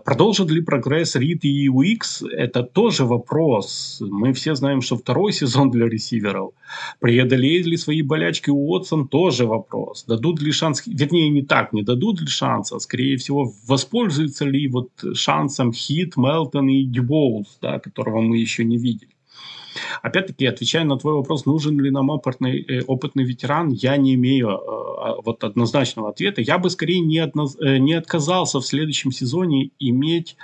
Продолжит 0.05 0.51
ли 0.51 0.61
прогресс 0.61 1.17
Рид 1.17 1.45
и 1.45 1.69
Уикс? 1.69 2.23
Это 2.23 2.63
тоже 2.63 3.05
вопрос. 3.05 4.01
Мы 4.01 4.33
все 4.33 4.55
знаем, 4.55 4.81
что 4.81 4.97
второй 4.97 5.33
сезон 5.33 5.71
для 5.71 5.87
ресиверов. 5.87 6.53
Преодолеет 7.01 7.67
ли 7.67 7.77
свои 7.77 8.03
болячки 8.03 8.51
Уотсон? 8.51 9.09
Тоже 9.09 9.47
вопрос. 9.47 10.05
Дадут 10.05 10.41
ли 10.43 10.53
шанс, 10.53 10.83
вернее, 10.87 11.29
не 11.31 11.43
так, 11.43 11.73
не 11.73 11.83
дадут 11.83 12.21
ли 12.21 12.27
шанса, 12.27 12.79
скорее 12.79 13.17
всего, 13.17 13.53
воспользуются 13.67 14.45
ли 14.45 14.69
вот 14.69 14.91
шансом 15.15 15.73
Хит, 15.73 16.17
Мелтон 16.17 16.69
и 16.69 16.85
Дюбоулс, 16.85 17.59
да, 17.61 17.79
которого 17.79 18.21
мы 18.21 18.39
еще 18.39 18.65
не 18.65 18.79
видели. 18.79 19.16
Опять-таки, 20.03 20.47
отвечая 20.47 20.85
на 20.85 20.99
твой 20.99 21.15
вопрос, 21.15 21.47
нужен 21.47 21.81
ли 21.81 21.91
нам 21.91 22.11
опытный, 22.11 22.61
э, 22.61 22.83
опытный 22.87 23.25
ветеран, 23.25 23.69
я 23.71 23.97
не 23.97 24.15
имею 24.15 24.49
э, 24.49 24.87
а, 24.99 25.15
вот 25.25 25.45
однозначного 25.45 26.11
ответа. 26.11 26.41
Я 26.41 26.59
бы 26.59 26.71
скорее 26.71 27.01
не, 27.01 27.19
одно, 27.19 27.49
э, 27.61 27.79
не 27.79 27.95
отказался 27.95 28.61
в 28.61 28.67
следующем 28.67 29.13
сезоне 29.13 29.71
иметь, 29.79 30.37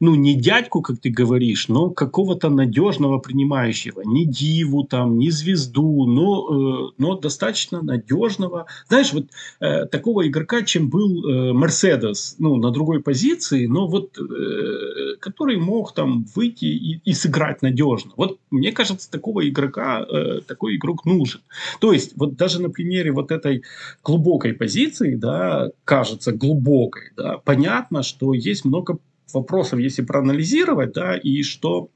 ну, 0.00 0.14
не 0.14 0.34
дядьку, 0.34 0.82
как 0.82 0.98
ты 0.98 1.10
говоришь, 1.10 1.68
но 1.68 1.90
какого-то 1.90 2.50
надежного 2.50 3.18
принимающего. 3.18 4.02
Не 4.04 4.26
диву 4.26 4.84
там, 4.84 5.18
не 5.18 5.30
звезду, 5.30 6.06
но, 6.06 6.88
э, 6.88 6.92
но 6.98 7.16
достаточно 7.16 7.82
надежного. 7.82 8.66
Знаешь, 8.88 9.12
вот 9.12 9.26
э, 9.60 9.86
такого 9.86 10.26
игрока, 10.26 10.62
чем 10.62 10.88
был 10.88 11.24
э, 11.24 11.52
Мерседес, 11.52 12.36
ну, 12.38 12.56
на 12.56 12.70
другой 12.70 13.00
позиции, 13.00 13.66
но 13.66 13.86
вот 13.86 14.18
э, 14.18 15.16
который 15.20 15.56
мог 15.56 15.94
там 15.94 16.26
выйти 16.34 16.64
и, 16.64 17.00
и 17.04 17.12
сыграть 17.12 17.62
надежно. 17.62 18.12
Вот 18.16 18.38
мне 18.50 18.71
кажется, 18.72 19.10
такого 19.10 19.48
игрока, 19.48 20.00
э, 20.02 20.40
такой 20.46 20.76
игрок 20.76 21.04
нужен. 21.04 21.40
То 21.80 21.92
есть, 21.92 22.12
вот 22.16 22.36
даже 22.36 22.60
на 22.60 22.70
примере 22.70 23.12
вот 23.12 23.30
этой 23.30 23.62
глубокой 24.02 24.52
позиции, 24.52 25.14
да, 25.14 25.70
кажется 25.84 26.32
глубокой, 26.32 27.12
да, 27.16 27.38
понятно, 27.38 28.02
что 28.02 28.34
есть 28.34 28.64
много 28.64 28.98
вопросов, 29.32 29.78
если 29.78 30.02
проанализировать, 30.02 30.92
да, 30.92 31.16
и 31.16 31.42
что 31.42 31.88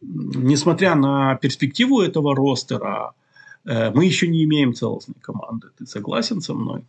несмотря 0.00 0.94
на 0.94 1.34
перспективу 1.36 2.00
этого 2.00 2.34
ростера, 2.34 3.12
э, 3.64 3.90
мы 3.90 4.04
еще 4.04 4.28
не 4.28 4.44
имеем 4.44 4.74
целостной 4.74 5.16
команды. 5.20 5.68
Ты 5.78 5.86
согласен 5.86 6.40
со 6.40 6.54
мной? 6.54 6.84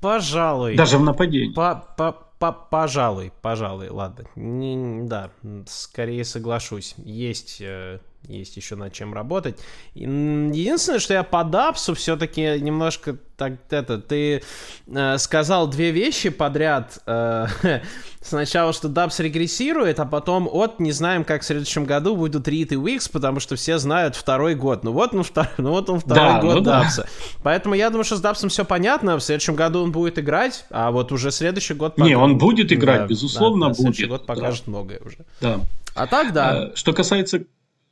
Пожалуй. 0.00 0.76
Даже 0.76 0.98
в 0.98 1.02
нападении. 1.02 1.54
По 1.54 1.82
-по 1.96 2.14
-по 2.52 2.84
Пожалуй, 2.84 3.32
пожалуй, 3.40 3.88
ладно. 3.88 4.26
Не, 4.36 5.02
да, 5.06 5.30
скорее 5.66 6.24
соглашусь. 6.24 6.94
Есть 6.98 7.60
э, 7.60 8.00
есть 8.28 8.56
еще 8.56 8.76
над 8.76 8.92
чем 8.92 9.14
работать. 9.14 9.58
Единственное, 9.94 10.98
что 10.98 11.14
я 11.14 11.22
по 11.22 11.44
Дапсу 11.44 11.94
все-таки 11.94 12.60
немножко 12.60 13.18
так 13.36 13.54
это, 13.70 13.98
ты 13.98 14.42
э, 14.86 15.18
сказал 15.18 15.66
две 15.66 15.90
вещи 15.90 16.28
подряд. 16.28 17.00
Э, 17.06 17.46
сначала, 18.20 18.72
что 18.72 18.88
Дапс 18.88 19.18
регрессирует, 19.18 19.98
а 19.98 20.04
потом 20.04 20.48
от 20.50 20.78
не 20.78 20.92
знаем, 20.92 21.24
как 21.24 21.42
в 21.42 21.44
следующем 21.44 21.84
году 21.84 22.16
будут 22.16 22.46
Рид 22.46 22.72
и 22.72 22.76
Уикс, 22.76 23.08
потому 23.08 23.40
что 23.40 23.56
все 23.56 23.78
знают 23.78 24.14
второй 24.14 24.54
год. 24.54 24.84
Ну 24.84 24.92
вот, 24.92 25.12
ну, 25.12 25.24
втор... 25.24 25.48
ну, 25.58 25.70
вот 25.70 25.90
он 25.90 26.00
второй 26.00 26.34
да, 26.34 26.40
год 26.40 26.54
ну, 26.54 26.60
Дапса. 26.60 27.02
Да. 27.02 27.08
Поэтому 27.42 27.74
я 27.74 27.90
думаю, 27.90 28.04
что 28.04 28.16
с 28.16 28.20
Дапсом 28.20 28.50
все 28.50 28.64
понятно. 28.64 29.16
В 29.16 29.20
следующем 29.20 29.56
году 29.56 29.82
он 29.82 29.90
будет 29.90 30.18
играть, 30.18 30.64
а 30.70 30.92
вот 30.92 31.10
уже 31.10 31.30
следующий 31.32 31.74
год... 31.74 31.98
Не, 31.98 32.16
он 32.16 32.38
будет 32.38 32.72
играть, 32.72 33.00
да, 33.00 33.06
безусловно, 33.06 33.66
да, 33.66 33.68
будет. 33.70 33.78
Следующий 33.78 34.06
год 34.06 34.26
покажет 34.26 34.62
да. 34.66 34.70
многое 34.70 35.00
уже. 35.04 35.18
Да. 35.40 35.60
А 35.94 36.06
так, 36.06 36.32
да. 36.32 36.70
Что 36.74 36.92
касается 36.92 37.44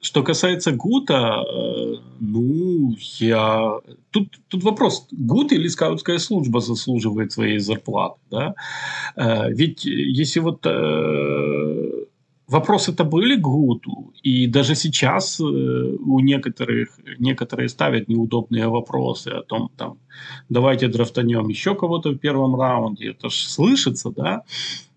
что 0.02 0.22
касается 0.24 0.72
Гута, 0.72 1.44
э, 1.48 1.94
ну, 2.20 2.96
я... 3.20 3.78
Тут, 4.10 4.40
тут 4.48 4.64
вопрос, 4.64 5.06
Гут 5.12 5.52
или 5.52 5.68
скаутская 5.68 6.18
служба 6.18 6.60
заслуживает 6.60 7.30
своей 7.30 7.58
зарплаты, 7.60 8.18
да? 8.30 8.54
Э, 9.16 9.52
ведь 9.52 9.84
если 9.84 10.40
вот 10.40 10.66
э, 10.66 11.90
вопросы-то 12.48 13.04
были 13.04 13.36
Гуту, 13.36 14.12
и 14.24 14.48
даже 14.48 14.74
сейчас 14.74 15.40
у 15.40 16.20
некоторых, 16.20 16.88
некоторые 17.20 17.68
ставят 17.68 18.08
неудобные 18.08 18.66
вопросы 18.66 19.28
о 19.28 19.42
том, 19.42 19.70
там, 19.76 19.98
давайте 20.48 20.88
драфтанем 20.88 21.48
еще 21.48 21.76
кого-то 21.76 22.10
в 22.10 22.18
первом 22.18 22.56
раунде, 22.56 23.10
это 23.10 23.30
ж 23.30 23.34
слышится, 23.34 24.10
да? 24.10 24.42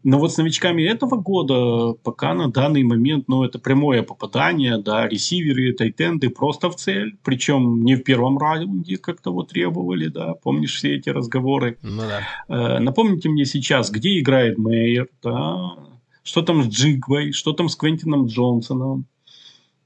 Но 0.05 0.19
вот 0.19 0.31
с 0.31 0.37
новичками 0.37 0.83
этого 0.83 1.15
года 1.15 1.93
пока 2.03 2.35
на 2.35 2.51
данный 2.51 2.83
момент, 2.83 3.27
ну, 3.27 3.43
это 3.43 3.57
прямое 3.57 4.03
попадание, 4.03 4.77
да, 4.77 5.07
ресиверы, 5.07 5.73
тайтенды 5.73 6.29
просто 6.29 6.69
в 6.69 6.75
цель, 6.75 7.17
причем 7.23 7.83
не 7.83 7.95
в 7.95 8.03
первом 8.03 8.37
раунде, 8.37 8.97
как 8.97 9.19
того 9.19 9.41
требовали, 9.41 10.07
да, 10.09 10.35
помнишь 10.35 10.75
все 10.75 10.95
эти 10.95 11.09
разговоры. 11.09 11.79
Ну 11.81 12.03
да. 12.03 12.21
Э, 12.47 12.79
напомните 12.79 13.29
мне 13.29 13.45
сейчас, 13.45 13.89
где 13.89 14.19
играет 14.19 14.59
Мейер, 14.59 15.07
да, 15.23 15.73
что 16.21 16.43
там 16.43 16.61
с 16.61 16.67
Джигвой, 16.67 17.31
что 17.31 17.53
там 17.53 17.67
с 17.67 17.75
Квентином 17.75 18.27
Джонсоном, 18.27 19.05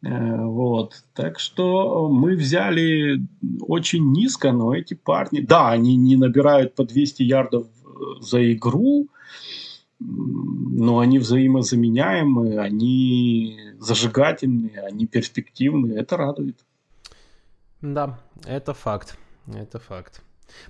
э, 0.01 0.43
вот. 0.43 1.01
Так 1.13 1.39
что 1.39 2.10
мы 2.10 2.36
взяли 2.36 3.21
очень 3.62 4.12
низко, 4.12 4.51
но 4.51 4.75
эти 4.75 4.95
парни, 4.95 5.39
да, 5.39 5.69
они 5.69 5.95
не 5.95 6.17
набирают 6.17 6.75
по 6.75 6.84
200 6.84 7.23
ярдов 7.23 7.67
э, 7.86 8.21
за 8.21 8.51
игру, 8.51 9.08
но 9.99 10.99
они 10.99 11.19
взаимозаменяемые, 11.19 12.59
они 12.59 13.59
зажигательные, 13.79 14.81
они 14.81 15.05
перспективные. 15.07 15.99
Это 15.99 16.17
радует. 16.17 16.65
Да, 17.81 18.19
это 18.45 18.73
факт. 18.73 19.17
Это 19.47 19.79
факт. 19.79 20.21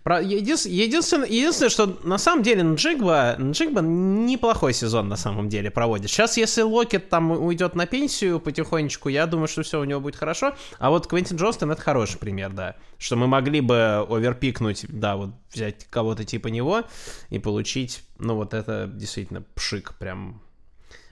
Про... 0.04 0.22
Единственное, 0.22 1.28
единственное, 1.28 1.70
что 1.70 2.00
на 2.04 2.18
самом 2.18 2.44
деле 2.44 2.64
Нджигба, 2.64 3.36
Нджигба 3.38 3.82
неплохой 3.82 4.74
сезон 4.74 5.08
на 5.08 5.18
самом 5.18 5.50
деле 5.50 5.72
проводит. 5.72 6.10
Сейчас, 6.10 6.38
если 6.38 6.62
Локет 6.62 7.10
там 7.10 7.32
уйдет 7.32 7.76
на 7.76 7.86
пенсию 7.86 8.40
потихонечку, 8.40 9.10
я 9.10 9.26
думаю, 9.26 9.48
что 9.48 9.64
все 9.64 9.80
у 9.80 9.84
него 9.84 10.00
будет 10.00 10.16
хорошо. 10.16 10.56
А 10.78 10.90
вот 10.90 11.08
Квентин 11.08 11.38
Джонстон 11.38 11.72
это 11.72 11.82
хороший 11.82 12.18
пример, 12.18 12.52
да. 12.52 12.76
Что 12.98 13.16
мы 13.16 13.28
могли 13.28 13.62
бы 13.62 14.06
оверпикнуть, 14.10 14.86
да, 14.90 15.16
вот 15.16 15.32
взять 15.54 15.86
кого-то 15.90 16.26
типа 16.26 16.48
него 16.48 16.84
и 17.30 17.40
получить, 17.40 18.04
ну 18.18 18.36
вот 18.36 18.54
это 18.54 18.90
действительно 18.92 19.44
пшик, 19.56 19.96
прям 19.98 20.42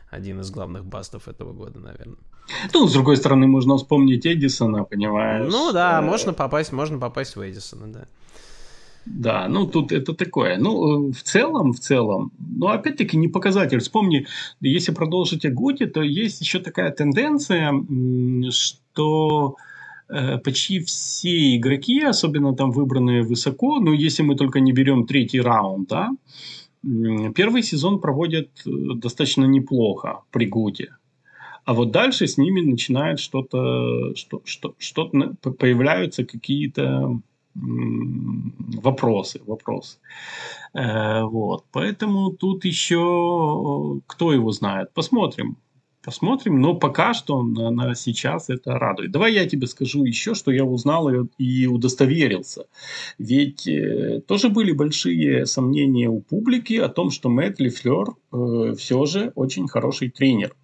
один 0.10 0.40
из 0.42 0.52
главных 0.52 0.86
бастов 0.86 1.28
этого 1.28 1.54
года, 1.54 1.80
наверное. 1.80 2.18
Ну, 2.74 2.88
с 2.88 2.94
другой 2.94 3.18
стороны, 3.18 3.48
можно 3.48 3.78
вспомнить 3.78 4.26
Эдисона, 4.26 4.84
понимаешь? 4.84 5.52
Ну 5.52 5.72
да, 5.74 6.00
э, 6.00 6.02
можно 6.02 6.34
попасть, 6.34 6.72
можно 6.72 6.98
попасть 6.98 7.36
в 7.36 7.42
Эдисона, 7.42 7.92
да. 7.92 8.08
Да, 9.10 9.48
ну 9.48 9.66
тут 9.68 9.92
это 9.92 10.14
такое. 10.14 10.58
Ну, 10.58 11.10
э, 11.10 11.12
в 11.12 11.24
целом, 11.24 11.74
в 11.74 11.80
целом, 11.80 12.32
ну, 12.40 12.68
опять-таки, 12.68 13.18
не 13.18 13.28
показатель. 13.28 13.80
Вспомни, 13.80 14.26
если 14.62 14.94
продолжить 14.94 15.46
о 15.46 15.50
Гуте, 15.50 15.88
то 15.88 16.02
есть 16.02 16.42
еще 16.42 16.60
такая 16.60 16.92
тенденция, 16.92 17.74
что 18.52 19.56
э, 20.10 20.38
почти 20.38 20.80
все 20.80 21.56
игроки, 21.56 22.02
особенно 22.02 22.56
там 22.56 22.72
выбранные 22.72 23.24
высоко, 23.24 23.80
ну, 23.80 23.94
если 23.94 24.24
мы 24.24 24.36
только 24.36 24.60
не 24.60 24.72
берем 24.72 25.06
третий 25.06 25.42
раунд, 25.42 25.90
да, 25.90 26.10
первый 27.36 27.64
сезон 27.64 28.00
проводят 28.00 28.50
э, 28.66 28.70
достаточно 28.96 29.46
неплохо 29.46 30.22
при 30.32 30.46
Гуте. 30.46 30.96
А 31.66 31.74
вот 31.74 31.92
дальше 31.92 32.28
с 32.28 32.38
ними 32.38 32.62
начинает 32.62 33.20
что-то, 33.20 34.16
что, 34.16 34.42
что, 34.46 34.74
что 34.78 35.10
появляются 35.60 36.24
какие-то 36.24 37.20
вопросы, 37.58 39.42
вопросы. 39.46 39.98
Э, 40.74 41.24
вот. 41.24 41.66
Поэтому 41.72 42.32
тут 42.32 42.66
еще 42.66 44.02
кто 44.08 44.34
его 44.34 44.52
знает. 44.52 44.94
Посмотрим. 44.94 45.58
Посмотрим, 46.04 46.62
но 46.62 46.74
пока 46.74 47.14
что 47.14 47.44
на, 47.44 47.70
на 47.70 47.94
сейчас 47.94 48.50
это 48.50 48.80
радует. 48.80 49.12
Давай 49.12 49.34
я 49.34 49.46
тебе 49.46 49.68
скажу 49.68 50.06
еще, 50.06 50.36
что 50.36 50.52
я 50.52 50.64
узнал 50.64 51.10
и, 51.10 51.28
и 51.38 51.68
удостоверился. 51.68 52.68
Ведь 53.18 53.68
э, 53.68 54.22
тоже 54.26 54.48
были 54.48 54.72
большие 54.72 55.46
сомнения 55.46 56.08
у 56.08 56.22
публики 56.22 56.76
о 56.76 56.88
том, 56.88 57.12
что 57.12 57.30
Мэтт 57.30 57.60
Лефлер 57.60 58.16
э, 58.32 58.76
все 58.78 59.06
же 59.06 59.34
очень 59.36 59.68
хороший 59.68 60.10
тренер. 60.10 60.56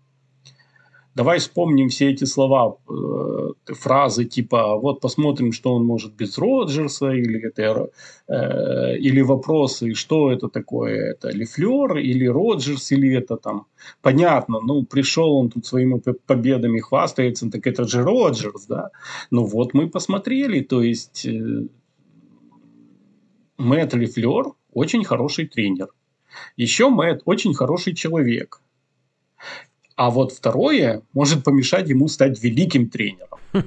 Давай 1.16 1.38
вспомним 1.38 1.90
все 1.90 2.10
эти 2.10 2.24
слова, 2.26 2.78
э, 2.90 3.74
фразы 3.74 4.26
типа 4.26 4.78
«вот 4.78 5.00
посмотрим, 5.00 5.52
что 5.52 5.76
он 5.76 5.86
может 5.86 6.16
без 6.16 6.40
Роджерса» 6.40 7.12
или, 7.12 7.40
это, 7.48 7.90
э, 8.28 8.98
или 8.98 9.22
вопросы 9.22 9.94
«что 9.94 10.32
это 10.32 10.50
такое, 10.50 11.12
это 11.12 11.30
Лефлер 11.30 11.98
или 11.98 12.26
Роджерс, 12.26 12.92
или 12.92 13.16
это 13.16 13.38
там...» 13.38 13.68
Понятно, 14.02 14.60
ну 14.60 14.86
пришел 14.86 15.36
он 15.36 15.50
тут 15.50 15.68
своими 15.68 16.00
победами 16.26 16.80
хвастается, 16.80 17.50
так 17.52 17.68
это 17.68 17.88
же 17.88 18.02
Роджерс, 18.02 18.66
да? 18.66 18.90
Ну 19.30 19.46
вот 19.46 19.76
мы 19.76 19.90
посмотрели, 19.90 20.62
то 20.62 20.82
есть 20.82 21.28
э, 21.28 21.68
Мэтт 23.58 23.94
Лефлер 23.94 24.54
очень 24.74 25.04
хороший 25.04 25.46
тренер. 25.48 25.90
Еще 26.58 26.90
Мэтт 26.90 27.22
очень 27.26 27.54
хороший 27.54 27.94
человек. 27.94 28.62
А 29.96 30.10
вот 30.10 30.32
второе 30.32 31.04
может 31.14 31.44
помешать 31.44 31.90
ему 31.90 32.08
стать 32.08 32.42
великим 32.44 32.90
тренером. 32.90 33.40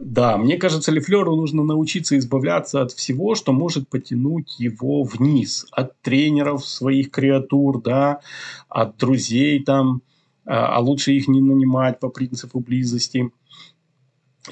Да, 0.00 0.36
мне 0.36 0.56
кажется, 0.58 0.92
Лефлеру 0.92 1.34
нужно 1.34 1.64
научиться 1.64 2.16
избавляться 2.18 2.82
от 2.82 2.92
всего, 2.92 3.34
что 3.34 3.52
может 3.52 3.88
потянуть 3.88 4.60
его 4.60 5.02
вниз. 5.02 5.66
От 5.72 6.00
тренеров 6.02 6.64
своих 6.64 7.10
креатур, 7.10 7.82
да, 7.82 8.20
от 8.68 8.96
друзей 8.96 9.62
там, 9.64 10.02
а, 10.44 10.76
а 10.76 10.80
лучше 10.80 11.12
их 11.12 11.26
не 11.26 11.40
нанимать 11.40 11.98
по 12.00 12.10
принципу 12.10 12.60
близости. 12.60 13.30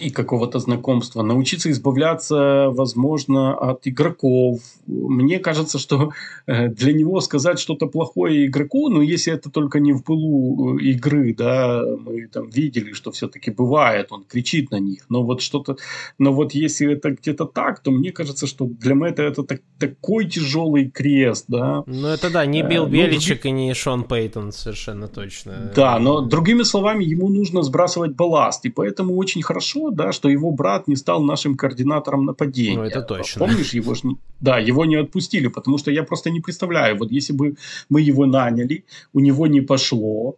И 0.00 0.10
какого-то 0.10 0.58
знакомства, 0.58 1.22
научиться 1.22 1.70
избавляться, 1.70 2.68
возможно, 2.70 3.54
от 3.54 3.86
игроков. 3.86 4.60
Мне 4.86 5.38
кажется, 5.38 5.78
что 5.78 6.10
э, 6.46 6.68
для 6.68 6.92
него 6.92 7.20
сказать 7.20 7.58
что-то 7.58 7.86
плохое 7.86 8.46
игроку, 8.46 8.88
ну, 8.88 9.00
если 9.00 9.32
это 9.32 9.50
только 9.50 9.80
не 9.80 9.92
в 9.92 10.02
пылу 10.02 10.78
э, 10.78 10.82
игры, 10.82 11.34
да, 11.34 11.82
мы 11.98 12.26
там 12.26 12.48
видели, 12.50 12.92
что 12.92 13.10
все-таки 13.10 13.50
бывает, 13.50 14.08
он 14.10 14.24
кричит 14.24 14.70
на 14.70 14.78
них, 14.78 15.06
но 15.08 15.22
вот 15.22 15.40
что-то, 15.40 15.76
но 16.18 16.32
вот 16.32 16.52
если 16.52 16.92
это 16.92 17.10
где-то 17.10 17.44
так, 17.46 17.80
то 17.80 17.90
мне 17.90 18.12
кажется, 18.12 18.46
что 18.46 18.66
для 18.66 18.94
Мэтта 18.94 19.22
это 19.22 19.42
так, 19.42 19.60
такой 19.78 20.26
тяжелый 20.26 20.90
крест, 20.90 21.46
да. 21.48 21.82
Ну, 21.86 22.08
это 22.08 22.30
да, 22.30 22.46
не 22.46 22.62
Билл 22.62 22.86
э, 22.86 22.90
Беличек 22.90 23.44
ну, 23.44 23.50
и 23.50 23.52
не 23.52 23.74
Шон 23.74 24.04
Пейтон, 24.04 24.52
совершенно 24.52 25.08
точно. 25.08 25.72
Да, 25.74 25.98
но 25.98 26.20
другими 26.20 26.62
словами, 26.62 27.04
ему 27.04 27.28
нужно 27.28 27.62
сбрасывать 27.62 28.14
балласт, 28.14 28.64
и 28.64 28.70
поэтому 28.70 29.16
очень 29.16 29.42
хорошо 29.42 29.85
да, 29.90 30.12
что 30.12 30.28
его 30.28 30.50
брат 30.50 30.88
не 30.88 30.96
стал 30.96 31.22
нашим 31.22 31.56
координатором 31.56 32.24
нападения. 32.24 32.76
Ну, 32.76 32.84
это 32.84 33.02
точно. 33.02 33.46
Помнишь, 33.46 33.74
его 33.74 33.94
ж, 33.94 34.02
да, 34.40 34.58
его 34.58 34.84
не 34.84 34.96
отпустили, 34.96 35.48
потому 35.48 35.78
что 35.78 35.90
я 35.90 36.02
просто 36.02 36.30
не 36.30 36.40
представляю, 36.40 36.98
вот 36.98 37.10
если 37.10 37.32
бы 37.32 37.56
мы 37.88 38.00
его 38.00 38.26
наняли, 38.26 38.84
у 39.12 39.20
него 39.20 39.46
не 39.46 39.60
пошло, 39.60 40.36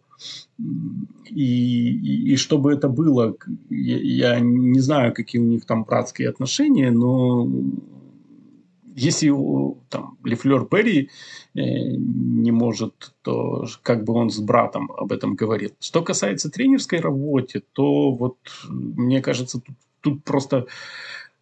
и, 1.29 1.89
и, 1.91 2.33
и 2.33 2.35
чтобы 2.35 2.73
это 2.73 2.89
было, 2.89 3.35
я, 3.69 3.97
я 4.35 4.39
не 4.39 4.79
знаю, 4.79 5.13
какие 5.13 5.41
у 5.41 5.45
них 5.45 5.65
там 5.65 5.83
братские 5.83 6.29
отношения, 6.29 6.91
но 6.91 7.47
если 8.99 9.31
там 9.89 10.17
Лефлер 10.23 10.65
Перри 10.65 11.09
э, 11.55 11.61
не 11.61 12.51
может, 12.51 13.13
то 13.21 13.65
как 13.81 14.03
бы 14.03 14.13
он 14.13 14.29
с 14.29 14.39
братом 14.39 14.91
об 14.91 15.11
этом 15.11 15.35
говорил. 15.35 15.71
Что 15.79 16.01
касается 16.01 16.49
тренерской 16.49 16.99
работы, 16.99 17.63
то 17.73 18.11
вот 18.11 18.37
мне 18.69 19.21
кажется, 19.21 19.59
тут, 19.59 19.75
тут 20.01 20.23
просто 20.23 20.65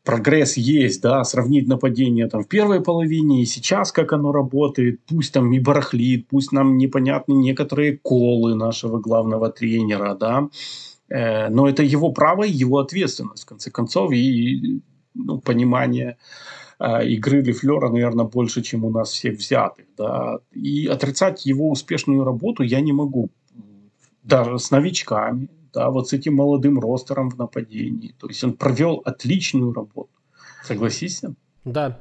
прогресс 0.03 0.55
есть, 0.57 1.01
да, 1.01 1.23
сравнить 1.23 1.67
нападение 1.67 2.29
там 2.29 2.43
в 2.43 2.47
первой 2.47 2.81
половине 2.81 3.41
и 3.41 3.45
сейчас, 3.45 3.91
как 3.91 4.13
оно 4.13 4.31
работает, 4.31 5.01
пусть 5.05 5.33
там 5.33 5.51
и 5.51 5.59
барахлит, 5.59 6.27
пусть 6.29 6.51
нам 6.51 6.77
непонятны 6.77 7.33
некоторые 7.33 7.97
колы 7.97 8.55
нашего 8.55 8.99
главного 8.99 9.49
тренера, 9.49 10.15
да, 10.15 10.49
э, 11.09 11.49
но 11.49 11.67
это 11.67 11.83
его 11.83 12.11
право 12.11 12.43
и 12.43 12.51
его 12.51 12.77
ответственность, 12.77 13.43
в 13.43 13.47
конце 13.47 13.71
концов, 13.71 14.13
и 14.13 14.81
ну, 15.13 15.39
понимание 15.39 16.11
а, 16.11 16.56
игры 16.79 17.41
Лефлера, 17.41 17.89
наверное, 17.89 18.25
больше, 18.25 18.61
чем 18.61 18.85
у 18.85 18.89
нас 18.89 19.09
всех 19.11 19.37
взятых. 19.37 19.85
Да? 19.97 20.39
И 20.51 20.87
отрицать 20.87 21.45
его 21.45 21.69
успешную 21.69 22.23
работу 22.23 22.63
я 22.63 22.81
не 22.81 22.93
могу. 22.93 23.29
Даже 24.23 24.59
с 24.59 24.71
новичками, 24.71 25.49
да, 25.73 25.89
вот 25.89 26.09
с 26.09 26.13
этим 26.13 26.35
молодым 26.35 26.79
ростером 26.79 27.29
в 27.29 27.37
нападении. 27.37 28.13
То 28.19 28.27
есть 28.27 28.43
он 28.43 28.53
провел 28.53 29.01
отличную 29.05 29.73
работу. 29.73 30.09
Согласись? 30.63 31.21
Да, 31.63 31.99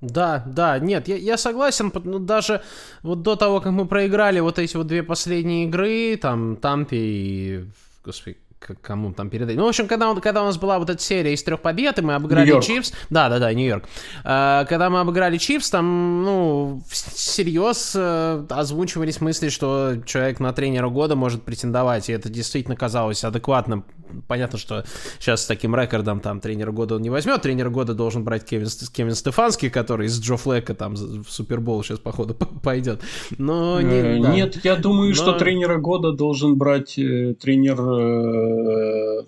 да, 0.00 0.44
да, 0.46 0.78
нет, 0.78 1.08
я, 1.08 1.16
я 1.16 1.36
согласен, 1.36 1.90
ну, 2.04 2.18
даже 2.18 2.62
вот 3.02 3.22
до 3.22 3.34
того, 3.34 3.60
как 3.60 3.72
мы 3.72 3.86
проиграли 3.86 4.40
вот 4.40 4.58
эти 4.58 4.76
вот 4.76 4.86
две 4.86 5.02
последние 5.02 5.64
игры, 5.64 6.16
там, 6.16 6.56
Тампе 6.56 6.96
и, 6.98 7.64
господи, 8.04 8.36
кому 8.74 9.12
там 9.12 9.30
передать. 9.30 9.56
Ну, 9.56 9.64
в 9.64 9.68
общем, 9.68 9.86
когда, 9.86 10.10
он, 10.10 10.20
когда 10.20 10.42
у 10.42 10.46
нас 10.46 10.58
была 10.58 10.78
вот 10.78 10.90
эта 10.90 11.02
серия 11.02 11.32
из 11.32 11.42
трех 11.42 11.60
побед, 11.60 11.98
и 11.98 12.02
мы 12.02 12.14
обыграли 12.14 12.60
Чипс. 12.60 12.92
Да, 13.10 13.28
да, 13.28 13.38
да, 13.38 13.52
Нью-Йорк. 13.52 13.84
А, 14.24 14.64
когда 14.64 14.90
мы 14.90 15.00
обыграли 15.00 15.36
Чипс, 15.38 15.70
там, 15.70 16.24
ну, 16.24 16.82
всерьез 16.88 17.92
э, 17.94 18.44
озвучивались 18.48 19.20
мысли, 19.20 19.48
что 19.48 19.96
человек 20.04 20.40
на 20.40 20.52
тренера 20.52 20.88
года 20.88 21.16
может 21.16 21.42
претендовать, 21.42 22.08
и 22.08 22.12
это 22.12 22.28
действительно 22.28 22.76
казалось 22.76 23.24
адекватным. 23.24 23.84
Понятно, 24.28 24.58
что 24.58 24.84
сейчас 25.18 25.42
с 25.42 25.46
таким 25.46 25.74
рекордом 25.74 26.20
там 26.20 26.40
тренера 26.40 26.70
года 26.70 26.94
он 26.96 27.02
не 27.02 27.10
возьмет. 27.10 27.42
Тренер 27.42 27.70
года 27.70 27.92
должен 27.92 28.24
брать 28.24 28.44
Кевин, 28.44 28.68
Кевин 28.92 29.14
Стефанский, 29.14 29.68
который 29.68 30.06
из 30.06 30.20
Джо 30.20 30.36
Флека 30.36 30.74
там 30.74 30.94
в 30.94 31.28
Супербол 31.28 31.82
сейчас, 31.82 31.98
походу, 31.98 32.34
пойдет. 32.62 33.00
Но 33.36 33.80
не, 33.80 33.94
э, 33.94 34.22
да. 34.22 34.32
Нет, 34.32 34.64
я 34.64 34.76
думаю, 34.76 35.08
Но... 35.08 35.14
что 35.14 35.32
тренера 35.32 35.78
года 35.78 36.12
должен 36.12 36.56
брать 36.56 36.98
э, 36.98 37.34
тренер 37.34 37.80
э, 37.80 38.55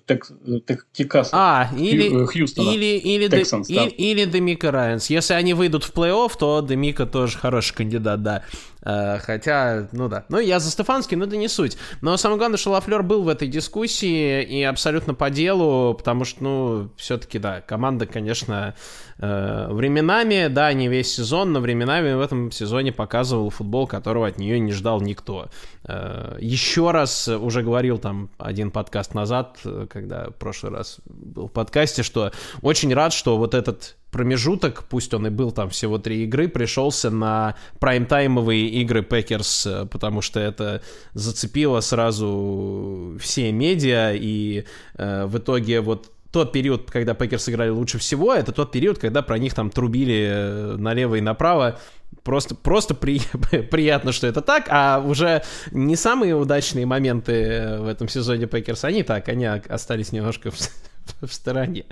тек, 0.06 0.30
тек, 0.66 0.86
Техаса. 0.92 1.30
А, 1.32 1.70
или, 1.76 2.08
Хью, 2.08 2.26
Хьюстона. 2.26 2.70
Или, 2.70 2.98
или, 2.98 3.26
де, 3.28 3.44
да. 3.44 3.58
или, 3.68 3.88
или 3.90 4.24
Демика 4.24 4.70
Райанс. 4.70 5.10
Если 5.10 5.34
они 5.34 5.54
выйдут 5.54 5.84
в 5.84 5.92
плей-офф, 5.94 6.32
то 6.38 6.60
Демика 6.60 7.06
тоже 7.06 7.38
хороший 7.38 7.74
кандидат, 7.74 8.22
да. 8.22 8.44
Uh, 8.84 9.18
хотя, 9.18 9.88
ну 9.92 10.08
да. 10.08 10.24
Ну, 10.28 10.38
я 10.38 10.60
за 10.60 10.70
Стефанский, 10.70 11.16
но 11.16 11.24
это 11.24 11.36
не 11.36 11.48
суть. 11.48 11.76
Но 12.00 12.16
самое 12.16 12.38
главное, 12.38 12.58
что 12.58 12.70
Лафлер 12.70 13.02
был 13.02 13.22
в 13.22 13.28
этой 13.28 13.48
дискуссии 13.48 14.42
и 14.42 14.62
абсолютно 14.62 15.14
по 15.14 15.30
делу, 15.30 15.94
потому 15.94 16.24
что, 16.24 16.44
ну, 16.44 16.90
все-таки, 16.96 17.38
да, 17.38 17.60
команда, 17.60 18.06
конечно, 18.06 18.74
э, 19.18 19.72
временами, 19.72 20.46
да, 20.48 20.72
не 20.72 20.88
весь 20.88 21.12
сезон, 21.12 21.52
но 21.52 21.60
временами 21.60 22.12
в 22.12 22.20
этом 22.20 22.52
сезоне 22.52 22.92
показывал 22.92 23.50
футбол, 23.50 23.86
которого 23.86 24.28
от 24.28 24.38
нее 24.38 24.60
не 24.60 24.72
ждал 24.72 25.00
никто. 25.00 25.48
Э, 25.84 26.38
еще 26.40 26.92
раз 26.92 27.26
уже 27.26 27.62
говорил 27.62 27.98
там 27.98 28.30
один 28.38 28.70
подкаст 28.70 29.12
назад, 29.12 29.58
когда 29.90 30.30
в 30.30 30.34
прошлый 30.34 30.72
раз 30.72 30.98
был 31.06 31.48
в 31.48 31.52
подкасте, 31.52 32.02
что 32.04 32.32
очень 32.62 32.94
рад, 32.94 33.12
что 33.12 33.38
вот 33.38 33.54
этот 33.54 33.96
промежуток, 34.10 34.84
пусть 34.88 35.12
он 35.14 35.26
и 35.26 35.30
был 35.30 35.50
там 35.52 35.70
всего 35.70 35.98
три 35.98 36.24
игры, 36.24 36.48
пришелся 36.48 37.10
на 37.10 37.56
прайм-таймовые 37.78 38.68
игры 38.68 39.02
Пекерс, 39.02 39.66
э, 39.66 39.86
потому 39.86 40.22
что 40.22 40.40
это 40.40 40.82
зацепило 41.14 41.80
сразу 41.80 43.16
все 43.20 43.52
медиа, 43.52 44.12
и 44.14 44.64
э, 44.96 45.26
в 45.26 45.38
итоге 45.38 45.80
вот 45.80 46.10
тот 46.30 46.52
период, 46.52 46.90
когда 46.90 47.14
Пекерс 47.14 47.48
играли 47.48 47.70
лучше 47.70 47.98
всего, 47.98 48.34
это 48.34 48.52
тот 48.52 48.70
период, 48.70 48.98
когда 48.98 49.22
про 49.22 49.38
них 49.38 49.54
там 49.54 49.70
трубили 49.70 50.28
э, 50.30 50.76
налево 50.76 51.16
и 51.16 51.20
направо. 51.20 51.78
Просто, 52.22 52.54
просто 52.54 52.94
при, 52.94 53.20
приятно, 53.70 54.12
что 54.12 54.26
это 54.26 54.42
так, 54.42 54.66
а 54.68 55.02
уже 55.04 55.42
не 55.72 55.96
самые 55.96 56.34
удачные 56.34 56.84
моменты 56.84 57.32
э, 57.32 57.80
в 57.80 57.86
этом 57.86 58.08
сезоне 58.08 58.46
Пекерс, 58.46 58.84
они 58.84 59.02
так, 59.02 59.28
они 59.28 59.46
остались 59.46 60.12
немножко 60.12 60.50
в, 60.50 60.56
в 61.22 61.32
стороне. 61.32 61.86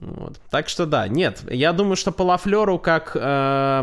Вот. 0.00 0.40
Так 0.50 0.68
что 0.68 0.86
да, 0.86 1.08
нет, 1.08 1.42
я 1.50 1.72
думаю, 1.72 1.96
что 1.96 2.12
по 2.12 2.22
Лафлеру 2.22 2.78
как 2.78 3.12
э, 3.14 3.82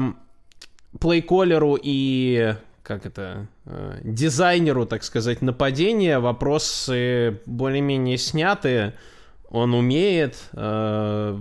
play-caller 1.00 1.71
у 1.71 1.78
и 1.82 2.56
как 2.90 3.06
это, 3.06 3.46
э, 3.66 4.00
дизайнеру, 4.04 4.88
так 4.88 5.04
сказать, 5.04 5.44
нападения 5.44 6.18
вопросы 6.18 7.40
более-менее 7.46 8.18
сняты 8.18 8.94
он 9.50 9.74
умеет, 9.74 10.50
э, 10.54 11.38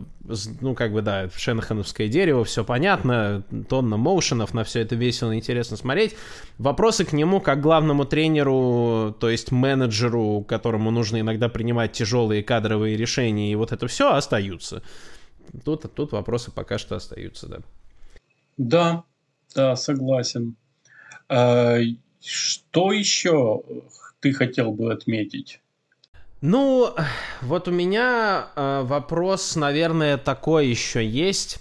ну, 0.61 0.75
как 0.75 0.93
бы, 0.93 1.03
да, 1.03 1.29
шенахановское 1.31 2.09
дерево, 2.09 2.43
все 2.45 2.65
понятно, 2.65 3.45
тонна 3.69 3.99
моушенов, 3.99 4.55
на 4.55 4.65
все 4.65 4.81
это 4.81 4.95
весело 4.95 5.33
и 5.33 5.37
интересно 5.37 5.77
смотреть. 5.77 6.17
Вопросы 6.57 7.05
к 7.05 7.13
нему, 7.13 7.41
как 7.41 7.61
главному 7.61 8.07
тренеру, 8.07 9.15
то 9.21 9.29
есть 9.29 9.53
менеджеру, 9.53 10.43
которому 10.49 10.91
нужно 10.91 11.21
иногда 11.21 11.51
принимать 11.51 11.93
тяжелые 11.93 12.43
кадровые 12.43 12.97
решения, 12.97 13.53
и 13.53 13.57
вот 13.57 13.73
это 13.73 13.87
все 13.89 14.15
остаются. 14.15 14.83
Тут, 15.65 15.93
тут 15.95 16.13
вопросы 16.13 16.51
пока 16.51 16.79
что 16.79 16.97
остаются, 16.97 17.47
да. 17.47 17.59
Да, 18.57 19.05
да, 19.55 19.77
согласен. 19.77 20.57
А, 21.29 21.79
что 22.25 22.93
еще 22.93 23.63
ты 24.21 24.33
хотел 24.33 24.73
бы 24.73 24.93
отметить? 24.93 25.61
Ну, 26.41 26.95
вот 27.43 27.67
у 27.67 27.73
меня 27.73 28.49
э, 28.55 28.83
вопрос, 28.85 29.57
наверное, 29.57 30.17
такой 30.19 30.69
еще 30.69 31.05
есть. 31.05 31.59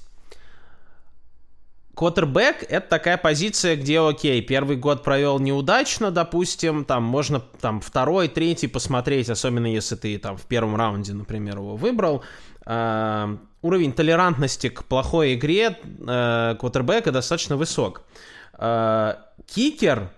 Квотербек— 1.96 2.64
это 2.70 2.88
такая 2.88 3.18
позиция, 3.18 3.76
где, 3.76 4.00
окей, 4.00 4.40
первый 4.44 4.78
год 4.78 5.04
провел 5.04 5.40
неудачно, 5.40 6.12
допустим, 6.12 6.86
там 6.86 7.02
можно 7.02 7.40
там 7.40 7.82
второй, 7.82 8.28
третий 8.28 8.68
посмотреть, 8.68 9.32
особенно 9.32 9.66
если 9.66 9.96
ты 9.96 10.20
там 10.20 10.38
в 10.38 10.46
первом 10.46 10.76
раунде, 10.76 11.14
например, 11.14 11.58
его 11.58 11.76
выбрал. 11.76 12.24
Э, 12.68 13.36
уровень 13.64 13.94
толерантности 13.94 14.70
к 14.70 14.84
плохой 14.84 15.34
игре 15.34 15.76
э, 16.08 16.56
квотербека 16.60 17.12
достаточно 17.12 17.58
высок. 17.58 18.04
Э, 18.60 19.16
кикер 19.48 20.12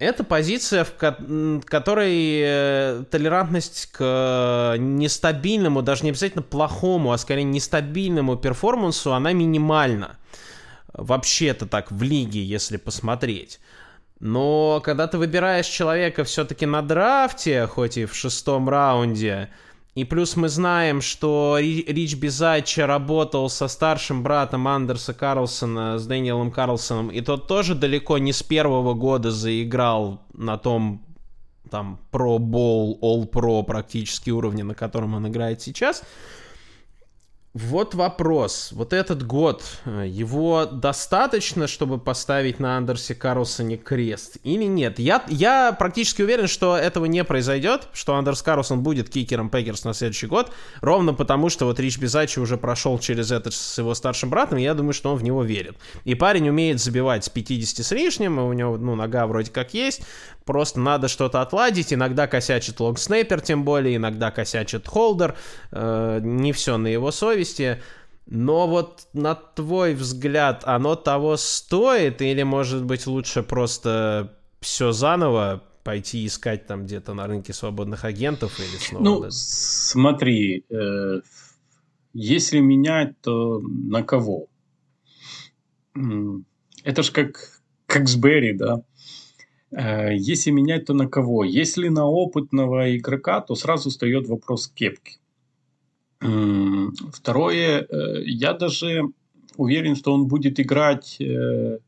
это 0.00 0.24
позиция, 0.24 0.84
в 0.84 1.60
которой 1.64 2.40
э, 2.42 3.04
толерантность 3.10 3.86
к 3.92 3.98
э, 4.00 4.76
нестабильному, 4.78 5.82
даже 5.82 6.04
не 6.04 6.10
обязательно 6.10 6.42
плохому, 6.42 7.12
а 7.12 7.18
скорее 7.18 7.44
нестабильному 7.44 8.36
перформансу, 8.36 9.12
она 9.12 9.32
минимальна. 9.32 10.16
Вообще-то 10.94 11.66
так 11.66 11.92
в 11.92 12.02
лиге, 12.02 12.42
если 12.42 12.78
посмотреть. 12.78 13.60
Но 14.20 14.80
когда 14.82 15.06
ты 15.06 15.18
выбираешь 15.18 15.66
человека 15.66 16.24
все-таки 16.24 16.64
на 16.64 16.80
драфте, 16.80 17.66
хоть 17.66 17.98
и 17.98 18.06
в 18.06 18.14
шестом 18.14 18.70
раунде, 18.70 19.50
и 19.94 20.04
плюс 20.04 20.36
мы 20.36 20.48
знаем, 20.48 21.00
что 21.00 21.56
Рич 21.58 22.14
Бизачча 22.14 22.86
работал 22.86 23.50
со 23.50 23.66
старшим 23.66 24.22
братом 24.22 24.68
Андерса 24.68 25.12
Карлсона, 25.12 25.98
с 25.98 26.06
Дэниелом 26.06 26.52
Карлсоном, 26.52 27.08
и 27.08 27.20
тот 27.20 27.48
тоже 27.48 27.74
далеко 27.74 28.18
не 28.18 28.32
с 28.32 28.42
первого 28.42 28.94
года 28.94 29.30
заиграл 29.30 30.22
на 30.32 30.58
том 30.58 31.04
там 31.70 32.00
Pro 32.10 32.38
Bowl, 32.38 32.98
All-Pro 33.02 33.62
практически 33.64 34.30
уровня, 34.30 34.64
на 34.64 34.74
котором 34.74 35.14
он 35.14 35.28
играет 35.28 35.60
сейчас. 35.62 36.02
Вот 37.52 37.96
вопрос. 37.96 38.68
Вот 38.70 38.92
этот 38.92 39.26
год, 39.26 39.64
э, 39.84 40.04
его 40.06 40.66
достаточно, 40.66 41.66
чтобы 41.66 41.98
поставить 41.98 42.60
на 42.60 42.76
Андерсе 42.76 43.16
Карлсоне 43.16 43.76
крест 43.76 44.36
или 44.44 44.62
нет? 44.62 45.00
Я, 45.00 45.24
я 45.26 45.72
практически 45.72 46.22
уверен, 46.22 46.46
что 46.46 46.76
этого 46.76 47.06
не 47.06 47.24
произойдет, 47.24 47.88
что 47.92 48.14
Андерс 48.14 48.42
Карлсон 48.42 48.84
будет 48.84 49.10
кикером 49.10 49.50
Пекерс 49.50 49.82
на 49.82 49.94
следующий 49.94 50.28
год, 50.28 50.52
ровно 50.80 51.12
потому, 51.12 51.48
что 51.48 51.64
вот 51.64 51.80
Рич 51.80 51.98
Бисачча 51.98 52.38
уже 52.38 52.56
прошел 52.56 53.00
через 53.00 53.32
это 53.32 53.50
с 53.50 53.78
его 53.78 53.94
старшим 53.94 54.30
братом, 54.30 54.58
и 54.58 54.62
я 54.62 54.74
думаю, 54.74 54.92
что 54.92 55.10
он 55.10 55.16
в 55.16 55.24
него 55.24 55.42
верит. 55.42 55.76
И 56.04 56.14
парень 56.14 56.48
умеет 56.48 56.78
забивать 56.78 57.24
с 57.24 57.28
50 57.28 57.84
с 57.84 57.90
лишним, 57.90 58.38
и 58.38 58.44
у 58.44 58.52
него, 58.52 58.76
ну, 58.76 58.94
нога 58.94 59.26
вроде 59.26 59.50
как 59.50 59.74
есть, 59.74 60.02
Просто 60.50 60.80
надо 60.80 61.06
что-то 61.06 61.42
отладить. 61.42 61.92
Иногда 61.92 62.26
косячит 62.26 62.80
лонгснейпер, 62.80 63.40
тем 63.40 63.64
более, 63.64 63.94
иногда 63.94 64.32
косячит 64.32 64.88
холдер. 64.88 65.36
Э, 65.70 66.18
не 66.20 66.52
все 66.52 66.76
на 66.76 66.88
его 66.88 67.12
совести. 67.12 67.39
Но 68.26 68.68
вот 68.68 69.08
на 69.12 69.34
твой 69.34 69.94
взгляд, 69.94 70.62
оно 70.64 70.94
того 70.94 71.36
стоит? 71.36 72.22
Или, 72.22 72.44
может 72.44 72.84
быть, 72.84 73.06
лучше 73.06 73.42
просто 73.42 74.38
все 74.60 74.92
заново 74.92 75.62
пойти 75.82 76.24
искать 76.26 76.66
там 76.66 76.84
где-то 76.84 77.14
на 77.14 77.26
рынке 77.26 77.52
свободных 77.52 78.04
агентов 78.04 78.60
или 78.60 78.78
снова? 78.78 79.04
Ну, 79.04 79.26
смотри, 79.30 80.64
э, 80.70 81.20
если 82.12 82.60
менять, 82.60 83.20
то 83.20 83.60
на 83.60 84.02
кого? 84.02 84.46
Это 86.84 87.02
ж 87.02 87.10
как, 87.10 87.60
как 87.86 88.08
с 88.08 88.16
Берри, 88.16 88.52
да? 88.52 88.82
Э, 89.72 90.14
если 90.14 90.50
менять, 90.52 90.86
то 90.86 90.94
на 90.94 91.08
кого? 91.08 91.44
Если 91.44 91.88
на 91.88 92.06
опытного 92.06 92.96
игрока, 92.96 93.40
то 93.40 93.54
сразу 93.54 93.90
встает 93.90 94.28
вопрос 94.28 94.68
кепки. 94.68 95.18
Второе, 96.20 97.80
э, 97.80 98.22
я 98.24 98.52
даже 98.52 99.04
уверен, 99.56 99.96
что 99.96 100.12
он 100.12 100.26
будет 100.26 100.60
играть 100.60 101.16
э, 101.20 101.78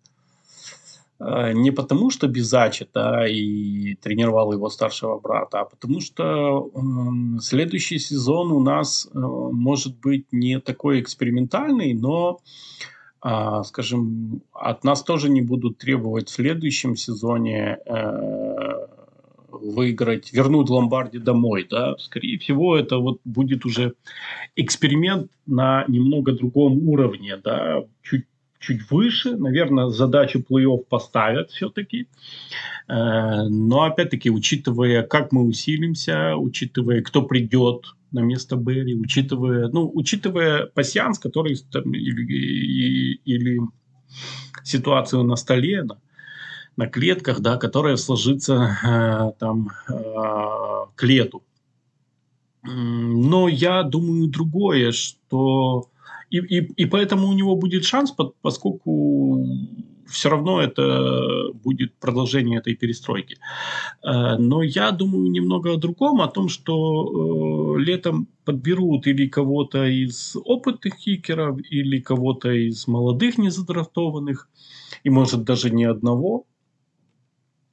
не 1.18 1.70
потому, 1.70 2.11
что 2.11 2.26
Безачи 2.26 2.89
да, 2.93 3.28
и 3.28 3.95
тренировал 3.97 4.53
его 4.53 4.68
старшего 4.70 5.20
брата, 5.20 5.61
а 5.61 5.64
потому 5.66 6.01
что 6.01 6.70
следующий 7.41 8.01
сезон 8.01 8.51
у 8.51 8.59
нас 8.59 9.09
может 9.12 10.01
быть 10.01 10.26
не 10.33 10.59
такой 10.59 11.01
экспериментальный, 11.01 11.95
но 11.95 12.41
а, 13.24 13.62
скажем, 13.62 14.43
от 14.53 14.83
нас 14.83 15.05
тоже 15.05 15.28
не 15.30 15.43
будут 15.43 15.78
требовать 15.78 16.28
в 16.28 16.33
следующем 16.33 16.97
сезоне 16.97 17.78
э, 17.87 18.87
выиграть, 19.63 20.33
вернуть 20.33 20.69
Ломбарди 20.69 21.19
домой, 21.19 21.67
да, 21.71 21.97
скорее 21.99 22.39
всего, 22.39 22.77
это 22.77 22.99
вот 22.99 23.21
будет 23.25 23.65
уже 23.65 23.95
эксперимент 24.57 25.31
на 25.47 25.85
немного 25.89 26.33
другом 26.33 26.89
уровне, 26.89 27.37
да, 27.43 27.85
чуть 28.03 28.25
чуть 28.59 28.91
выше, 28.91 29.37
наверное, 29.37 29.89
задачу 29.89 30.39
плей-офф 30.49 30.85
поставят 30.89 31.51
все-таки, 31.51 32.07
э, 32.89 33.49
но 33.49 33.83
опять-таки, 33.83 34.31
учитывая, 34.31 35.03
как 35.03 35.33
мы 35.33 35.43
усилимся, 35.43 36.37
учитывая, 36.37 37.03
кто 37.03 37.23
придет 37.23 37.87
на 38.13 38.21
место 38.21 38.57
Берри, 38.57 38.95
учитывая, 38.95 39.69
ну, 39.69 39.91
учитывая 39.93 40.67
пассианс, 40.67 41.19
который 41.19 41.57
там, 41.73 41.93
или, 41.93 43.21
или 43.25 43.59
ситуацию 44.63 45.25
на 45.25 45.37
столе, 45.37 45.83
на, 45.83 45.99
на 46.77 46.87
клетках, 46.87 47.41
да, 47.41 47.57
которая 47.57 47.97
сложится 47.97 48.77
э, 48.83 49.39
там 49.39 49.70
э, 49.89 49.93
к 50.95 51.03
лету. 51.03 51.43
Но 52.64 53.49
я 53.49 53.83
думаю 53.83 54.29
другое, 54.29 54.93
что 54.93 55.89
и, 56.31 56.39
и, 56.39 56.59
и 56.83 56.87
поэтому 56.87 57.29
у 57.29 57.33
него 57.33 57.57
будет 57.57 57.85
шанс, 57.85 58.14
поскольку 58.41 59.45
все 60.07 60.29
равно 60.29 60.61
это 60.61 61.53
будет 61.53 61.95
продолжение 61.95 62.59
этой 62.59 62.75
перестройки. 62.75 63.37
Э, 64.03 64.37
но 64.39 64.62
я 64.62 64.91
думаю 64.93 65.31
немного 65.31 65.73
о 65.73 65.77
другом, 65.77 66.20
о 66.20 66.29
том, 66.29 66.49
что 66.49 67.77
э, 67.77 67.81
летом 67.81 68.29
подберут 68.45 69.07
или 69.07 69.27
кого-то 69.27 69.85
из 69.85 70.37
опытных 70.45 70.97
кикеров, 70.97 71.59
или 71.70 72.01
кого-то 72.01 72.51
из 72.51 72.87
молодых 72.87 73.39
незадрафтованных, 73.39 74.49
и 75.05 75.11
может 75.11 75.45
даже 75.45 75.70
не 75.70 75.85
одного, 75.85 76.47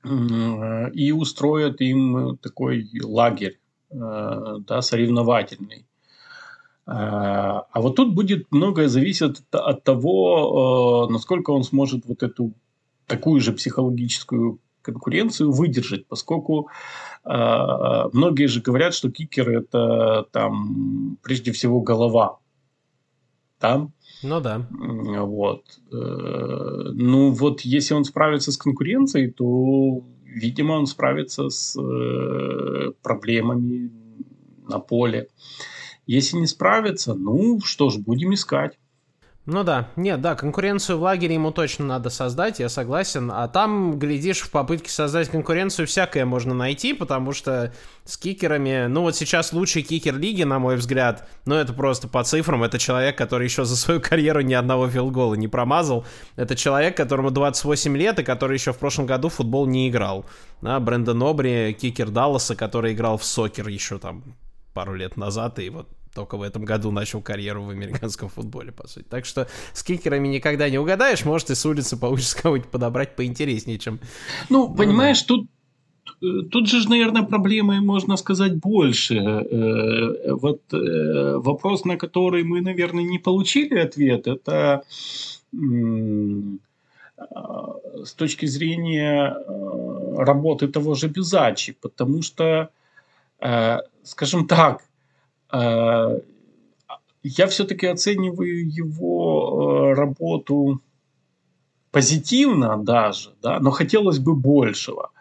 и 0.04 1.12
устроят 1.12 1.82
им 1.82 2.38
такой 2.38 2.90
лагерь 3.04 3.60
да, 3.92 4.82
соревновательный 4.82 5.86
а, 6.92 7.68
а 7.72 7.82
вот 7.82 7.98
тут 7.98 8.16
будет 8.16 8.52
многое 8.52 8.88
зависеть 8.88 9.44
от 9.52 9.84
того, 9.84 11.08
э, 11.08 11.14
насколько 11.14 11.52
он 11.52 11.64
сможет 11.64 12.08
вот 12.08 12.24
эту 12.24 12.52
такую 13.06 13.42
же 13.42 13.54
психологическую 13.54 14.60
конкуренцию 14.82 15.52
выдержать, 15.52 16.08
поскольку 16.08 16.70
э, 17.26 17.30
многие 18.12 18.48
же 18.48 18.62
говорят, 18.62 18.96
что 18.96 19.12
кикер 19.12 19.52
это 19.52 20.26
там 20.32 21.20
прежде 21.22 21.52
всего 21.52 21.80
голова. 21.82 22.40
Там. 23.60 23.94
Ну 24.22 24.42
да. 24.42 24.68
Вот. 24.70 25.64
Э, 25.92 26.92
ну 26.94 27.32
вот 27.32 27.62
если 27.62 27.94
он 27.94 28.04
справится 28.04 28.52
с 28.52 28.58
конкуренцией, 28.58 29.32
то, 29.32 30.04
видимо, 30.26 30.74
он 30.74 30.86
справится 30.86 31.50
с 31.50 31.74
проблемами 33.02 33.92
на 34.68 34.80
поле. 34.80 35.28
Если 36.06 36.38
не 36.38 36.48
справится, 36.48 37.14
ну 37.14 37.60
что 37.64 37.90
ж, 37.90 37.98
будем 37.98 38.34
искать. 38.34 38.78
Ну 39.52 39.64
да, 39.64 39.90
нет, 39.96 40.22
да, 40.22 40.36
конкуренцию 40.36 41.00
в 41.00 41.02
лагере 41.02 41.34
ему 41.34 41.50
точно 41.50 41.84
надо 41.84 42.12
создать, 42.12 42.60
я 42.60 42.70
согласен. 42.70 43.32
А 43.34 43.48
там, 43.48 43.98
глядишь, 43.98 44.42
в 44.42 44.52
попытке 44.52 44.92
создать 44.92 45.30
конкуренцию 45.30 45.88
всякое 45.88 46.24
можно 46.26 46.54
найти, 46.54 46.94
потому 46.94 47.32
что 47.32 47.74
с 48.06 48.16
кикерами, 48.18 48.86
ну 48.86 49.02
вот 49.02 49.16
сейчас 49.16 49.52
лучший 49.52 49.82
кикер 49.82 50.16
лиги, 50.16 50.44
на 50.44 50.60
мой 50.60 50.76
взгляд, 50.76 51.28
ну 51.46 51.56
это 51.56 51.74
просто 51.74 52.08
по 52.08 52.24
цифрам, 52.24 52.62
это 52.64 52.78
человек, 52.78 53.18
который 53.18 53.46
еще 53.46 53.66
за 53.66 53.76
свою 53.76 54.00
карьеру 54.00 54.42
ни 54.42 54.54
одного 54.54 54.88
филгола 54.88 55.34
не 55.34 55.48
промазал. 55.48 56.06
Это 56.36 56.56
человек, 56.56 56.96
которому 56.96 57.32
28 57.32 57.98
лет 57.98 58.20
и 58.20 58.24
который 58.24 58.54
еще 58.54 58.72
в 58.72 58.78
прошлом 58.78 59.08
году 59.08 59.30
в 59.30 59.34
футбол 59.34 59.66
не 59.66 59.90
играл. 59.90 60.26
Да, 60.62 60.80
Брэндон 60.80 61.24
Обри, 61.24 61.74
кикер 61.74 62.12
Далласа, 62.12 62.56
который 62.56 62.94
играл 62.94 63.18
в 63.18 63.24
сокер 63.24 63.68
еще 63.68 63.98
там 63.98 64.24
пару 64.76 64.94
лет 64.94 65.18
назад, 65.18 65.58
и 65.58 65.70
вот 65.70 65.88
только 66.20 66.36
в 66.36 66.42
этом 66.42 66.66
году 66.66 66.92
начал 66.92 67.22
карьеру 67.22 67.64
в 67.64 67.70
американском 67.70 68.28
футболе, 68.28 68.74
по 68.74 68.88
сути. 68.90 69.06
Так 69.10 69.26
что 69.26 69.48
с 69.72 69.84
кикерами 69.84 70.28
никогда 70.28 70.70
не 70.70 70.78
угадаешь, 70.78 71.24
может, 71.24 71.50
и 71.50 71.56
с 71.56 71.66
улицы 71.66 71.96
получится 71.96 72.42
кого-нибудь 72.42 72.70
подобрать 72.70 73.16
поинтереснее, 73.16 73.80
чем... 73.80 74.00
Ну, 74.50 74.76
понимаешь, 74.76 75.22
тут 75.22 75.48
Тут 76.52 76.68
же, 76.68 76.90
наверное, 76.90 77.24
проблемы, 77.24 77.80
можно 77.80 78.18
сказать, 78.18 78.56
больше. 78.56 79.16
Э, 79.16 80.34
вот 80.34 80.62
э, 80.74 81.38
вопрос, 81.38 81.86
на 81.86 81.96
который 81.96 82.44
мы, 82.44 82.60
наверное, 82.62 83.04
не 83.04 83.20
получили 83.20 83.78
ответ, 83.78 84.28
это 84.28 84.84
с 88.04 88.14
точки 88.16 88.48
зрения 88.48 89.34
э, 89.34 90.16
работы 90.18 90.68
того 90.68 90.96
же 90.96 91.08
Безачи, 91.08 91.78
потому 91.80 92.22
что, 92.22 92.70
скажем 94.04 94.48
так, 94.48 94.82
Э, 94.82 94.89
я 97.24 97.48
все-таки 97.48 97.88
оцениваю 97.88 98.70
его 98.70 99.92
э, 99.92 99.94
работу 99.94 100.82
позитивно 101.92 102.78
даже, 102.78 103.32
да, 103.42 103.60
но 103.60 103.72
хотелось 103.72 104.20
бы 104.20 104.36
большего. 104.36 105.12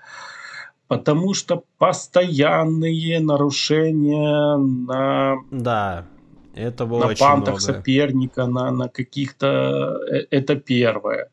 Потому 0.86 1.34
что 1.34 1.64
постоянные 1.76 3.20
нарушения 3.20 4.56
на, 4.56 5.36
да, 5.50 6.06
это 6.54 6.86
на 6.86 7.14
пантах 7.14 7.54
много. 7.54 7.60
соперника, 7.60 8.46
на, 8.46 8.70
на 8.70 8.88
каких-то... 8.88 9.98
Э, 10.10 10.26
это 10.30 10.56
первое. 10.56 11.30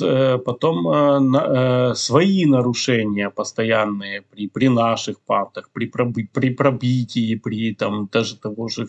Э, 0.00 0.38
потом 0.38 0.88
э, 0.88 1.90
э, 1.90 1.94
свои 1.94 2.46
нарушения 2.46 3.30
постоянные 3.30 4.22
при, 4.22 4.48
при 4.48 4.68
наших 4.68 5.20
пантах, 5.20 5.70
при, 5.72 5.86
при 5.86 6.50
пробитии, 6.50 7.36
при 7.36 7.74
там 7.74 8.08
даже 8.12 8.36
того 8.36 8.68
же... 8.68 8.88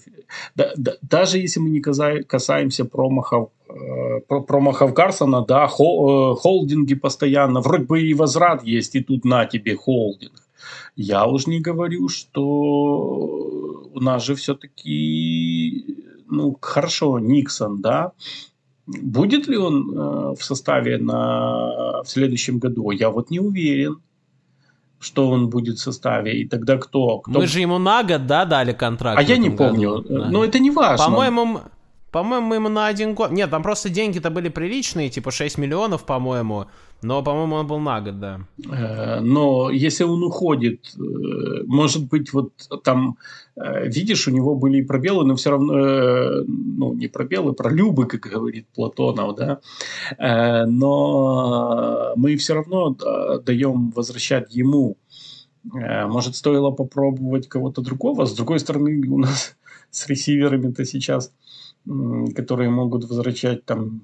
Да, 0.56 0.72
да, 0.78 0.94
даже 1.02 1.38
если 1.38 1.60
мы 1.60 1.70
не 1.70 1.82
касаемся 1.82 2.86
промахов, 2.86 3.50
промахов 4.48 4.94
Карсона, 4.94 5.46
да, 5.46 5.68
холдинги 5.68 6.96
постоянно, 6.96 7.62
вроде 7.62 7.84
бы 7.86 8.02
и 8.02 8.14
возврат 8.14 8.64
есть, 8.64 8.96
и 8.96 9.04
тут 9.04 9.26
на 9.26 9.46
тебе 9.46 9.76
холдинг. 9.76 10.34
Я 10.96 11.26
уж 11.26 11.48
не 11.48 11.62
говорю, 11.62 12.10
что 12.10 12.44
у 13.94 14.00
нас 14.00 14.26
же 14.26 14.36
все-таки, 14.36 15.96
ну, 16.30 16.58
хорошо, 16.60 17.20
Никсон, 17.20 17.82
да, 17.82 18.12
Будет 19.02 19.48
ли 19.48 19.58
он 19.58 19.92
э, 19.92 20.36
в 20.36 20.44
составе 20.44 20.98
на, 20.98 22.02
в 22.04 22.08
следующем 22.08 22.60
году, 22.60 22.92
я 22.92 23.10
вот 23.10 23.30
не 23.30 23.40
уверен. 23.40 23.98
что 25.00 25.30
он 25.30 25.50
будет 25.50 25.78
в 25.78 25.82
составе, 25.82 26.42
и 26.42 26.48
тогда 26.48 26.78
кто? 26.78 27.20
кто... 27.20 27.40
Мы 27.40 27.48
же 27.48 27.62
ему 27.62 27.78
на 27.78 28.04
год, 28.04 28.26
да, 28.28 28.46
дали 28.46 28.74
контракт. 28.74 29.18
А 29.18 29.22
я 29.22 29.38
не 29.38 29.50
помню. 29.50 30.02
Году, 30.02 30.20
да. 30.20 30.30
Но 30.30 30.44
это 30.44 30.60
не 30.60 30.72
важно. 30.72 31.06
По-моему, 31.06 31.62
по-моему, 32.12 32.54
ему 32.56 32.70
на 32.70 32.88
один 32.88 33.14
год... 33.14 33.32
Нет, 33.32 33.50
там 33.50 33.64
просто 33.64 33.90
деньги-то 33.90 34.30
были 34.30 34.50
приличные, 34.50 35.10
типа 35.10 35.32
6 35.32 35.58
миллионов, 35.58 36.06
по-моему. 36.06 36.66
Но, 37.02 37.24
по-моему, 37.24 37.56
он 37.56 37.68
был 37.68 37.80
на 37.80 38.02
год, 38.02 38.20
да. 38.20 38.42
Э, 38.70 39.20
но 39.22 39.70
если 39.70 40.04
он 40.04 40.24
уходит, 40.24 40.96
э, 40.98 41.64
может 41.66 42.10
быть, 42.10 42.34
вот 42.34 42.52
там, 42.84 43.18
э, 43.56 43.88
видишь, 43.88 44.28
у 44.28 44.32
него 44.32 44.56
были 44.56 44.82
пробелы, 44.82 45.26
но 45.26 45.36
все 45.36 45.52
равно, 45.52 45.74
ну, 46.46 46.94
не 46.94 47.08
пробелы, 47.08 47.54
пролюбы, 47.54 48.06
как 48.06 48.22
говорит 48.22 48.68
Платонов, 48.76 49.36
да. 49.36 49.60
Но 50.66 52.14
мы 52.16 52.36
все 52.36 52.56
равно 52.56 52.98
даем 53.46 53.92
возвращать 53.92 54.54
ему. 54.54 54.98
Может, 55.64 56.36
стоило 56.36 56.72
попробовать 56.72 57.48
кого-то 57.48 57.82
другого. 57.82 58.26
С 58.26 58.34
другой 58.34 58.60
стороны, 58.60 59.08
у 59.08 59.20
нас 59.20 59.56
с 59.92 60.08
ресиверами-то 60.08 60.86
сейчас 60.86 61.32
которые 62.36 62.70
могут 62.70 63.06
возвращать 63.06 63.66
там 63.66 64.02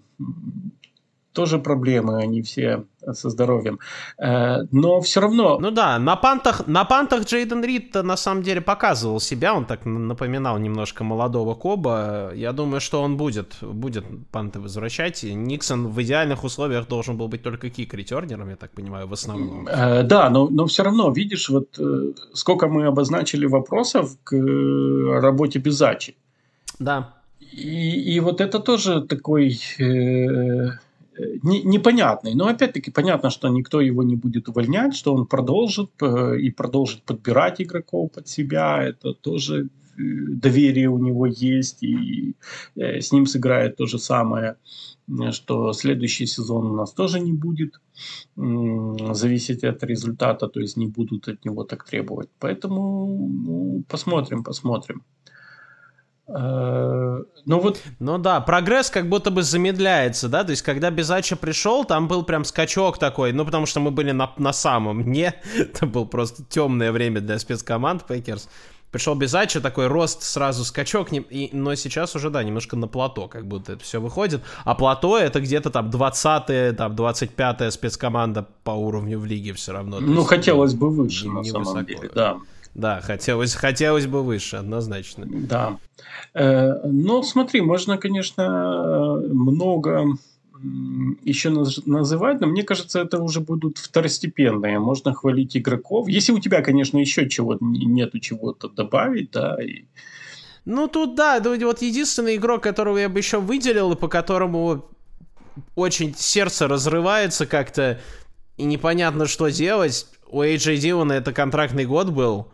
тоже 1.35 1.59
проблемы, 1.59 2.17
они 2.23 2.41
все 2.41 2.85
со 3.13 3.29
здоровьем. 3.29 3.79
Э, 4.17 4.63
но 4.71 5.01
все 5.01 5.19
равно... 5.19 5.59
Ну 5.59 5.71
да, 5.71 5.99
на 5.99 6.15
пантах, 6.15 6.67
на 6.67 6.85
пантах 6.85 7.25
Джейден 7.25 7.63
Рид 7.63 7.93
на 7.93 8.17
самом 8.17 8.41
деле 8.41 8.61
показывал 8.61 9.19
себя, 9.19 9.53
он 9.53 9.65
так 9.65 9.85
напоминал 9.85 10.57
немножко 10.57 11.03
молодого 11.03 11.53
Коба. 11.53 12.31
Я 12.33 12.53
думаю, 12.53 12.81
что 12.81 13.01
он 13.03 13.17
будет, 13.17 13.57
будет 13.61 14.05
панты 14.31 14.59
возвращать. 14.59 15.23
Никсон 15.23 15.87
в 15.87 16.01
идеальных 16.01 16.43
условиях 16.43 16.87
должен 16.87 17.17
был 17.17 17.27
быть 17.27 17.43
только 17.43 17.69
кик-ретернером, 17.69 18.49
я 18.49 18.55
так 18.55 18.71
понимаю, 18.71 19.07
в 19.07 19.13
основном. 19.13 19.67
Э, 19.67 20.03
да, 20.03 20.29
но, 20.29 20.47
но 20.49 20.65
все 20.65 20.83
равно, 20.83 21.11
видишь, 21.11 21.49
вот 21.49 21.77
э, 21.77 22.13
сколько 22.33 22.67
мы 22.67 22.87
обозначили 22.87 23.45
вопросов 23.45 24.17
к 24.23 24.35
работе 25.21 25.59
Безачи. 25.59 26.15
Да. 26.79 27.14
И, 27.39 28.15
и 28.15 28.19
вот 28.19 28.41
это 28.41 28.59
тоже 28.59 29.01
такой 29.01 29.59
э, 29.79 30.69
не, 31.43 31.63
непонятный. 31.63 32.35
Но 32.35 32.47
опять-таки 32.47 32.91
понятно, 32.91 33.29
что 33.29 33.49
никто 33.49 33.81
его 33.81 34.03
не 34.03 34.15
будет 34.15 34.49
увольнять, 34.49 34.95
что 34.95 35.13
он 35.13 35.25
продолжит 35.25 35.91
э, 36.01 36.39
и 36.39 36.51
продолжит 36.51 37.03
подбирать 37.03 37.61
игроков 37.61 38.11
под 38.11 38.27
себя. 38.27 38.83
Это 38.83 39.13
тоже 39.13 39.63
э, 39.63 39.67
доверие 39.97 40.89
у 40.89 40.97
него 40.97 41.25
есть, 41.25 41.83
и 41.83 42.35
э, 42.75 42.99
с 42.99 43.11
ним 43.11 43.25
сыграет 43.25 43.77
то 43.77 43.85
же 43.85 43.99
самое, 43.99 44.55
что 45.31 45.73
следующий 45.73 46.25
сезон 46.25 46.65
у 46.65 46.75
нас 46.75 46.91
тоже 46.93 47.19
не 47.19 47.33
будет 47.33 47.79
э, 48.37 49.13
зависеть 49.13 49.63
от 49.63 49.83
результата, 49.83 50.47
то 50.47 50.59
есть 50.59 50.77
не 50.77 50.87
будут 50.87 51.27
от 51.27 51.45
него 51.45 51.63
так 51.63 51.85
требовать. 51.85 52.29
Поэтому 52.39 53.05
ну, 53.45 53.83
посмотрим, 53.87 54.43
посмотрим. 54.43 55.03
Э, 56.27 57.21
ну 57.45 57.59
вот... 57.59 57.81
Ну 57.99 58.17
да, 58.17 58.41
прогресс 58.41 58.89
как 58.89 59.09
будто 59.09 59.29
бы 59.29 59.43
замедляется, 59.43 60.27
да, 60.27 60.43
то 60.43 60.51
есть 60.51 60.63
когда 60.63 60.89
Бисачча 60.89 61.35
пришел, 61.35 61.85
там 61.85 62.07
был 62.07 62.23
прям 62.23 62.43
скачок 62.45 62.97
такой, 62.97 63.31
ну 63.31 63.45
потому 63.45 63.65
что 63.65 63.79
мы 63.79 63.91
были 63.91 64.11
на, 64.11 64.31
на 64.37 64.53
самом 64.53 65.03
дне, 65.03 65.35
это 65.55 65.85
был 65.85 66.07
просто 66.07 66.43
темное 66.43 66.91
время 66.91 67.21
для 67.21 67.37
спецкоманд 67.37 68.05
Packers. 68.05 68.49
Пришел 68.91 69.13
Безача, 69.13 69.59
такой 69.59 69.87
рост, 69.87 70.23
сразу 70.23 70.63
скачок, 70.63 71.11
не, 71.11 71.19
и, 71.19 71.49
но 71.53 71.75
сейчас 71.75 72.15
уже, 72.15 72.29
да, 72.29 72.41
немножко 72.43 72.77
на 72.77 72.87
плато, 72.87 73.27
как 73.27 73.45
будто 73.45 73.73
это 73.73 73.83
все 73.83 73.99
выходит. 73.99 74.41
А 74.63 74.73
плато 74.73 75.17
это 75.17 75.41
где-то 75.41 75.69
там 75.69 75.89
20-е, 75.89 76.71
там 76.71 76.93
25-я 76.93 77.71
спецкоманда 77.71 78.47
по 78.63 78.71
уровню 78.71 79.19
в 79.19 79.25
лиге 79.25 79.51
все 79.51 79.73
равно. 79.73 79.99
Ну, 79.99 80.19
есть, 80.19 80.29
хотелось 80.29 80.75
бы 80.75 80.89
выше, 80.89 81.27
не, 81.27 81.33
на 81.33 81.43
самом 81.43 81.63
высоко. 81.65 81.81
деле, 81.81 82.09
да. 82.15 82.37
Да, 82.75 82.99
хотелось, 83.01 83.55
хотелось 83.55 84.05
бы 84.05 84.21
выше, 84.21 84.57
однозначно. 84.57 85.25
Да. 85.25 85.77
Э, 86.33 86.85
но 86.85 87.23
смотри, 87.23 87.61
можно, 87.61 87.97
конечно, 87.97 89.21
много 89.29 90.17
еще 91.23 91.49
называть, 91.49 92.41
но 92.41 92.47
мне 92.47 92.63
кажется, 92.63 92.99
это 92.99 93.21
уже 93.21 93.39
будут 93.39 93.77
второстепенные. 93.77 94.79
Можно 94.79 95.13
хвалить 95.13 95.55
игроков. 95.55 96.07
Если 96.07 96.31
у 96.31 96.39
тебя, 96.39 96.61
конечно, 96.61 96.97
еще 96.97 97.29
чего 97.29 97.57
нету 97.59 98.19
чего-то 98.19 98.69
добавить, 98.69 99.31
да. 99.31 99.57
И... 99.61 99.85
Ну, 100.65 100.87
тут 100.87 101.15
да, 101.15 101.39
вот 101.39 101.81
единственный 101.81 102.35
игрок, 102.35 102.63
которого 102.63 102.97
я 102.97 103.09
бы 103.09 103.19
еще 103.19 103.39
выделил, 103.39 103.93
и 103.93 103.95
по 103.95 104.07
которому 104.07 104.85
очень 105.75 106.13
сердце 106.15 106.67
разрывается 106.67 107.45
как-то, 107.45 107.99
и 108.57 108.63
непонятно, 108.63 109.27
что 109.27 109.49
делать. 109.49 110.07
У 110.27 110.41
AJ 110.41 110.77
Дилана 110.77 111.13
это 111.13 111.33
контрактный 111.33 111.85
год 111.85 112.09
был. 112.09 112.51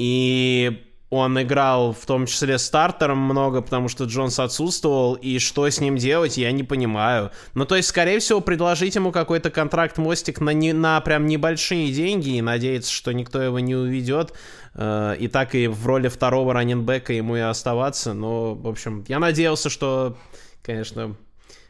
И 0.00 0.82
он 1.10 1.42
играл 1.42 1.92
в 1.92 2.06
том 2.06 2.24
числе 2.24 2.56
стартером 2.56 3.18
много, 3.18 3.60
потому 3.60 3.88
что 3.88 4.04
Джонс 4.04 4.38
отсутствовал, 4.38 5.12
и 5.12 5.38
что 5.38 5.68
с 5.68 5.78
ним 5.78 5.98
делать, 5.98 6.38
я 6.38 6.50
не 6.52 6.62
понимаю. 6.62 7.32
Ну, 7.52 7.66
то 7.66 7.76
есть, 7.76 7.90
скорее 7.90 8.18
всего, 8.18 8.40
предложить 8.40 8.94
ему 8.94 9.12
какой-то 9.12 9.50
контракт-мостик 9.50 10.40
на, 10.40 10.54
не, 10.54 10.72
на 10.72 10.98
прям 11.02 11.26
небольшие 11.26 11.92
деньги 11.92 12.30
и 12.30 12.40
надеяться, 12.40 12.90
что 12.90 13.12
никто 13.12 13.42
его 13.42 13.58
не 13.58 13.74
уведет. 13.74 14.32
Э, 14.74 15.16
и 15.18 15.28
так 15.28 15.54
и 15.54 15.66
в 15.66 15.86
роли 15.86 16.08
второго 16.08 16.54
раненбека 16.54 17.12
ему 17.12 17.36
и 17.36 17.40
оставаться. 17.40 18.14
Но, 18.14 18.54
в 18.54 18.68
общем, 18.68 19.04
я 19.06 19.18
надеялся, 19.18 19.68
что, 19.68 20.16
конечно, 20.62 21.14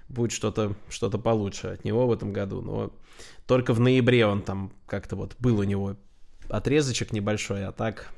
будет 0.09 0.31
что-то 0.31 0.77
что 0.89 1.11
получше 1.11 1.67
от 1.67 1.85
него 1.85 2.07
в 2.07 2.13
этом 2.13 2.33
году. 2.33 2.61
Но 2.61 2.93
только 3.47 3.75
в 3.75 3.81
ноябре 3.81 4.25
он 4.25 4.43
там 4.43 4.71
как-то 4.87 5.17
вот 5.17 5.35
был 5.41 5.59
у 5.59 5.65
него 5.65 5.97
отрезочек 6.49 7.13
небольшой, 7.13 7.65
а 7.67 7.73
так 7.73 8.13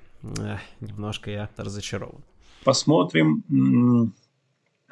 немножко 0.81 1.31
я 1.31 1.49
разочарован. 1.57 2.23
Посмотрим. 2.64 3.43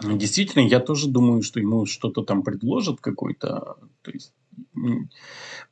Действительно, 0.02 0.62
я 0.66 0.80
тоже 0.80 1.08
думаю, 1.08 1.42
что 1.42 1.60
ему 1.60 1.86
что-то 1.86 2.22
там 2.22 2.42
предложат 2.42 3.00
какой-то. 3.00 3.76
То 4.02 4.10
есть, 4.10 4.32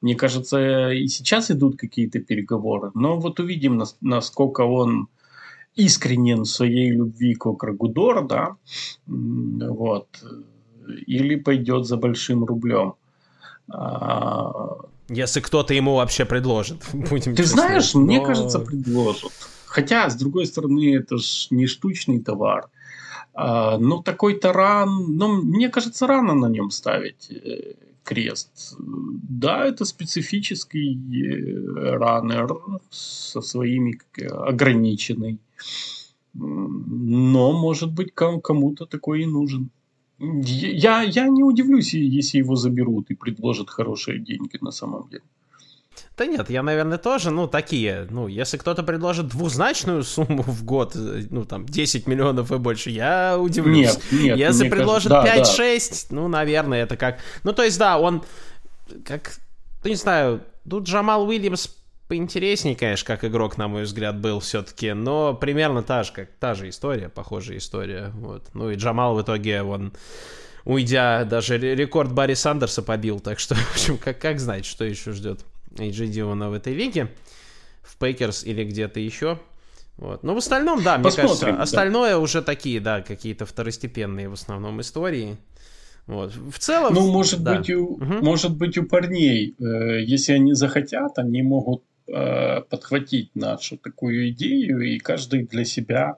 мне 0.01 0.15
кажется, 0.15 0.91
и 0.91 1.09
сейчас 1.09 1.51
идут 1.51 1.77
какие-то 1.79 2.21
переговоры. 2.21 2.91
Но 2.95 3.19
вот 3.19 3.41
увидим, 3.41 3.83
насколько 4.01 4.63
он 4.63 5.09
искренен 5.75 6.43
в 6.43 6.49
своей 6.49 6.91
любви 6.91 7.35
к 7.35 7.47
Окрагудор, 7.47 8.27
да, 8.27 8.57
вот, 9.07 10.09
или 11.07 11.37
пойдет 11.37 11.87
за 11.87 11.97
большим 11.97 12.45
рублем. 12.45 12.95
Если 15.09 15.41
кто-то 15.41 15.75
ему 15.75 15.95
вообще 15.95 16.25
предложит. 16.25 16.83
Будем 16.93 17.35
Ты 17.35 17.43
честны. 17.43 17.63
знаешь, 17.63 17.95
но... 17.95 18.01
мне 18.01 18.25
кажется, 18.25 18.59
предложат. 18.59 19.33
Хотя, 19.67 20.09
с 20.09 20.17
другой 20.17 20.47
стороны, 20.47 20.97
это 20.97 21.19
ж 21.19 21.49
не 21.51 21.67
штучный 21.67 22.21
товар. 22.21 22.69
А, 23.35 23.79
но 23.79 24.03
такой 24.03 24.39
таран, 24.39 25.17
ну, 25.17 25.43
мне 25.43 25.69
кажется, 25.69 26.07
рано 26.07 26.35
на 26.35 26.47
нем 26.47 26.71
ставить 26.71 27.31
э, 27.31 27.75
крест. 28.03 28.77
Да, 28.79 29.65
это 29.67 29.85
специфический 29.85 30.97
э, 30.97 31.97
раннер 31.97 32.49
со 32.91 33.41
своими 33.41 34.01
ограниченный. 34.31 35.39
Но, 36.35 37.53
может 37.53 37.93
быть, 37.93 38.13
кому-то 38.15 38.87
такой 38.87 39.23
и 39.23 39.27
нужен. 39.27 39.71
Я, 40.19 41.03
я 41.03 41.29
не 41.29 41.43
удивлюсь, 41.43 41.95
если 41.95 42.39
его 42.39 42.57
заберут 42.57 43.11
и 43.11 43.15
предложат 43.15 43.71
хорошие 43.71 44.19
деньги 44.19 44.59
на 44.61 44.73
самом 44.73 45.09
деле. 45.09 45.23
Да 46.17 46.27
нет, 46.27 46.51
я, 46.51 46.65
наверное, 46.65 46.99
тоже, 46.99 47.31
ну, 47.31 47.47
такие, 47.47 48.09
ну, 48.11 48.27
если 48.27 48.57
кто-то 48.57 48.83
предложит 48.83 49.29
двузначную 49.29 50.03
сумму 50.03 50.43
в 50.43 50.65
год, 50.65 50.97
ну, 50.97 51.45
там, 51.45 51.65
10 51.65 52.09
миллионов 52.09 52.51
и 52.51 52.59
больше, 52.59 52.91
я 52.91 53.39
удивлюсь. 53.39 53.97
Нет, 54.11 54.21
нет. 54.23 54.39
Если 54.39 54.69
предложит 54.69 55.13
кажется, 55.13 55.63
5-6, 55.63 56.07
да. 56.11 56.17
ну, 56.17 56.29
наверное, 56.29 56.83
это 56.83 56.97
как... 56.97 57.21
Ну, 57.45 57.53
то 57.53 57.63
есть, 57.63 57.79
да, 57.79 58.01
он, 58.01 58.25
как, 59.05 59.39
ну, 59.85 59.91
не 59.91 59.97
знаю, 59.97 60.43
тут 60.69 60.89
Джамал 60.89 61.29
Уильямс 61.29 61.69
поинтереснее, 62.09 62.75
конечно, 62.75 63.07
как 63.07 63.25
игрок, 63.25 63.59
на 63.59 63.69
мой 63.69 63.85
взгляд, 63.85 64.19
был 64.19 64.41
все-таки, 64.41 64.93
но 64.93 65.35
примерно 65.35 65.83
та 65.83 66.03
же, 66.03 66.13
как 66.13 66.31
та 66.41 66.55
же 66.55 66.69
история, 66.69 67.09
похожая 67.09 67.59
история, 67.59 68.11
вот. 68.15 68.49
Ну, 68.55 68.71
и 68.71 68.77
Джамал 68.77 69.15
в 69.15 69.23
итоге, 69.23 69.63
он 69.63 69.93
уйдя, 70.65 71.25
даже 71.25 71.59
рекорд 71.59 72.13
Барри 72.13 72.35
Сандерса 72.35 72.83
побил, 72.83 73.21
так 73.21 73.39
что, 73.39 73.55
в 73.57 73.75
общем, 73.75 73.99
как, 73.99 74.19
как 74.19 74.41
знать, 74.41 74.65
что 74.65 74.85
еще 74.85 75.13
ждет. 75.13 75.45
AJ 75.77 76.09
Дилана 76.09 76.51
в 76.51 76.55
этой 76.55 76.75
лиге, 76.75 77.09
в 77.83 77.97
Пейкерс 77.99 78.45
или 78.45 78.65
где-то 78.65 79.01
еще. 79.01 79.39
Вот. 79.97 80.23
Но 80.23 80.35
в 80.35 80.39
остальном, 80.39 80.83
да, 80.83 80.97
мне 80.97 81.05
Посмотрим, 81.05 81.29
кажется, 81.29 81.47
да. 81.47 81.63
остальное 81.63 82.17
уже 82.17 82.41
такие, 82.41 82.81
да, 82.81 83.03
какие-то 83.03 83.47
второстепенные 83.47 84.29
в 84.29 84.33
основном 84.33 84.81
истории. 84.81 85.37
Вот. 86.07 86.33
В 86.33 86.59
целом... 86.59 86.95
Ну, 86.95 87.13
может, 87.13 87.43
да. 87.43 87.57
быть, 87.57 87.71
у, 87.71 87.85
угу. 87.85 88.05
может 88.05 88.57
быть, 88.57 88.79
у 88.79 88.85
парней, 88.85 89.55
э, 89.59 90.03
если 90.03 90.33
они 90.33 90.55
захотят, 90.55 91.19
они 91.19 91.43
могут 91.43 91.83
э, 92.09 92.63
подхватить 92.63 93.31
нашу 93.35 93.77
такую 93.77 94.31
идею, 94.31 94.81
и 94.81 94.99
каждый 94.99 95.45
для 95.45 95.65
себя... 95.65 96.17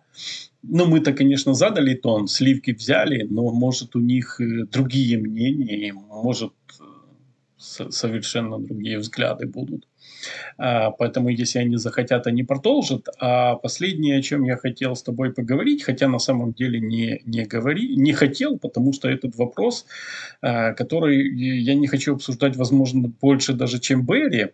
Ну, 0.62 0.84
мы-то, 0.86 1.14
конечно, 1.14 1.54
задали 1.54 1.94
тон, 1.94 2.28
сливки 2.28 2.72
взяли, 2.72 3.26
но, 3.30 3.50
может, 3.50 3.96
у 3.96 4.00
них 4.00 4.40
э, 4.40 4.66
другие 4.66 5.18
мнения, 5.18 5.92
может, 5.94 6.52
совершенно 7.60 8.58
другие 8.58 8.98
взгляды 8.98 9.46
будут. 9.46 9.86
А, 10.58 10.90
поэтому, 10.90 11.28
если 11.28 11.58
они 11.58 11.76
захотят, 11.76 12.26
они 12.26 12.42
продолжат. 12.42 13.08
А 13.18 13.56
последнее, 13.56 14.18
о 14.18 14.22
чем 14.22 14.44
я 14.44 14.56
хотел 14.56 14.96
с 14.96 15.02
тобой 15.02 15.32
поговорить, 15.32 15.82
хотя 15.82 16.08
на 16.08 16.18
самом 16.18 16.52
деле 16.52 16.80
не, 16.80 17.20
не, 17.24 17.44
говори, 17.44 17.96
не 17.96 18.12
хотел, 18.12 18.58
потому 18.58 18.92
что 18.92 19.08
этот 19.08 19.36
вопрос, 19.36 19.86
а, 20.42 20.72
который 20.72 21.34
я 21.62 21.74
не 21.74 21.86
хочу 21.86 22.14
обсуждать, 22.14 22.56
возможно, 22.56 23.08
больше 23.20 23.52
даже, 23.52 23.78
чем 23.78 24.06
Берри, 24.06 24.40
Э, 24.40 24.48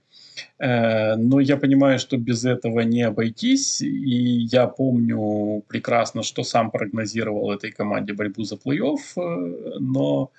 но 0.58 1.40
я 1.40 1.56
понимаю, 1.56 1.98
что 1.98 2.16
без 2.16 2.44
этого 2.44 2.80
не 2.80 3.02
обойтись. 3.02 3.80
И 3.82 4.46
я 4.50 4.66
помню 4.66 5.62
прекрасно, 5.68 6.22
что 6.22 6.44
сам 6.44 6.70
прогнозировал 6.70 7.52
этой 7.52 7.72
команде 7.72 8.12
борьбу 8.12 8.44
за 8.44 8.56
плей-офф. 8.56 8.98
Э, 9.16 9.78
но, 9.80 10.30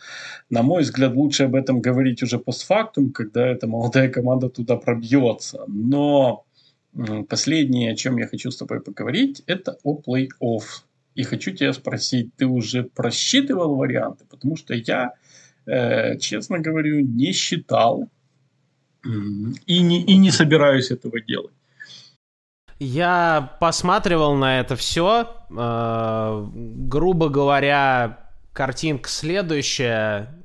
на 0.50 0.62
мой 0.64 0.84
взгляд, 0.84 1.16
лучше 1.16 1.43
об 1.43 1.56
этом 1.56 1.82
говорить 1.82 2.24
уже 2.24 2.39
постфактум, 2.39 3.12
когда 3.12 3.48
эта 3.48 3.68
молодая 3.68 4.10
команда 4.10 4.50
туда 4.50 4.76
пробьется. 4.78 5.64
Но 5.68 6.45
последнее, 7.30 7.91
о 7.91 7.95
чем 7.95 8.18
я 8.18 8.28
хочу 8.28 8.50
с 8.50 8.58
тобой 8.58 8.82
поговорить, 8.82 9.43
это 9.48 9.78
о 9.84 10.00
плей-офф. 10.02 10.64
И 11.16 11.24
хочу 11.24 11.52
тебя 11.52 11.74
спросить, 11.74 12.36
ты 12.36 12.45
уже 12.45 12.84
просчитывал 12.84 13.76
варианты? 13.76 14.26
Потому 14.30 14.56
что 14.56 14.74
я, 14.74 15.14
э, 15.66 16.18
честно 16.18 16.60
говорю, 16.60 17.00
не 17.00 17.32
считал 17.32 18.08
и 19.66 19.82
не, 19.82 20.03
и 20.03 20.18
не 20.18 20.32
собираюсь 20.32 20.91
этого 20.91 21.22
делать. 21.22 21.53
Я 22.80 23.58
посматривал 23.60 24.36
на 24.36 24.60
это 24.60 24.76
все. 24.76 25.36
Э, 25.49 26.45
грубо 26.53 27.30
говоря, 27.30 28.30
картинка 28.53 29.10
следующая. 29.10 30.38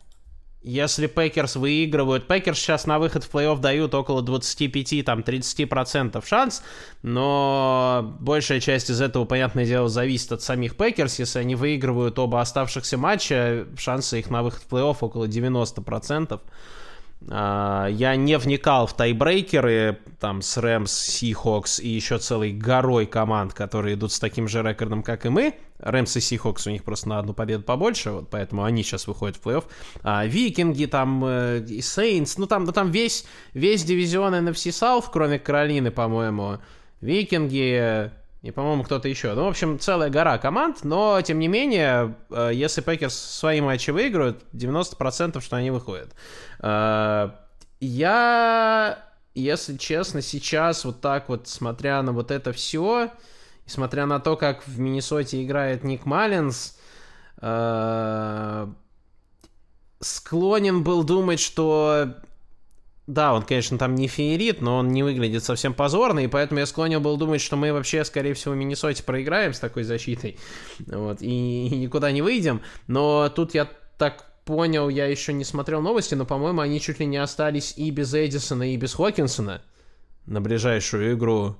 Если 0.62 1.08
Packers 1.08 1.56
выигрывают, 1.56 2.28
Packers 2.28 2.58
сейчас 2.58 2.86
на 2.86 3.00
выход 3.00 3.24
в 3.24 3.34
плей-офф 3.34 3.58
дают 3.58 3.94
около 3.94 4.22
25-30% 4.22 6.24
шанс, 6.24 6.62
но 7.02 8.16
большая 8.20 8.60
часть 8.60 8.88
из 8.88 9.00
этого, 9.00 9.24
понятное 9.24 9.66
дело, 9.66 9.88
зависит 9.88 10.30
от 10.30 10.40
самих 10.40 10.76
Packers. 10.76 11.18
Если 11.18 11.40
они 11.40 11.56
выигрывают 11.56 12.16
оба 12.20 12.40
оставшихся 12.40 12.96
матча, 12.96 13.66
шансы 13.76 14.20
их 14.20 14.30
на 14.30 14.44
выход 14.44 14.62
в 14.62 14.72
плей-офф 14.72 14.98
около 15.00 15.26
90%. 15.26 16.40
А, 17.30 17.86
я 17.86 18.16
не 18.16 18.36
вникал 18.38 18.86
в 18.86 18.94
тайбрейкеры, 18.94 19.98
там, 20.18 20.42
с 20.42 20.56
Rams, 20.56 20.92
Seahawks 20.92 21.80
и 21.80 21.88
еще 21.88 22.18
целой 22.18 22.52
горой 22.52 23.06
команд, 23.06 23.54
которые 23.54 23.94
идут 23.94 24.12
с 24.12 24.18
таким 24.18 24.48
же 24.48 24.62
рекордом, 24.62 25.02
как 25.02 25.26
и 25.26 25.28
мы. 25.28 25.54
Rams 25.78 26.16
и 26.16 26.20
Seahawks 26.20 26.66
у 26.66 26.70
них 26.70 26.84
просто 26.84 27.08
на 27.08 27.18
одну 27.18 27.34
победу 27.34 27.64
побольше, 27.64 28.10
вот 28.10 28.30
поэтому 28.30 28.64
они 28.64 28.82
сейчас 28.82 29.06
выходят 29.06 29.36
в 29.36 29.46
плей-офф. 29.46 29.64
А, 30.02 30.26
Викинги, 30.26 30.86
там, 30.86 31.24
э, 31.24 31.64
и 31.68 31.80
Saints, 31.80 32.38
ну 32.38 32.46
там, 32.46 32.64
ну, 32.64 32.72
там 32.72 32.90
весь, 32.90 33.24
весь 33.52 33.84
дивизион 33.84 34.34
NFC 34.34 34.70
South, 34.70 35.06
кроме 35.12 35.38
Каролины, 35.38 35.90
по-моему. 35.90 36.58
Викинги, 37.00 38.12
и, 38.42 38.50
по-моему, 38.50 38.82
кто-то 38.82 39.08
еще. 39.08 39.34
Ну, 39.34 39.44
в 39.44 39.48
общем, 39.48 39.78
целая 39.78 40.10
гора 40.10 40.36
команд, 40.38 40.82
но, 40.82 41.20
тем 41.22 41.38
не 41.38 41.46
менее, 41.46 42.16
э, 42.30 42.50
если 42.52 42.80
Packers 42.80 43.14
свои 43.14 43.60
матчи 43.60 43.90
выиграют, 43.90 44.42
90% 44.52 45.40
что 45.40 45.56
они 45.56 45.70
выходят. 45.70 46.12
Э, 46.58 47.30
я, 47.78 48.98
если 49.34 49.76
честно, 49.76 50.22
сейчас 50.22 50.84
вот 50.84 51.00
так 51.00 51.28
вот, 51.28 51.46
смотря 51.46 52.02
на 52.02 52.12
вот 52.12 52.32
это 52.32 52.52
все, 52.52 53.10
смотря 53.66 54.06
на 54.06 54.18
то, 54.18 54.36
как 54.36 54.66
в 54.66 54.76
Миннесоте 54.78 55.44
играет 55.44 55.84
Ник 55.84 56.04
Маллинс, 56.04 56.76
э, 57.40 58.66
склонен 60.00 60.82
был 60.82 61.04
думать, 61.04 61.38
что 61.38 62.16
да, 63.06 63.34
он, 63.34 63.42
конечно, 63.42 63.78
там 63.78 63.94
не 63.96 64.06
феерит, 64.06 64.60
но 64.60 64.78
он 64.78 64.88
не 64.88 65.02
выглядит 65.02 65.42
совсем 65.42 65.74
позорно, 65.74 66.20
и 66.20 66.28
поэтому 66.28 66.60
я 66.60 66.66
склонен 66.66 67.02
был 67.02 67.16
думать, 67.16 67.40
что 67.40 67.56
мы 67.56 67.72
вообще, 67.72 68.04
скорее 68.04 68.34
всего, 68.34 68.54
в 68.54 68.56
Миннесоте 68.56 69.02
проиграем 69.02 69.54
с 69.54 69.58
такой 69.58 69.82
защитой, 69.82 70.38
вот, 70.86 71.20
и, 71.20 71.66
и 71.66 71.76
никуда 71.76 72.12
не 72.12 72.22
выйдем. 72.22 72.62
Но 72.86 73.28
тут 73.28 73.54
я 73.54 73.68
так 73.98 74.26
понял, 74.44 74.88
я 74.88 75.06
еще 75.06 75.32
не 75.32 75.44
смотрел 75.44 75.80
новости, 75.80 76.14
но, 76.14 76.24
по-моему, 76.24 76.60
они 76.60 76.80
чуть 76.80 77.00
ли 77.00 77.06
не 77.06 77.16
остались 77.16 77.74
и 77.76 77.90
без 77.90 78.14
Эдисона, 78.14 78.72
и 78.72 78.76
без 78.76 78.94
Хокинсона 78.94 79.62
на 80.26 80.40
ближайшую 80.40 81.14
игру 81.14 81.56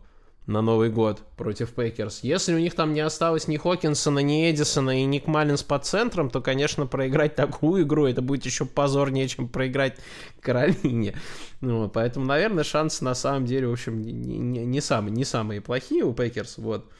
на 0.46 0.60
Новый 0.60 0.90
год 0.90 1.22
против 1.36 1.72
Пейкерс. 1.72 2.20
Если 2.22 2.54
у 2.54 2.58
них 2.58 2.74
там 2.74 2.92
не 2.92 3.00
осталось 3.00 3.46
ни 3.46 3.56
Хокинсона, 3.56 4.18
ни 4.18 4.50
Эдисона 4.50 5.00
и 5.00 5.04
Ник 5.04 5.26
Маллинс 5.26 5.62
под 5.62 5.86
центром, 5.86 6.30
то, 6.30 6.40
конечно, 6.40 6.86
проиграть 6.86 7.36
такую 7.36 7.84
игру, 7.84 8.06
это 8.06 8.22
будет 8.22 8.44
еще 8.44 8.64
позорнее, 8.64 9.28
чем 9.28 9.48
проиграть 9.48 9.98
Каролине. 10.40 11.16
Ну, 11.60 11.88
поэтому, 11.88 12.26
наверное, 12.26 12.64
шансы 12.64 13.04
на 13.04 13.14
самом 13.14 13.46
деле, 13.46 13.68
в 13.68 13.72
общем, 13.72 14.02
не, 14.02 14.12
не, 14.12 14.64
не, 14.64 14.80
самые, 14.80 15.12
не 15.12 15.24
самые 15.24 15.60
плохие 15.60 16.02
у 16.02 16.12
Пейкерс. 16.12 16.58
Вот. 16.58 16.90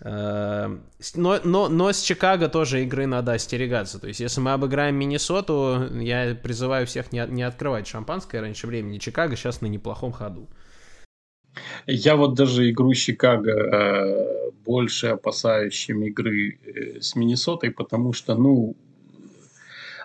Э, 0.00 0.78
но, 1.14 1.40
но, 1.42 1.68
но 1.68 1.92
с 1.92 2.00
Чикаго 2.00 2.48
тоже 2.48 2.82
игры 2.84 3.06
надо 3.06 3.32
остерегаться. 3.32 3.98
То 3.98 4.06
есть, 4.06 4.20
если 4.20 4.40
мы 4.40 4.52
обыграем 4.52 4.94
Миннесоту, 4.94 5.88
я 5.98 6.36
призываю 6.40 6.86
всех 6.86 7.10
не, 7.10 7.26
не 7.28 7.42
открывать 7.42 7.88
шампанское 7.88 8.40
раньше 8.40 8.68
времени. 8.68 8.98
Чикаго 8.98 9.34
сейчас 9.34 9.60
на 9.60 9.66
неплохом 9.66 10.12
ходу. 10.12 10.48
Я 11.86 12.16
вот 12.16 12.34
даже 12.34 12.70
игру 12.70 12.94
Чикаго 12.94 13.52
э, 13.52 14.50
больше 14.64 15.08
опасаюсь, 15.08 15.74
чем 15.74 16.02
игры 16.04 16.58
э, 16.64 17.00
с 17.00 17.16
Миннесотой, 17.16 17.70
потому 17.70 18.12
что, 18.12 18.34
ну, 18.34 18.76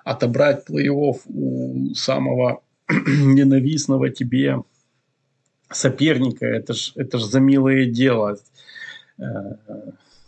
отобрать 0.04 0.70
плей-офф 0.70 1.18
у 1.28 1.93
самого 1.95 2.62
ненавистного 2.89 4.10
тебе 4.10 4.64
соперника, 5.70 6.45
это 6.45 6.74
ж, 6.74 6.93
это 6.95 7.18
ж 7.18 7.24
за 7.24 7.39
милое 7.39 7.86
дело. 7.86 8.38
Э, 9.18 9.24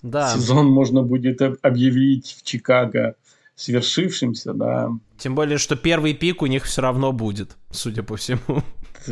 да. 0.02 0.34
Сезон 0.34 0.68
можно 0.68 1.02
будет 1.04 1.42
объявить 1.42 2.36
в 2.40 2.44
Чикаго 2.44 3.16
свершившимся, 3.56 4.54
да. 4.54 4.90
Тем 5.18 5.36
более, 5.36 5.58
что 5.58 5.76
первый 5.76 6.14
пик 6.14 6.42
у 6.42 6.48
них 6.48 6.64
все 6.64 6.82
равно 6.82 7.12
будет, 7.12 7.56
судя 7.72 8.04
по 8.04 8.16
всему. 8.16 8.64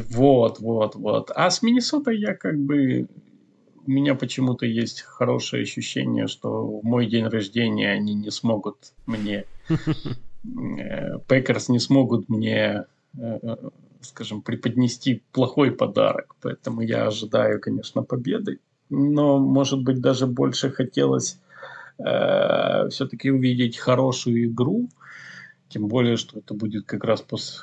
Вот, 0.10 0.60
вот, 0.60 0.96
вот. 0.96 1.32
А 1.36 1.50
с 1.50 1.62
Миннесотой 1.62 2.18
я 2.20 2.34
как 2.34 2.58
бы... 2.58 3.08
У 3.86 3.92
меня 3.92 4.14
почему-то 4.14 4.66
есть 4.66 5.02
хорошее 5.02 5.64
ощущение, 5.64 6.28
что 6.28 6.80
в 6.80 6.84
мой 6.84 7.08
день 7.08 7.26
рождения 7.26 7.92
они 7.92 8.14
не 8.14 8.32
смогут 8.32 8.78
мне... 9.06 9.46
Э, 10.44 11.20
Packers 11.28 11.70
не 11.70 11.80
смогут 11.80 12.28
мне, 12.30 12.86
э, 13.16 13.56
скажем, 14.02 14.42
преподнести 14.42 15.22
плохой 15.32 15.72
подарок. 15.72 16.36
Поэтому 16.42 16.82
я 16.82 17.08
ожидаю, 17.08 17.60
конечно, 17.60 18.02
победы. 18.02 18.60
Но, 18.90 19.38
может 19.38 19.84
быть, 19.84 20.02
даже 20.02 20.26
больше 20.26 20.72
хотелось 20.72 21.38
э, 22.06 22.90
все-таки 22.90 23.32
увидеть 23.32 23.78
хорошую 23.78 24.46
игру. 24.46 24.90
Тем 25.70 25.88
более, 25.88 26.18
что 26.18 26.40
это 26.40 26.54
будет 26.54 26.86
как 26.86 27.04
раз 27.04 27.22
после 27.22 27.62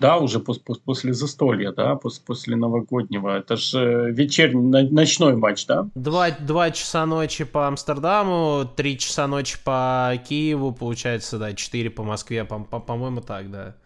да, 0.00 0.18
уже 0.18 0.38
пос 0.38 0.58
пос 0.58 0.78
после 0.78 1.12
застолья, 1.12 1.72
да, 1.72 1.96
пос 1.96 2.18
после 2.18 2.56
новогоднего. 2.56 3.36
Это 3.36 3.56
же 3.56 4.12
вечерний, 4.12 4.88
ночной 4.90 5.36
матч, 5.36 5.66
да? 5.66 5.88
Два, 5.94 6.30
два 6.30 6.70
часа 6.70 7.04
ночи 7.04 7.44
по 7.44 7.66
Амстердаму, 7.66 8.64
три 8.76 8.96
часа 8.96 9.26
ночи 9.26 9.58
по 9.64 10.12
Киеву, 10.28 10.72
получается, 10.72 11.38
да, 11.38 11.52
четыре 11.52 11.90
по 11.90 12.04
Москве, 12.04 12.44
по-моему, 12.44 13.20
по 13.20 13.26
так, 13.26 13.50
да. 13.50 13.76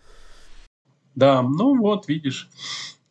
Да, 1.15 1.43
ну 1.43 1.79
вот, 1.79 2.09
видишь. 2.09 2.51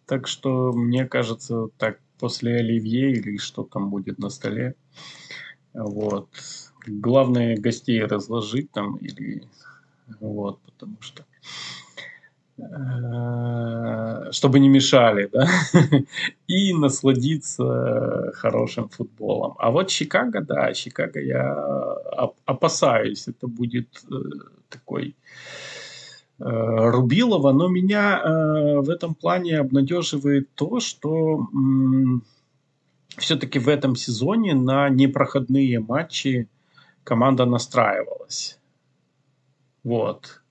Так 0.05 0.27
что, 0.27 0.71
мне 0.71 1.05
кажется, 1.05 1.67
так 1.77 1.99
после 2.19 2.57
Оливье 2.57 3.11
или 3.13 3.37
что 3.37 3.63
там 3.63 3.89
будет 3.89 4.19
на 4.19 4.29
столе, 4.29 4.75
вот. 5.73 6.29
Главное 6.85 7.57
гостей 7.57 8.03
разложить 8.03 8.71
там 8.71 8.95
или 8.97 9.43
вот, 10.19 10.59
потому 10.61 10.97
что 10.99 11.23
Э, 12.61 14.31
чтобы 14.31 14.59
не 14.59 14.69
мешали, 14.69 15.29
да, 15.31 15.47
и 16.47 16.73
насладиться 16.73 18.31
хорошим 18.35 18.89
футболом. 18.89 19.55
А 19.57 19.71
вот 19.71 19.87
Чикаго, 19.87 20.41
да, 20.41 20.73
Чикаго 20.73 21.19
я 21.19 21.53
опасаюсь, 22.45 23.27
это 23.27 23.47
будет 23.47 23.87
э, 24.11 24.15
такой 24.69 25.15
э, 26.39 26.43
Рубилова, 26.45 27.51
но 27.51 27.67
меня 27.67 28.21
в 28.81 28.89
этом 28.89 29.15
плане 29.15 29.59
обнадеживает 29.59 30.49
то, 30.55 30.79
что 30.79 31.47
все-таки 33.21 33.59
в 33.59 33.69
этом 33.69 33.95
сезоне 33.95 34.53
на 34.53 34.89
непроходные 34.89 35.79
матчи 35.79 36.49
команда 37.03 37.45
настраивалась. 37.45 38.59
Вот. 39.83 40.41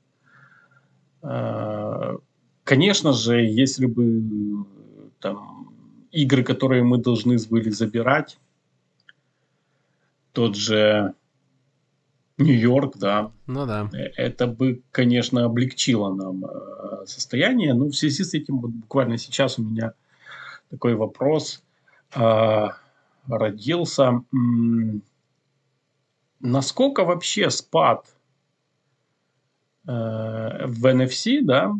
А, 1.22 2.16
конечно 2.64 3.12
же, 3.12 3.42
если 3.42 3.86
бы 3.86 4.64
там 5.20 5.74
игры, 6.10 6.42
которые 6.42 6.82
мы 6.82 6.98
должны 6.98 7.36
были 7.48 7.70
забирать, 7.70 8.38
тот 10.32 10.56
же 10.56 11.14
Нью-Йорк, 12.40 12.96
да. 12.96 13.32
Ну 13.46 13.66
да. 13.66 13.88
Э, 13.92 14.10
это 14.16 14.46
бы, 14.46 14.82
конечно, 14.90 15.44
облегчило 15.44 16.14
нам 16.14 16.44
э, 16.44 17.06
состояние. 17.06 17.74
Но 17.74 17.86
в 17.86 17.94
связи 17.94 18.24
с 18.24 18.34
этим 18.34 18.60
вот 18.60 18.70
буквально 18.70 19.18
сейчас 19.18 19.58
у 19.58 19.62
меня 19.62 19.92
такой 20.70 20.94
вопрос 20.94 21.58
э, 21.58 21.69
родился. 22.12 24.22
Насколько 26.40 27.04
вообще 27.04 27.50
спад 27.50 28.06
э, 29.86 30.66
в 30.66 30.86
NFC, 30.86 31.42
да, 31.42 31.74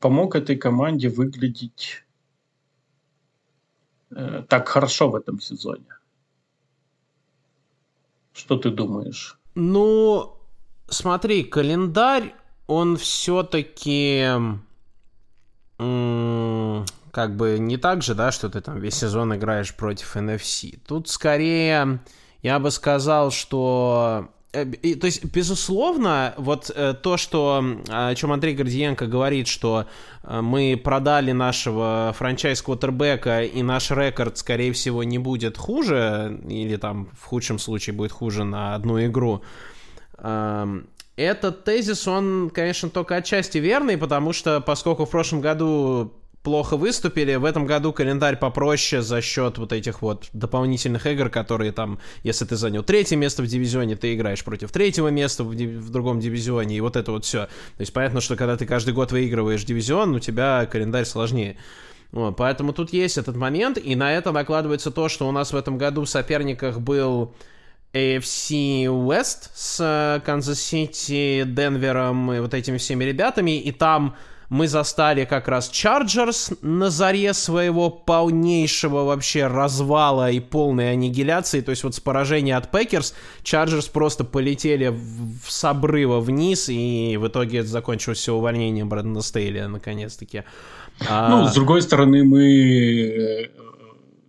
помог 0.00 0.34
этой 0.34 0.56
команде 0.56 1.08
выглядеть 1.08 2.04
э, 4.10 4.42
так 4.48 4.68
хорошо 4.68 5.10
в 5.10 5.14
этом 5.14 5.40
сезоне? 5.40 5.86
Что 8.32 8.58
ты 8.58 8.70
думаешь? 8.70 9.38
Ну, 9.54 10.36
смотри, 10.88 11.44
календарь, 11.44 12.34
он 12.66 12.96
все-таки 12.96 14.26
как 17.16 17.34
бы 17.34 17.58
не 17.58 17.78
так 17.78 18.02
же, 18.02 18.14
да, 18.14 18.30
что 18.30 18.48
ты 18.48 18.60
там 18.60 18.78
весь 18.78 18.94
сезон 18.94 19.34
играешь 19.34 19.74
против 19.74 20.16
NFC. 20.16 20.78
Тут 20.86 21.08
скорее 21.08 22.00
я 22.42 22.58
бы 22.58 22.70
сказал, 22.70 23.30
что 23.30 24.28
Э, 24.56 24.64
то 24.64 25.06
есть, 25.06 25.24
безусловно, 25.24 26.34
вот 26.38 26.70
э, 26.74 26.94
то, 26.94 27.16
что, 27.16 27.62
о 27.88 28.14
чем 28.14 28.32
Андрей 28.32 28.54
Гордиенко 28.54 29.06
говорит, 29.06 29.48
что 29.48 29.86
э, 30.22 30.40
мы 30.40 30.80
продали 30.82 31.32
нашего 31.32 32.14
франчайз-квотербека, 32.18 33.42
и 33.42 33.62
наш 33.62 33.90
рекорд, 33.90 34.38
скорее 34.38 34.72
всего, 34.72 35.04
не 35.04 35.18
будет 35.18 35.58
хуже, 35.58 36.40
или 36.48 36.76
там 36.76 37.10
в 37.20 37.24
худшем 37.26 37.58
случае 37.58 37.94
будет 37.94 38.12
хуже 38.12 38.44
на 38.44 38.74
одну 38.74 39.04
игру, 39.04 39.42
эм, 40.18 40.88
этот 41.16 41.64
тезис, 41.64 42.06
он, 42.06 42.50
конечно, 42.50 42.90
только 42.90 43.16
отчасти 43.16 43.58
верный, 43.58 43.96
потому 43.96 44.32
что, 44.32 44.60
поскольку 44.60 45.06
в 45.06 45.10
прошлом 45.10 45.40
году 45.40 46.12
плохо 46.46 46.76
выступили. 46.76 47.34
В 47.34 47.44
этом 47.44 47.66
году 47.66 47.92
календарь 47.92 48.36
попроще 48.36 49.02
за 49.02 49.20
счет 49.20 49.58
вот 49.58 49.72
этих 49.72 50.00
вот 50.00 50.28
дополнительных 50.32 51.04
игр, 51.04 51.28
которые 51.28 51.72
там, 51.72 51.98
если 52.22 52.44
ты 52.44 52.54
занял 52.54 52.84
третье 52.84 53.16
место 53.16 53.42
в 53.42 53.48
дивизионе, 53.48 53.96
ты 53.96 54.14
играешь 54.14 54.44
против 54.44 54.70
третьего 54.70 55.08
места 55.08 55.42
в, 55.42 55.48
в 55.48 55.90
другом 55.90 56.20
дивизионе, 56.20 56.76
и 56.76 56.80
вот 56.80 56.94
это 56.94 57.10
вот 57.10 57.24
все. 57.24 57.46
То 57.46 57.80
есть 57.80 57.92
понятно, 57.92 58.20
что 58.20 58.36
когда 58.36 58.56
ты 58.56 58.64
каждый 58.64 58.94
год 58.94 59.10
выигрываешь 59.10 59.64
дивизион, 59.64 60.14
у 60.14 60.20
тебя 60.20 60.68
календарь 60.70 61.04
сложнее. 61.04 61.56
Вот, 62.12 62.36
поэтому 62.36 62.72
тут 62.72 62.92
есть 62.92 63.18
этот 63.18 63.34
момент, 63.34 63.76
и 63.76 63.96
на 63.96 64.12
это 64.12 64.30
накладывается 64.30 64.92
то, 64.92 65.08
что 65.08 65.28
у 65.28 65.32
нас 65.32 65.52
в 65.52 65.56
этом 65.56 65.78
году 65.78 66.04
в 66.04 66.08
соперниках 66.08 66.78
был 66.78 67.34
AFC 67.92 68.84
West 68.84 69.50
с 69.52 70.22
Канзас-Сити, 70.24 71.42
Денвером 71.44 72.32
и 72.32 72.38
вот 72.38 72.54
этими 72.54 72.76
всеми 72.76 73.02
ребятами, 73.02 73.58
и 73.58 73.72
там 73.72 74.14
мы 74.48 74.68
застали 74.68 75.24
как 75.24 75.48
раз 75.48 75.68
Chargers 75.68 76.52
на 76.62 76.90
заре 76.90 77.34
своего 77.34 77.90
полнейшего 77.90 79.04
вообще 79.04 79.46
развала 79.46 80.30
и 80.30 80.40
полной 80.40 80.92
аннигиляции. 80.92 81.60
То 81.60 81.70
есть 81.70 81.84
вот 81.84 81.94
с 81.94 82.00
поражения 82.00 82.56
от 82.56 82.70
Packers 82.70 83.14
Chargers 83.42 83.88
просто 83.88 84.24
полетели 84.24 84.88
в, 84.88 85.50
с 85.50 85.64
обрыва 85.64 86.20
вниз, 86.20 86.68
и 86.68 87.16
в 87.16 87.28
итоге 87.28 87.62
закончилось 87.62 88.18
все 88.18 88.34
увольнением 88.34 88.88
Брэдона 88.88 89.22
Стейли, 89.22 89.60
наконец-таки. 89.60 90.44
Ну, 91.00 91.06
а... 91.08 91.48
с 91.48 91.54
другой 91.54 91.82
стороны, 91.82 92.24
мы 92.24 92.44
э, 92.44 93.48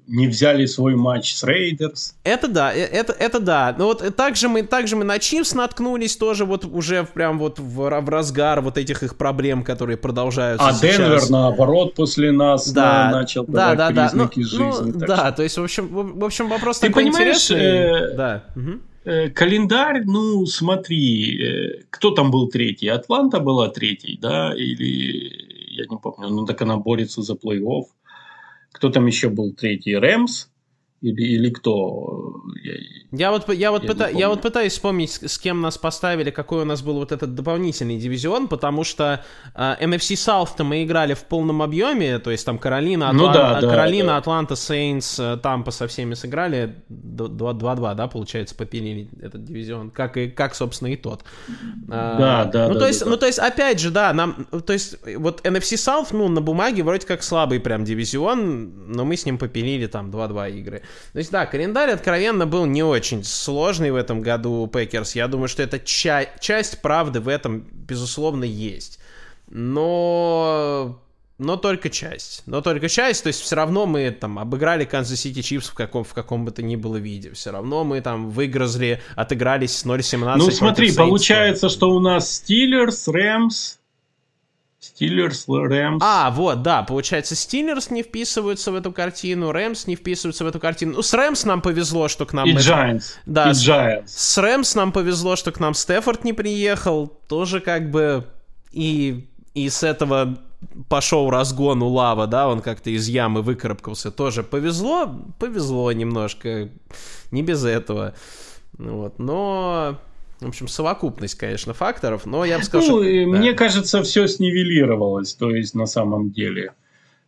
не 0.07 0.27
взяли 0.27 0.65
свой 0.65 0.95
матч 0.95 1.35
с 1.35 1.43
Raiders. 1.43 2.15
Это 2.23 2.47
да, 2.47 2.73
э, 2.73 2.79
это, 2.79 3.13
это 3.13 3.39
да. 3.39 3.75
Но 3.77 3.87
вот 3.87 4.15
также 4.15 4.47
мы, 4.47 4.63
также 4.63 4.95
мы 4.95 5.03
на 5.03 5.19
Chiefs 5.19 5.53
наткнулись 5.53 6.15
тоже 6.17 6.45
вот 6.45 6.65
уже 6.65 7.03
прям 7.03 7.37
вот 7.39 7.59
в, 7.59 7.89
в 7.89 8.09
разгар 8.09 8.61
вот 8.61 8.77
этих 8.77 9.03
их 9.03 9.17
проблем, 9.17 9.63
которые 9.63 9.97
продолжаются 9.97 10.67
А 10.67 10.73
сейчас. 10.73 10.97
Денвер, 10.97 11.29
наоборот, 11.29 11.93
после 11.93 12.31
нас 12.31 12.71
да, 12.71 13.09
на, 13.11 13.19
начал 13.19 13.45
да, 13.45 13.75
давать 13.75 13.95
да, 13.95 14.03
признаки 14.03 14.43
да. 14.43 14.57
Ну, 14.57 14.71
жизни. 14.71 14.91
Ну, 14.93 14.99
да, 14.99 15.17
что... 15.17 15.31
то 15.31 15.43
есть, 15.43 15.57
в 15.57 15.63
общем, 15.63 15.87
в, 15.87 16.19
в 16.19 16.23
общем 16.23 16.49
вопрос 16.49 16.79
Ты 16.79 16.87
такой 16.87 17.05
понимаешь, 17.05 17.51
интересный. 17.51 17.57
Э, 17.57 18.15
да. 18.15 18.43
Угу. 18.55 18.71
Э, 19.05 19.29
календарь, 19.29 20.03
ну, 20.05 20.45
смотри, 20.45 21.41
э, 21.41 21.83
кто 21.89 22.11
там 22.11 22.31
был 22.31 22.49
третий? 22.49 22.87
Атланта 22.87 23.39
была 23.39 23.69
третий, 23.69 24.17
да, 24.21 24.53
или 24.53 25.47
я 25.77 25.85
не 25.89 25.97
помню, 25.97 26.29
ну 26.29 26.45
так 26.45 26.61
она 26.61 26.77
борется 26.77 27.21
за 27.21 27.33
плей-офф. 27.33 27.85
Кто 28.71 28.89
там 28.89 29.05
еще 29.05 29.29
был 29.29 29.53
третий? 29.53 29.95
Рэмс? 29.95 30.47
Или, 31.01 31.21
или 31.21 31.49
кто? 31.51 32.41
Я, 32.63 32.73
я 33.11 33.31
вот, 33.31 33.53
я, 33.53 33.69
вот 33.69 33.83
я, 33.83 33.87
пыта, 33.87 34.09
я 34.09 34.29
вот 34.29 34.41
пытаюсь 34.41 34.73
вспомнить, 34.73 35.11
с 35.11 35.37
кем 35.37 35.61
нас 35.61 35.77
поставили, 35.77 36.31
какой 36.31 36.63
у 36.63 36.65
нас 36.65 36.81
был 36.81 36.95
вот 36.95 37.11
этот 37.11 37.35
дополнительный 37.35 37.99
дивизион, 37.99 38.47
потому 38.47 38.83
что 38.83 39.23
э, 39.53 39.75
NFC 39.79 40.15
South-то 40.15 40.63
мы 40.63 40.83
играли 40.83 41.13
в 41.13 41.23
полном 41.25 41.61
объеме, 41.61 42.17
то 42.17 42.31
есть 42.31 42.43
там 42.47 42.57
Каролина, 42.57 43.13
ну 43.13 43.29
Атлан... 43.29 43.55
ну, 43.55 43.61
да, 43.61 43.67
Каролина 43.67 44.07
да. 44.07 44.17
Атланта, 44.17 44.55
Сейнс, 44.55 45.19
э, 45.19 45.37
Тампа 45.37 45.69
со 45.69 45.87
всеми 45.87 46.15
сыграли, 46.15 46.75
2-2, 46.89 47.93
да, 47.93 48.07
получается, 48.07 48.55
попилили 48.55 49.07
этот 49.21 49.45
дивизион, 49.45 49.91
как, 49.91 50.17
и, 50.17 50.29
как 50.31 50.55
собственно, 50.55 50.89
и 50.89 50.95
тот. 50.95 51.23
Да, 51.87 52.41
а, 52.41 52.45
да, 52.45 52.67
ну, 52.69 52.73
да, 52.73 52.79
то 52.79 52.87
есть, 52.87 53.01
да. 53.01 53.09
Ну, 53.11 53.17
то 53.17 53.27
есть, 53.27 53.37
опять 53.37 53.79
же, 53.79 53.91
да, 53.91 54.13
нам, 54.13 54.47
то 54.65 54.73
есть, 54.73 54.97
вот 55.15 55.45
NFC 55.45 55.75
South, 55.75 56.07
ну, 56.11 56.27
на 56.27 56.41
бумаге 56.41 56.81
вроде 56.81 57.05
как 57.05 57.21
слабый 57.21 57.59
прям 57.59 57.83
дивизион, 57.83 58.91
но 58.91 59.05
мы 59.05 59.15
с 59.15 59.27
ним 59.27 59.37
попилили 59.37 59.85
там 59.85 60.09
2-2 60.09 60.57
игры. 60.57 60.81
То 61.13 61.19
есть, 61.19 61.31
да, 61.31 61.45
календарь 61.45 61.91
откровенно 61.91 62.45
был 62.45 62.65
не 62.65 62.83
очень 62.83 63.23
сложный 63.23 63.91
в 63.91 63.95
этом 63.95 64.21
году 64.21 64.61
у 64.61 64.67
Packers. 64.67 65.15
Я 65.15 65.27
думаю, 65.27 65.47
что 65.47 65.63
это 65.63 65.79
ча- 65.79 66.29
часть 66.39 66.81
правды 66.81 67.19
в 67.19 67.27
этом, 67.27 67.65
безусловно, 67.71 68.43
есть. 68.43 68.99
Но 69.49 70.99
но 71.37 71.55
только 71.55 71.89
часть. 71.91 72.41
Но 72.47 72.61
только 72.61 72.89
часть, 72.89 73.21
то 73.23 73.27
есть 73.27 73.41
все 73.41 73.55
равно 73.55 73.85
мы 73.85 74.09
там 74.09 74.39
обыграли 74.39 74.85
Канзас 74.85 75.19
Сити 75.19 75.43
Chiefs 75.43 75.69
в 75.69 75.75
каком, 75.75 76.03
в 76.03 76.13
каком 76.13 76.45
бы 76.45 76.51
то 76.51 76.63
ни 76.63 76.75
было 76.75 76.97
виде. 76.97 77.31
Все 77.33 77.51
равно 77.51 77.83
мы 77.83 78.01
там 78.01 78.31
выиграли, 78.31 79.01
отыгрались 79.15 79.77
с 79.77 79.85
0-17. 79.85 80.35
Ну 80.37 80.49
смотри, 80.49 80.91
получается, 80.95 81.69
что 81.69 81.91
у 81.91 81.99
нас 81.99 82.37
Стиллерс, 82.37 83.07
Рэмс, 83.07 83.76
Стиллерс, 84.79 85.45
Рэмс. 85.47 86.01
А, 86.03 86.29
вот, 86.29 86.61
да, 86.61 86.83
получается, 86.83 87.35
Стиллерс 87.35 87.89
не 87.89 88.03
вписываются 88.03 88.71
в 88.71 88.75
эту 88.75 88.91
картину, 88.91 89.51
Рэмс 89.51 89.87
не 89.87 89.95
вписываются 89.95 90.43
в 90.43 90.47
эту 90.47 90.59
картину. 90.59 90.93
Ну, 90.93 91.01
с 91.01 91.13
Рэмс 91.13 91.45
нам 91.45 91.61
повезло, 91.61 92.07
что 92.07 92.25
к 92.25 92.33
нам... 92.33 92.47
И 92.47 92.53
Giants. 92.53 93.15
Да, 93.25 93.49
и 93.49 93.53
Giants. 93.53 94.07
С, 94.07 94.33
с 94.33 94.37
Рэмс 94.37 94.75
нам 94.75 94.91
повезло, 94.91 95.35
что 95.35 95.51
к 95.51 95.59
нам 95.59 95.73
Стефорд 95.73 96.23
не 96.23 96.33
приехал. 96.33 97.07
Тоже 97.07 97.59
как 97.59 97.89
бы... 97.89 98.27
И, 98.71 99.27
и 99.55 99.69
с 99.69 99.81
этого 99.81 100.37
пошел 100.89 101.29
разгон 101.29 101.81
у 101.81 101.87
Лава, 101.87 102.27
да, 102.27 102.47
он 102.47 102.61
как-то 102.61 102.91
из 102.91 103.07
ямы 103.07 103.41
выкарабкался. 103.41 104.11
Тоже 104.11 104.43
повезло, 104.43 105.09
повезло 105.39 105.91
немножко. 105.91 106.69
Не 107.31 107.41
без 107.41 107.65
этого. 107.65 108.13
Вот, 108.77 109.17
но 109.17 109.97
в 110.39 110.47
общем, 110.47 110.67
совокупность, 110.67 111.35
конечно, 111.35 111.73
факторов, 111.73 112.25
но 112.25 112.45
я 112.45 112.59
бы 112.59 112.63
сказал, 112.63 112.97
ну, 112.97 113.03
что... 113.03 113.27
Мне 113.27 113.51
да. 113.51 113.57
кажется, 113.57 114.03
все 114.03 114.27
снивелировалось, 114.27 115.33
то 115.33 115.49
есть 115.49 115.73
на 115.73 115.87
самом 115.87 116.31
деле, 116.31 116.73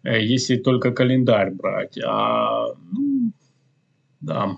э, 0.03 0.22
если 0.22 0.57
только 0.57 0.91
календарь 0.91 1.51
брать. 1.51 1.97
А, 2.05 2.68
ну, 2.91 3.32
да. 4.22 4.57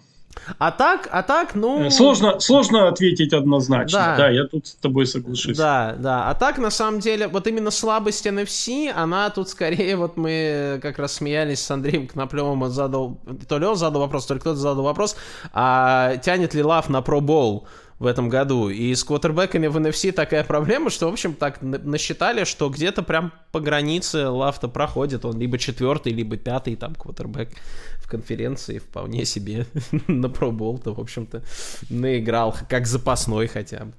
А 0.57 0.71
так, 0.71 1.07
а 1.11 1.23
так, 1.23 1.55
ну... 1.55 1.85
Э, 1.85 1.91
сложно, 1.91 2.39
сложно 2.39 2.87
ответить 2.87 3.33
однозначно. 3.33 3.99
Да. 3.99 4.17
да, 4.17 4.29
я 4.29 4.45
тут 4.45 4.67
с 4.67 4.75
тобой 4.75 5.05
соглашусь. 5.05 5.57
Да, 5.57 5.95
да. 5.97 6.29
А 6.29 6.33
так, 6.33 6.57
на 6.57 6.71
самом 6.71 6.99
деле, 6.99 7.27
вот 7.27 7.47
именно 7.47 7.71
слабость 7.71 8.25
NFC, 8.25 8.91
она 8.91 9.29
тут 9.29 9.49
скорее, 9.49 9.95
вот 9.95 10.17
мы 10.17 10.79
как 10.81 10.99
раз 10.99 11.13
смеялись 11.13 11.59
с 11.59 11.71
Андреем 11.71 12.07
Кноплевым, 12.07 12.61
он 12.63 12.71
задал, 12.71 13.19
то 13.47 13.59
ли 13.59 13.65
он 13.65 13.75
задал 13.75 14.01
вопрос, 14.01 14.25
то 14.25 14.33
ли 14.33 14.39
кто-то 14.39 14.57
задал 14.57 14.83
вопрос, 14.83 15.15
а 15.53 16.17
тянет 16.17 16.53
ли 16.53 16.63
Лав 16.63 16.89
на 16.89 16.99
Pro 16.99 17.19
Bowl? 17.19 17.63
В 18.01 18.07
этом 18.07 18.29
году. 18.29 18.69
И 18.69 18.95
с 18.95 19.03
квотербеками 19.03 19.67
в 19.67 19.77
NFC 19.77 20.11
такая 20.11 20.43
проблема, 20.43 20.89
что, 20.89 21.07
в 21.07 21.13
общем, 21.13 21.35
так 21.35 21.61
насчитали, 21.61 22.45
что 22.45 22.67
где-то 22.69 23.03
прям 23.03 23.31
по 23.51 23.59
границе 23.59 24.27
Лафта 24.27 24.67
проходит. 24.67 25.23
Он 25.23 25.37
либо 25.37 25.59
четвертый, 25.59 26.11
либо 26.11 26.35
пятый 26.35 26.75
там 26.75 26.95
квотербек 26.95 27.49
в 27.97 28.09
конференции 28.09 28.79
вполне 28.79 29.23
себе 29.23 29.67
на 30.07 30.29
пробол-то, 30.29 30.95
в 30.95 30.99
общем-то, 30.99 31.43
наиграл, 31.91 32.55
как 32.67 32.87
запасной 32.87 33.45
хотя 33.45 33.85
бы. 33.85 33.93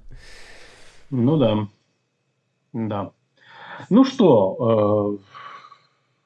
Ну 1.10 1.36
да. 1.36 1.68
Да. 2.72 3.12
Ну 3.88 4.04
что, 4.04 5.20
э, 5.20 5.24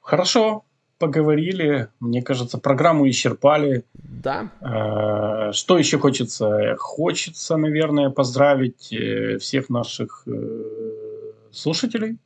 хорошо, 0.00 0.64
поговорили. 0.98 1.88
Мне 2.00 2.22
кажется, 2.22 2.58
программу 2.58 3.08
исчерпали. 3.08 3.84
Да. 3.94 4.50
Э, 4.60 5.52
что 5.52 5.78
еще 5.78 5.98
хочется? 5.98 6.76
Хочется, 6.78 7.56
наверное, 7.56 8.10
поздравить 8.10 8.92
э, 8.92 9.38
всех 9.38 9.68
наших 9.68 10.22
э, 10.26 11.32
слушателей. 11.52 12.18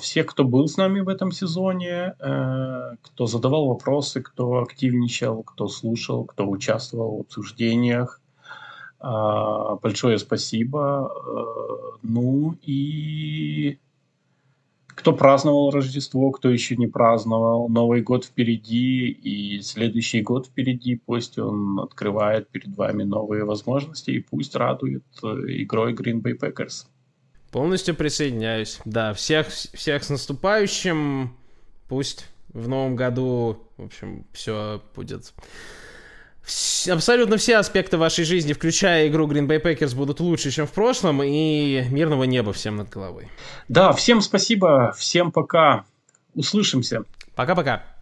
Всех, 0.00 0.26
кто 0.26 0.42
был 0.42 0.66
с 0.66 0.76
нами 0.76 0.98
в 0.98 1.08
этом 1.08 1.30
сезоне, 1.30 2.16
кто 2.18 3.26
задавал 3.26 3.68
вопросы, 3.68 4.20
кто 4.20 4.58
активничал, 4.58 5.44
кто 5.44 5.68
слушал, 5.68 6.24
кто 6.24 6.44
участвовал 6.48 7.18
в 7.18 7.20
обсуждениях. 7.20 8.20
Большое 8.98 10.18
спасибо. 10.18 11.08
Ну 12.02 12.58
и 12.62 13.78
кто 14.94 15.12
праздновал 15.12 15.70
Рождество, 15.70 16.30
кто 16.30 16.50
еще 16.50 16.76
не 16.76 16.86
праздновал. 16.86 17.68
Новый 17.68 18.02
год 18.02 18.24
впереди 18.24 19.08
и 19.08 19.60
следующий 19.60 20.22
год 20.22 20.46
впереди. 20.46 20.96
Пусть 20.96 21.38
он 21.38 21.80
открывает 21.80 22.48
перед 22.48 22.76
вами 22.76 23.02
новые 23.02 23.44
возможности 23.44 24.10
и 24.10 24.20
пусть 24.20 24.54
радует 24.54 25.04
э, 25.22 25.26
игрой 25.26 25.94
Green 25.94 26.22
Bay 26.22 26.38
Packers. 26.38 26.86
Полностью 27.50 27.94
присоединяюсь. 27.94 28.80
Да, 28.84 29.14
всех, 29.14 29.48
всех 29.48 30.04
с 30.04 30.10
наступающим. 30.10 31.34
Пусть 31.88 32.26
в 32.52 32.68
новом 32.68 32.96
году, 32.96 33.58
в 33.76 33.84
общем, 33.84 34.26
все 34.32 34.80
будет 34.94 35.32
абсолютно 36.90 37.36
все 37.36 37.56
аспекты 37.56 37.96
вашей 37.96 38.24
жизни, 38.24 38.52
включая 38.52 39.08
игру 39.08 39.26
Green 39.26 39.46
Bay 39.46 39.62
Packers, 39.62 39.94
будут 39.94 40.20
лучше, 40.20 40.50
чем 40.50 40.66
в 40.66 40.72
прошлом, 40.72 41.22
и 41.22 41.84
мирного 41.90 42.24
неба 42.24 42.52
всем 42.52 42.76
над 42.76 42.90
головой. 42.90 43.28
Да, 43.68 43.92
всем 43.92 44.20
спасибо, 44.20 44.94
всем 44.96 45.32
пока, 45.32 45.84
услышимся. 46.34 47.04
Пока-пока. 47.34 47.93